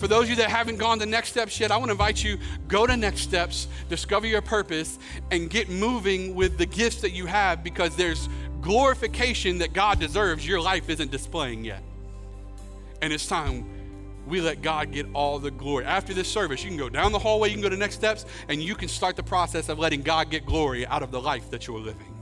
for 0.00 0.08
those 0.08 0.22
of 0.22 0.30
you 0.30 0.36
that 0.36 0.48
haven't 0.48 0.78
gone 0.78 0.98
the 0.98 1.04
next 1.04 1.28
steps 1.28 1.60
yet, 1.60 1.70
I 1.70 1.76
want 1.76 1.88
to 1.88 1.92
invite 1.92 2.24
you 2.24 2.38
go 2.68 2.86
to 2.86 2.96
next 2.96 3.20
steps, 3.20 3.68
discover 3.90 4.26
your 4.26 4.40
purpose, 4.40 4.98
and 5.30 5.50
get 5.50 5.68
moving 5.68 6.34
with 6.34 6.56
the 6.56 6.64
gifts 6.64 7.02
that 7.02 7.10
you 7.10 7.26
have 7.26 7.62
because 7.62 7.96
there's 7.96 8.26
glorification 8.60 9.58
that 9.58 9.72
God 9.72 9.98
deserves, 9.98 10.46
your 10.46 10.60
life 10.60 10.88
isn't 10.88 11.10
displaying 11.10 11.64
yet. 11.64 11.82
And 13.02 13.12
it's 13.12 13.26
time 13.26 13.64
we 14.26 14.40
let 14.40 14.62
God 14.62 14.92
get 14.92 15.06
all 15.14 15.38
the 15.38 15.50
glory. 15.50 15.84
After 15.84 16.14
this 16.14 16.28
service, 16.28 16.62
you 16.62 16.68
can 16.68 16.78
go 16.78 16.88
down 16.88 17.12
the 17.12 17.18
hallway, 17.18 17.48
you 17.48 17.54
can 17.54 17.62
go 17.62 17.68
to 17.68 17.76
next 17.76 17.96
steps, 17.96 18.26
and 18.48 18.62
you 18.62 18.74
can 18.74 18.88
start 18.88 19.16
the 19.16 19.22
process 19.22 19.68
of 19.68 19.78
letting 19.78 20.02
God 20.02 20.30
get 20.30 20.46
glory 20.46 20.86
out 20.86 21.02
of 21.02 21.10
the 21.10 21.20
life 21.20 21.50
that 21.50 21.66
you're 21.66 21.80
living. 21.80 22.14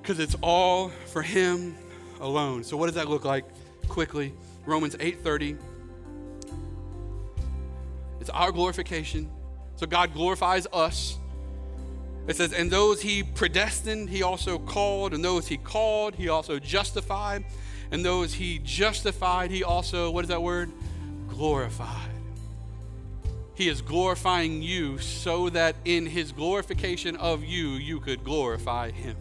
Because 0.00 0.18
it's 0.18 0.36
all 0.42 0.88
for 1.06 1.22
Him 1.22 1.76
alone. 2.20 2.64
So 2.64 2.76
what 2.76 2.86
does 2.86 2.96
that 2.96 3.08
look 3.08 3.24
like? 3.24 3.44
Quickly, 3.88 4.34
Romans 4.66 4.96
8:30. 4.96 5.56
It's 8.20 8.30
our 8.30 8.52
glorification. 8.52 9.30
So 9.76 9.86
God 9.86 10.12
glorifies 10.12 10.66
us 10.72 11.18
it 12.26 12.36
says, 12.36 12.52
And 12.52 12.70
those 12.70 13.02
he 13.02 13.22
predestined, 13.22 14.10
he 14.10 14.22
also 14.22 14.58
called, 14.58 15.12
and 15.12 15.24
those 15.24 15.48
he 15.48 15.56
called, 15.56 16.14
he 16.14 16.28
also 16.28 16.58
justified, 16.58 17.44
and 17.90 18.04
those 18.04 18.34
he 18.34 18.58
justified, 18.60 19.50
he 19.50 19.64
also, 19.64 20.10
what 20.10 20.24
is 20.24 20.28
that 20.28 20.42
word? 20.42 20.70
Glorified. 21.28 22.10
He 23.54 23.68
is 23.68 23.82
glorifying 23.82 24.62
you 24.62 24.98
so 24.98 25.50
that 25.50 25.76
in 25.84 26.06
his 26.06 26.32
glorification 26.32 27.16
of 27.16 27.44
you, 27.44 27.70
you 27.70 28.00
could 28.00 28.24
glorify 28.24 28.90
him. 28.90 29.16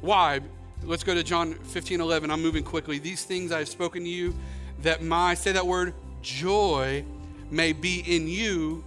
Why? 0.00 0.40
Let's 0.82 1.04
go 1.04 1.14
to 1.14 1.22
John 1.22 1.54
15 1.54 2.00
11. 2.00 2.30
I'm 2.30 2.42
moving 2.42 2.64
quickly. 2.64 2.98
These 2.98 3.24
things 3.24 3.52
I 3.52 3.58
have 3.60 3.68
spoken 3.68 4.02
to 4.02 4.08
you, 4.08 4.34
that 4.82 5.02
my, 5.02 5.34
say 5.34 5.52
that 5.52 5.66
word, 5.66 5.94
joy 6.22 7.04
may 7.50 7.72
be 7.72 8.00
in 8.06 8.28
you 8.28 8.84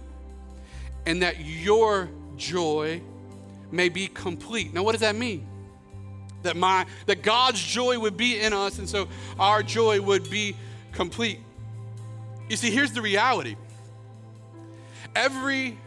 and 1.06 1.22
that 1.22 1.40
your 1.40 2.08
joy 2.36 3.00
may 3.70 3.88
be 3.88 4.08
complete. 4.08 4.72
Now, 4.72 4.82
what 4.82 4.92
does 4.92 5.00
that 5.00 5.16
mean? 5.16 5.46
That 6.42 6.56
my 6.56 6.86
that 7.06 7.22
God's 7.22 7.60
joy 7.60 7.98
would 7.98 8.16
be 8.16 8.38
in 8.38 8.52
us, 8.52 8.78
and 8.78 8.88
so 8.88 9.08
our 9.38 9.62
joy 9.62 10.00
would 10.00 10.30
be 10.30 10.56
complete. 10.92 11.40
You 12.48 12.56
see, 12.56 12.70
here's 12.70 12.92
the 12.92 13.02
reality. 13.02 13.56
Every 15.16 15.78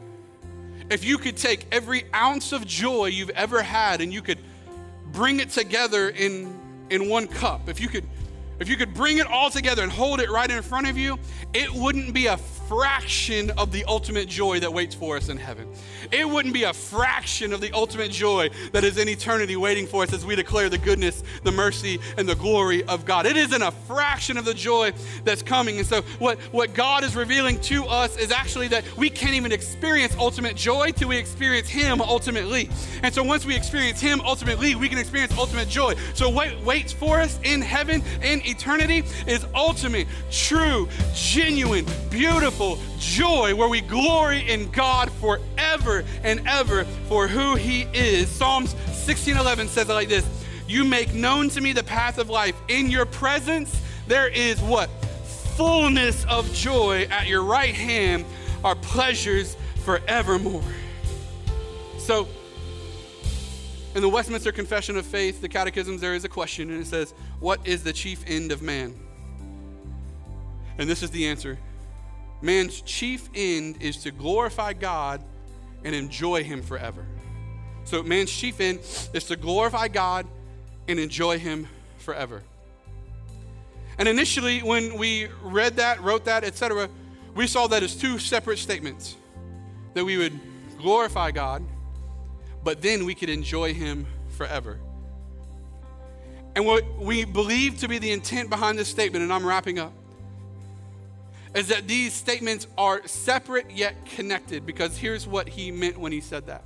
if 0.90 1.04
you 1.04 1.18
could 1.18 1.38
take 1.38 1.66
every 1.72 2.06
ounce 2.14 2.54
of 2.54 2.66
joy 2.66 3.08
you've 3.08 3.30
ever 3.32 3.62
had 3.62 4.02
and 4.02 4.14
you 4.14 4.22
could 4.22 4.40
bring 5.12 5.40
it 5.40 5.50
together 5.50 6.10
in 6.10 6.58
in 6.90 7.10
one 7.10 7.28
cup, 7.28 7.70
if 7.70 7.80
you 7.80 7.88
could 7.88 8.06
if 8.60 8.70
you 8.70 8.76
could 8.76 8.94
bring 8.94 9.18
it 9.18 9.28
all 9.28 9.50
together 9.50 9.84
and 9.84 9.92
hold 9.92 10.20
it 10.20 10.30
right 10.30 10.50
in 10.50 10.62
front 10.62 10.88
of 10.88 10.98
you, 10.98 11.20
it 11.54 11.72
wouldn't 11.72 12.14
be 12.14 12.28
a 12.28 12.38
fraction 12.68 13.50
of 13.52 13.72
the 13.72 13.86
ultimate 13.86 14.28
joy 14.28 14.60
that 14.60 14.72
waits 14.72 14.94
for 14.94 15.16
us 15.16 15.30
in 15.30 15.38
heaven. 15.38 15.68
It 16.12 16.28
wouldn't 16.28 16.54
be 16.54 16.64
a 16.64 16.74
fraction 16.74 17.54
of 17.54 17.62
the 17.62 17.72
ultimate 17.72 18.12
joy 18.12 18.50
that 18.74 18.84
is 18.84 18.98
in 18.98 19.08
eternity 19.08 19.56
waiting 19.56 19.88
for 19.88 20.04
us 20.04 20.14
as 20.14 20.26
we 20.26 20.36
declare 20.36 20.70
the 20.70 20.78
goodness, 20.78 21.24
the 21.44 21.52
mercy, 21.52 22.00
and 22.18 22.28
the 22.28 22.36
glory 22.36 22.84
of 22.84 23.06
God. 23.06 23.26
It 23.26 23.38
isn't 23.38 23.62
a 23.62 23.72
fraction 23.72 24.38
of 24.38 24.46
the 24.46 24.54
joy 24.54 24.92
that's 25.24 25.42
coming. 25.42 25.78
And 25.78 25.88
so, 25.88 26.02
what, 26.20 26.40
what 26.52 26.74
God 26.74 27.04
is 27.04 27.16
revealing 27.16 27.60
to 27.62 27.86
us 27.86 28.18
is 28.18 28.32
actually 28.32 28.68
that 28.70 28.84
we 28.98 29.10
can't 29.10 29.34
even 29.34 29.52
experience 29.52 30.16
ultimate 30.18 30.56
joy 30.56 30.92
till 30.92 31.10
we 31.10 31.18
experience 31.18 31.70
Him 31.70 32.02
ultimately. 32.02 32.70
And 33.04 33.14
so, 33.14 33.24
once 33.24 33.46
we 33.46 33.56
experience 33.56 34.02
Him 34.02 34.20
ultimately, 34.22 34.76
we 34.76 34.90
can 34.90 34.98
experience 34.98 35.38
ultimate 35.38 35.70
joy. 35.70 35.96
So, 36.14 36.30
what 36.30 36.60
waits 36.64 36.92
for 36.92 37.20
us 37.20 37.40
in 37.44 37.62
heaven, 37.62 38.04
in 38.22 38.42
eternity, 38.48 39.04
is 39.26 39.46
ultimate, 39.54 40.08
true, 40.32 40.88
genuine, 41.14 41.86
beautiful 42.10 42.80
joy 43.00 43.54
where 43.56 43.68
we 43.68 43.82
glory 43.82 44.50
in 44.50 44.70
God 44.72 45.12
forever 45.14 46.04
and 46.24 46.42
ever 46.48 46.86
for 47.08 47.28
who 47.28 47.56
He 47.56 47.84
is. 47.94 48.30
Psalms 48.30 48.76
16:11 48.92 49.68
says 49.68 49.90
it 49.90 49.94
like 49.94 50.10
this: 50.10 50.26
"You 50.68 50.84
make 50.84 51.14
known 51.14 51.50
to 51.50 51.62
me 51.62 51.74
the 51.74 51.84
path 51.84 52.18
of 52.18 52.30
life. 52.30 52.56
In 52.68 52.90
your 52.90 53.06
presence 53.06 53.80
there 54.08 54.28
is 54.28 54.60
what? 54.62 54.90
Fullness 55.56 56.26
of 56.26 56.54
joy. 56.54 57.08
At 57.10 57.28
your 57.28 57.44
right 57.44 57.76
hand 57.76 58.26
are 58.64 58.76
pleasures 58.76 59.56
forevermore." 59.84 60.64
So, 62.00 62.28
in 63.98 64.04
the 64.04 64.10
Westminster 64.10 64.52
Confession 64.52 64.96
of 64.96 65.08
Faith, 65.08 65.42
the 65.42 65.50
Catechisms, 65.50 66.00
there 66.00 66.14
is 66.14 66.24
a 66.24 66.30
question, 66.30 66.70
and 66.70 66.80
it 66.80 66.86
says, 66.86 67.16
What 67.40 67.68
is 67.68 67.84
the 67.84 67.92
chief 67.92 68.24
end 68.28 68.52
of 68.52 68.62
man? 68.62 68.94
And 70.78 70.88
this 70.88 71.02
is 71.02 71.10
the 71.10 71.26
answer 71.26 71.58
Man's 72.44 72.82
chief 72.82 73.28
end 73.34 73.82
is 73.82 73.98
to 74.04 74.12
glorify 74.12 74.74
God 74.74 75.24
and 75.84 75.96
enjoy 75.96 76.44
Him 76.44 76.62
forever. 76.62 77.08
So, 77.86 78.04
man's 78.04 78.30
chief 78.30 78.60
end 78.60 78.82
is 79.14 79.24
to 79.26 79.36
glorify 79.36 79.88
God 79.88 80.28
and 80.88 81.00
enjoy 81.00 81.40
Him 81.40 81.68
forever. 81.98 82.44
And 83.98 84.08
initially, 84.08 84.60
when 84.60 85.00
we 85.00 85.28
read 85.42 85.78
that, 85.78 86.04
wrote 86.04 86.26
that, 86.26 86.44
etc., 86.44 86.88
we 87.34 87.48
saw 87.48 87.66
that 87.66 87.82
as 87.82 87.96
two 87.96 88.20
separate 88.20 88.60
statements 88.60 89.16
that 89.96 90.06
we 90.06 90.18
would 90.18 90.40
glorify 90.78 91.32
God, 91.32 91.64
but 92.68 92.82
then 92.82 93.06
we 93.06 93.16
could 93.16 93.30
enjoy 93.30 93.74
Him 93.74 94.06
forever. 94.28 94.78
And 96.54 96.66
what 96.66 96.84
we 97.00 97.24
believe 97.24 97.80
to 97.80 97.88
be 97.88 97.98
the 97.98 98.12
intent 98.12 98.50
behind 98.50 98.78
this 98.78 98.90
statement, 98.90 99.24
and 99.24 99.32
I'm 99.32 99.46
wrapping 99.46 99.80
up, 99.80 99.94
is 101.56 101.70
that 101.70 101.88
these 101.88 102.12
statements 102.14 102.68
are 102.78 103.08
separate 103.08 103.72
yet 103.72 104.06
connected 104.06 104.66
because 104.66 104.98
here's 104.98 105.26
what 105.26 105.48
he 105.48 105.72
meant 105.72 105.98
when 105.98 106.12
he 106.12 106.20
said 106.20 106.48
that 106.48 106.66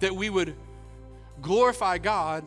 that 0.00 0.16
we 0.16 0.30
would 0.30 0.56
glorify 1.42 1.98
God, 1.98 2.46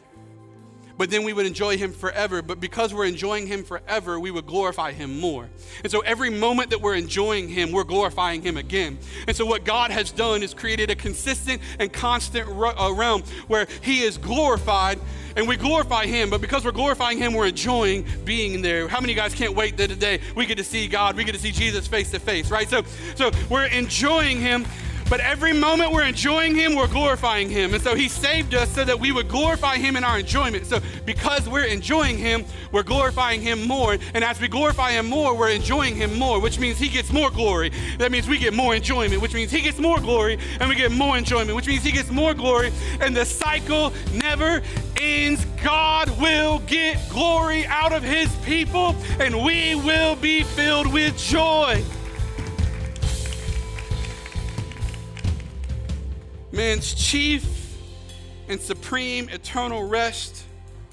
but 0.97 1.09
then 1.09 1.23
we 1.23 1.33
would 1.33 1.45
enjoy 1.45 1.77
him 1.77 1.91
forever. 1.91 2.41
But 2.41 2.59
because 2.59 2.93
we're 2.93 3.05
enjoying 3.05 3.47
him 3.47 3.63
forever, 3.63 4.19
we 4.19 4.31
would 4.31 4.45
glorify 4.45 4.91
him 4.91 5.19
more. 5.19 5.49
And 5.83 5.91
so 5.91 5.99
every 6.01 6.29
moment 6.29 6.69
that 6.69 6.81
we're 6.81 6.95
enjoying 6.95 7.49
him, 7.49 7.71
we're 7.71 7.83
glorifying 7.83 8.41
him 8.41 8.57
again. 8.57 8.97
And 9.27 9.35
so 9.35 9.45
what 9.45 9.63
God 9.63 9.91
has 9.91 10.11
done 10.11 10.43
is 10.43 10.53
created 10.53 10.89
a 10.89 10.95
consistent 10.95 11.61
and 11.79 11.91
constant 11.91 12.47
uh, 12.49 12.93
realm 12.93 13.23
where 13.47 13.67
he 13.81 14.01
is 14.01 14.17
glorified 14.17 14.99
and 15.35 15.47
we 15.47 15.57
glorify 15.57 16.05
Him. 16.05 16.29
But 16.29 16.41
because 16.41 16.63
we're 16.63 16.71
glorifying 16.71 17.17
Him, 17.17 17.33
we're 17.33 17.47
enjoying 17.47 18.05
being 18.23 18.61
there. 18.61 18.87
How 18.87 18.99
many 18.99 19.13
of 19.13 19.17
you 19.17 19.21
guys 19.21 19.33
can't 19.33 19.55
wait 19.55 19.77
that 19.77 19.89
today 19.89 20.19
we 20.35 20.45
get 20.45 20.57
to 20.57 20.63
see 20.63 20.87
God, 20.87 21.15
we 21.15 21.23
get 21.23 21.33
to 21.33 21.41
see 21.41 21.51
Jesus 21.51 21.87
face 21.87 22.11
to 22.11 22.19
face, 22.19 22.49
right? 22.49 22.69
So, 22.69 22.83
so 23.15 23.31
we're 23.49 23.65
enjoying 23.65 24.39
Him. 24.39 24.65
But 25.07 25.19
every 25.19 25.53
moment 25.53 25.91
we're 25.91 26.03
enjoying 26.05 26.55
Him, 26.55 26.75
we're 26.75 26.87
glorifying 26.87 27.49
Him. 27.49 27.73
And 27.73 27.83
so 27.83 27.93
He 27.95 28.09
saved 28.09 28.55
us 28.55 28.73
so 28.73 28.83
that 28.83 28.99
we 28.99 29.11
would 29.11 29.27
glorify 29.27 29.77
Him 29.77 29.95
in 29.95 30.03
our 30.03 30.19
enjoyment. 30.19 30.65
So 30.65 30.79
because 31.05 31.47
we're 31.47 31.65
enjoying 31.65 32.17
Him, 32.17 32.43
we're 32.71 32.83
glorifying 32.83 33.41
Him 33.41 33.67
more. 33.67 33.97
And 34.15 34.23
as 34.23 34.41
we 34.41 34.47
glorify 34.47 34.91
Him 34.91 35.05
more, 35.05 35.37
we're 35.37 35.51
enjoying 35.51 35.95
Him 35.95 36.17
more, 36.17 36.39
which 36.39 36.59
means 36.59 36.79
He 36.79 36.89
gets 36.89 37.13
more 37.13 37.29
glory. 37.29 37.71
That 37.99 38.11
means 38.11 38.27
we 38.27 38.39
get 38.39 38.53
more 38.53 38.75
enjoyment, 38.75 39.21
which 39.21 39.33
means 39.35 39.51
He 39.51 39.61
gets 39.61 39.77
more 39.77 39.99
glory 39.99 40.39
and 40.59 40.69
we 40.69 40.75
get 40.75 40.91
more 40.91 41.17
enjoyment, 41.17 41.55
which 41.55 41.67
means 41.67 41.83
He 41.83 41.91
gets 41.91 42.09
more 42.09 42.33
glory. 42.33 42.71
And 42.99 43.15
the 43.15 43.25
cycle 43.25 43.93
never 44.11 44.63
ends. 44.99 45.45
God 45.63 46.09
will 46.19 46.59
get 46.67 46.97
glory 47.09 47.65
out 47.67 47.93
of 47.93 48.01
His 48.01 48.33
people 48.37 48.95
and 49.19 49.43
we 49.43 49.75
will 49.75 50.15
be 50.15 50.41
filled 50.43 50.91
with 50.91 51.15
joy. 51.17 51.83
Man's 56.55 56.93
chief 56.93 57.45
and 58.47 58.61
supreme 58.61 59.27
eternal 59.27 59.83
rest 59.83 60.45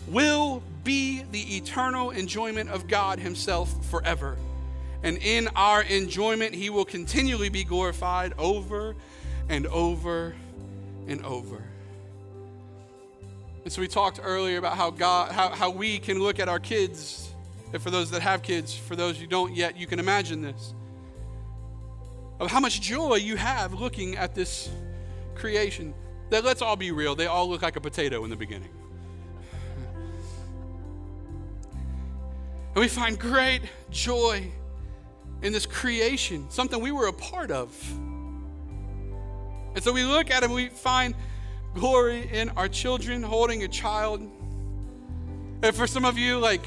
will 0.08 0.60
be 0.82 1.22
the 1.30 1.56
eternal 1.56 2.10
enjoyment 2.10 2.68
of 2.68 2.88
God 2.88 3.20
Himself 3.20 3.86
forever. 3.86 4.36
And 5.04 5.18
in 5.18 5.48
our 5.54 5.82
enjoyment, 5.82 6.52
He 6.56 6.68
will 6.68 6.84
continually 6.84 7.48
be 7.48 7.62
glorified 7.62 8.32
over 8.38 8.96
and 9.48 9.68
over 9.68 10.34
and 11.06 11.24
over. 11.24 11.62
And 13.62 13.72
so 13.72 13.82
we 13.82 13.86
talked 13.86 14.18
earlier 14.20 14.58
about 14.58 14.76
how 14.76 14.90
God, 14.90 15.30
how, 15.30 15.50
how 15.50 15.70
we 15.70 16.00
can 16.00 16.18
look 16.18 16.40
at 16.40 16.48
our 16.48 16.58
kids. 16.58 17.32
And 17.72 17.80
for 17.80 17.90
those 17.90 18.10
that 18.10 18.22
have 18.22 18.42
kids, 18.42 18.74
for 18.74 18.96
those 18.96 19.16
who 19.16 19.28
don't 19.28 19.54
yet, 19.54 19.76
you 19.76 19.86
can 19.86 20.00
imagine 20.00 20.42
this. 20.42 20.74
Of 22.40 22.50
how 22.50 22.58
much 22.58 22.80
joy 22.80 23.14
you 23.14 23.36
have 23.36 23.74
looking 23.74 24.16
at 24.16 24.34
this 24.34 24.68
creation. 25.34 25.94
That 26.30 26.44
let's 26.44 26.62
all 26.62 26.76
be 26.76 26.92
real, 26.92 27.14
they 27.14 27.26
all 27.26 27.48
look 27.48 27.62
like 27.62 27.76
a 27.76 27.80
potato 27.80 28.24
in 28.24 28.30
the 28.30 28.36
beginning. 28.36 28.70
And 32.74 32.80
we 32.80 32.88
find 32.88 33.18
great 33.18 33.62
joy 33.90 34.50
in 35.42 35.52
this 35.52 35.66
creation, 35.66 36.48
something 36.50 36.80
we 36.80 36.90
were 36.90 37.08
a 37.08 37.12
part 37.12 37.50
of. 37.50 37.70
And 39.74 39.82
so 39.82 39.92
we 39.92 40.04
look 40.04 40.30
at 40.30 40.42
it 40.42 40.46
and 40.46 40.54
we 40.54 40.68
find 40.68 41.14
glory 41.74 42.28
in 42.32 42.50
our 42.50 42.68
children 42.68 43.22
holding 43.22 43.62
a 43.62 43.68
child. 43.68 44.20
And 45.62 45.74
for 45.74 45.86
some 45.86 46.04
of 46.04 46.16
you, 46.16 46.38
like, 46.38 46.64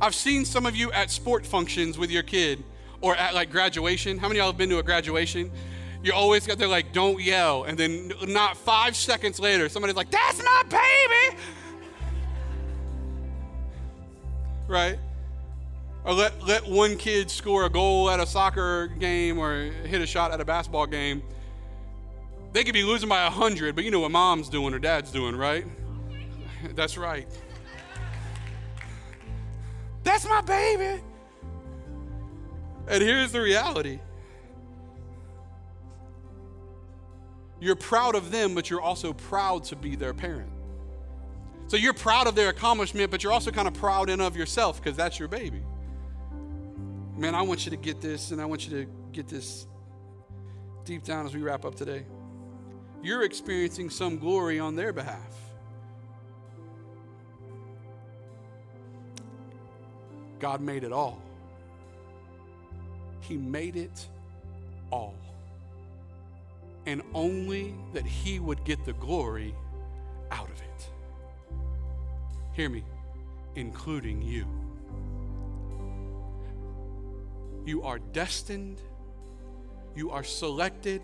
I've 0.00 0.14
seen 0.14 0.44
some 0.44 0.66
of 0.66 0.74
you 0.74 0.90
at 0.92 1.10
sport 1.10 1.46
functions 1.46 1.98
with 1.98 2.10
your 2.10 2.22
kid 2.22 2.64
or 3.00 3.14
at 3.16 3.34
like 3.34 3.50
graduation. 3.50 4.18
How 4.18 4.28
many 4.28 4.40
of 4.40 4.44
y'all 4.44 4.52
have 4.52 4.58
been 4.58 4.70
to 4.70 4.78
a 4.78 4.82
graduation? 4.82 5.50
You 6.02 6.12
always 6.12 6.46
got 6.46 6.58
there 6.58 6.68
like, 6.68 6.92
don't 6.92 7.20
yell. 7.20 7.64
And 7.64 7.78
then 7.78 8.12
not 8.26 8.56
five 8.56 8.96
seconds 8.96 9.38
later, 9.38 9.68
somebody's 9.68 9.96
like, 9.96 10.10
that's 10.10 10.42
my 10.42 10.62
baby. 10.68 11.38
Right? 14.66 14.98
Or 16.04 16.14
let, 16.14 16.44
let 16.44 16.66
one 16.66 16.96
kid 16.96 17.30
score 17.30 17.66
a 17.66 17.70
goal 17.70 18.10
at 18.10 18.18
a 18.18 18.26
soccer 18.26 18.88
game 18.88 19.38
or 19.38 19.70
hit 19.86 20.00
a 20.00 20.06
shot 20.06 20.32
at 20.32 20.40
a 20.40 20.44
basketball 20.44 20.86
game. 20.86 21.22
They 22.52 22.64
could 22.64 22.74
be 22.74 22.82
losing 22.82 23.08
by 23.08 23.22
100, 23.24 23.76
but 23.76 23.84
you 23.84 23.90
know 23.90 24.00
what 24.00 24.10
mom's 24.10 24.48
doing 24.48 24.74
or 24.74 24.80
dad's 24.80 25.12
doing, 25.12 25.36
right? 25.36 25.64
That's 26.74 26.98
right. 26.98 27.28
That's 30.02 30.28
my 30.28 30.40
baby. 30.40 31.00
And 32.88 33.02
here's 33.02 33.30
the 33.30 33.40
reality 33.40 34.00
you're 37.62 37.76
proud 37.76 38.16
of 38.16 38.32
them, 38.32 38.56
but 38.56 38.68
you're 38.68 38.80
also 38.80 39.12
proud 39.12 39.62
to 39.64 39.76
be 39.76 39.94
their 39.94 40.12
parent. 40.12 40.50
So 41.68 41.76
you're 41.76 41.94
proud 41.94 42.26
of 42.26 42.34
their 42.34 42.48
accomplishment, 42.48 43.12
but 43.12 43.22
you're 43.22 43.32
also 43.32 43.52
kind 43.52 43.68
of 43.68 43.74
proud 43.74 44.10
in 44.10 44.20
of 44.20 44.36
yourself 44.36 44.82
because 44.82 44.96
that's 44.96 45.20
your 45.20 45.28
baby. 45.28 45.62
Man, 47.16 47.36
I 47.36 47.42
want 47.42 47.64
you 47.64 47.70
to 47.70 47.76
get 47.76 48.00
this, 48.00 48.32
and 48.32 48.40
I 48.40 48.46
want 48.46 48.68
you 48.68 48.84
to 48.84 48.90
get 49.12 49.28
this 49.28 49.68
deep 50.84 51.04
down 51.04 51.24
as 51.24 51.36
we 51.36 51.40
wrap 51.40 51.64
up 51.64 51.76
today. 51.76 52.04
You're 53.00 53.22
experiencing 53.22 53.90
some 53.90 54.18
glory 54.18 54.58
on 54.58 54.74
their 54.74 54.92
behalf. 54.92 55.32
God 60.40 60.60
made 60.60 60.82
it 60.82 60.92
all. 60.92 61.22
He 63.20 63.36
made 63.36 63.76
it 63.76 64.08
all. 64.90 65.14
And 66.86 67.02
only 67.14 67.74
that 67.92 68.04
He 68.04 68.38
would 68.38 68.64
get 68.64 68.84
the 68.84 68.92
glory 68.94 69.54
out 70.30 70.50
of 70.50 70.60
it. 70.60 70.90
Hear 72.52 72.68
me, 72.68 72.84
including 73.54 74.22
you. 74.22 74.46
You 77.64 77.82
are 77.84 77.98
destined, 77.98 78.80
you 79.94 80.10
are 80.10 80.24
selected, 80.24 81.02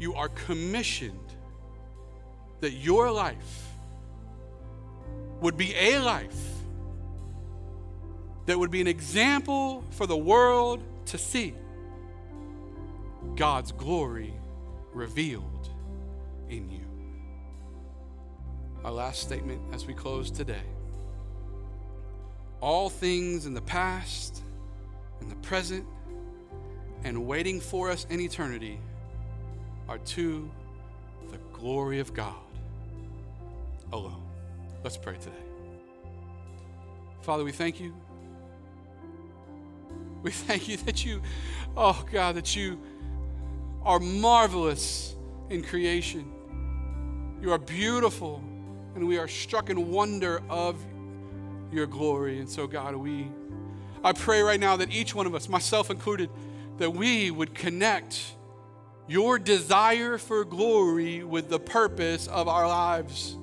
you 0.00 0.14
are 0.14 0.28
commissioned 0.28 1.34
that 2.60 2.72
your 2.72 3.10
life 3.10 3.68
would 5.40 5.56
be 5.56 5.74
a 5.74 5.98
life 5.98 6.54
that 8.46 8.58
would 8.58 8.70
be 8.70 8.80
an 8.80 8.86
example 8.86 9.84
for 9.90 10.06
the 10.06 10.16
world 10.16 10.80
to 11.06 11.18
see 11.18 11.54
God's 13.36 13.72
glory 13.72 14.34
revealed 14.92 15.68
in 16.48 16.70
you. 16.70 16.80
Our 18.84 18.92
last 18.92 19.22
statement 19.22 19.60
as 19.72 19.86
we 19.86 19.94
close 19.94 20.30
today. 20.30 20.62
All 22.60 22.88
things 22.88 23.46
in 23.46 23.54
the 23.54 23.62
past, 23.62 24.42
in 25.20 25.28
the 25.28 25.34
present, 25.36 25.86
and 27.02 27.26
waiting 27.26 27.60
for 27.60 27.90
us 27.90 28.06
in 28.08 28.20
eternity 28.20 28.78
are 29.88 29.98
to 29.98 30.50
the 31.30 31.38
glory 31.52 32.00
of 32.00 32.14
God 32.14 32.34
alone. 33.92 34.22
Let's 34.82 34.96
pray 34.96 35.16
today. 35.16 35.32
Father, 37.22 37.44
we 37.44 37.52
thank 37.52 37.80
you 37.80 37.94
we 40.24 40.30
thank 40.30 40.68
you 40.68 40.78
that 40.78 41.04
you, 41.04 41.20
oh 41.76 42.02
God, 42.10 42.36
that 42.36 42.56
you 42.56 42.80
are 43.84 44.00
marvelous 44.00 45.14
in 45.50 45.62
creation. 45.62 46.30
You 47.40 47.52
are 47.52 47.58
beautiful, 47.58 48.42
and 48.94 49.06
we 49.06 49.18
are 49.18 49.28
struck 49.28 49.70
in 49.70 49.90
wonder 49.90 50.42
of 50.48 50.84
your 51.70 51.86
glory. 51.86 52.38
And 52.38 52.48
so, 52.48 52.66
God, 52.66 52.96
we, 52.96 53.28
I 54.02 54.12
pray 54.12 54.40
right 54.42 54.60
now 54.60 54.76
that 54.76 54.90
each 54.90 55.14
one 55.14 55.26
of 55.26 55.34
us, 55.34 55.48
myself 55.48 55.90
included, 55.90 56.30
that 56.78 56.90
we 56.90 57.30
would 57.30 57.54
connect 57.54 58.20
your 59.06 59.38
desire 59.38 60.16
for 60.16 60.44
glory 60.44 61.22
with 61.22 61.50
the 61.50 61.60
purpose 61.60 62.26
of 62.26 62.48
our 62.48 62.66
lives 62.66 63.36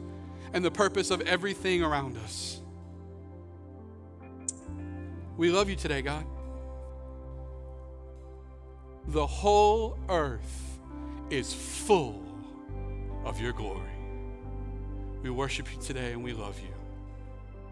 and 0.54 0.66
the 0.66 0.72
purpose 0.72 1.12
of 1.12 1.22
everything 1.22 1.84
around 1.84 2.18
us. 2.18 2.62
We 5.38 5.52
love 5.52 5.70
you 5.70 5.76
today, 5.76 6.02
God. 6.02 6.26
The 9.12 9.28
whole 9.28 9.98
earth 10.08 10.80
is 11.30 11.54
full 11.54 12.24
of 13.26 13.42
your 13.42 13.52
glory. 13.52 13.92
We 15.22 15.30
worship 15.30 15.68
you 15.70 15.82
today 15.82 16.14
and 16.14 16.24
we 16.24 16.32
love 16.32 16.58
you. 16.62 16.74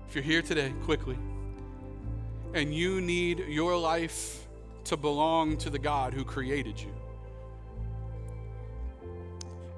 If 0.09 0.15
you're 0.15 0.23
here 0.23 0.41
today, 0.41 0.73
quickly, 0.83 1.17
and 2.53 2.73
you 2.73 2.99
need 2.99 3.45
your 3.47 3.77
life 3.77 4.45
to 4.83 4.97
belong 4.97 5.55
to 5.59 5.69
the 5.69 5.79
God 5.79 6.13
who 6.13 6.25
created 6.25 6.77
you. 6.77 6.93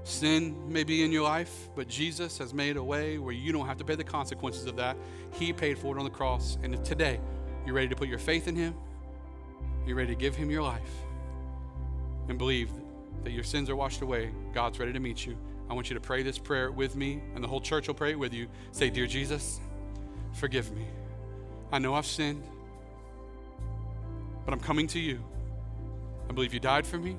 Sin 0.03 0.55
may 0.67 0.83
be 0.83 1.03
in 1.03 1.11
your 1.11 1.21
life, 1.21 1.69
but 1.75 1.87
Jesus 1.87 2.39
has 2.39 2.55
made 2.55 2.75
a 2.75 2.83
way 2.83 3.19
where 3.19 3.35
you 3.35 3.51
don't 3.51 3.67
have 3.67 3.77
to 3.77 3.85
pay 3.85 3.93
the 3.93 4.03
consequences 4.03 4.65
of 4.65 4.77
that. 4.77 4.97
He 5.33 5.53
paid 5.53 5.77
for 5.77 5.95
it 5.95 5.99
on 5.99 6.05
the 6.05 6.09
cross. 6.09 6.57
And 6.63 6.73
if 6.73 6.81
today, 6.81 7.19
you're 7.67 7.75
ready 7.75 7.89
to 7.89 7.95
put 7.95 8.07
your 8.07 8.17
faith 8.17 8.47
in 8.47 8.55
Him, 8.55 8.73
you're 9.85 9.95
ready 9.95 10.15
to 10.15 10.19
give 10.19 10.35
Him 10.35 10.49
your 10.49 10.63
life 10.63 10.89
and 12.27 12.37
believe 12.37 12.69
that 13.23 13.31
your 13.31 13.43
sins 13.43 13.69
are 13.69 13.75
washed 13.75 14.01
away, 14.01 14.31
God's 14.53 14.79
ready 14.79 14.93
to 14.93 14.99
meet 14.99 15.25
you. 15.25 15.37
I 15.69 15.73
want 15.73 15.89
you 15.89 15.93
to 15.93 16.01
pray 16.01 16.23
this 16.23 16.37
prayer 16.37 16.71
with 16.71 16.95
me, 16.95 17.21
and 17.33 17.43
the 17.43 17.47
whole 17.47 17.61
church 17.61 17.87
will 17.87 17.95
pray 17.95 18.11
it 18.11 18.19
with 18.19 18.33
you. 18.33 18.47
Say, 18.71 18.89
Dear 18.89 19.07
Jesus, 19.07 19.59
forgive 20.33 20.71
me. 20.75 20.85
I 21.71 21.79
know 21.79 21.93
I've 21.93 22.05
sinned, 22.05 22.43
but 24.43 24.53
I'm 24.53 24.59
coming 24.59 24.87
to 24.87 24.99
you. 24.99 25.23
I 26.29 26.33
believe 26.33 26.53
you 26.53 26.59
died 26.59 26.85
for 26.85 26.97
me. 26.97 27.15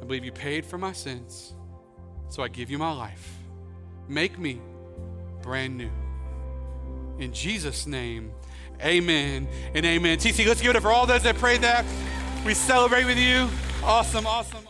I 0.00 0.04
believe 0.04 0.24
you 0.24 0.32
paid 0.32 0.64
for 0.64 0.78
my 0.78 0.92
sins. 0.92 1.54
So 2.28 2.42
I 2.42 2.48
give 2.48 2.70
you 2.70 2.78
my 2.78 2.92
life. 2.92 3.36
Make 4.08 4.38
me 4.38 4.60
brand 5.42 5.76
new. 5.76 5.90
In 7.18 7.32
Jesus' 7.32 7.86
name, 7.86 8.32
amen 8.82 9.46
and 9.74 9.84
amen. 9.84 10.18
TC, 10.18 10.46
let's 10.46 10.60
give 10.60 10.70
it 10.70 10.76
up 10.76 10.82
for 10.82 10.90
all 10.90 11.06
those 11.06 11.22
that 11.22 11.36
prayed 11.36 11.60
that. 11.60 11.84
We 12.44 12.54
celebrate 12.54 13.04
with 13.04 13.18
you. 13.18 13.48
Awesome, 13.82 14.26
awesome. 14.26 14.69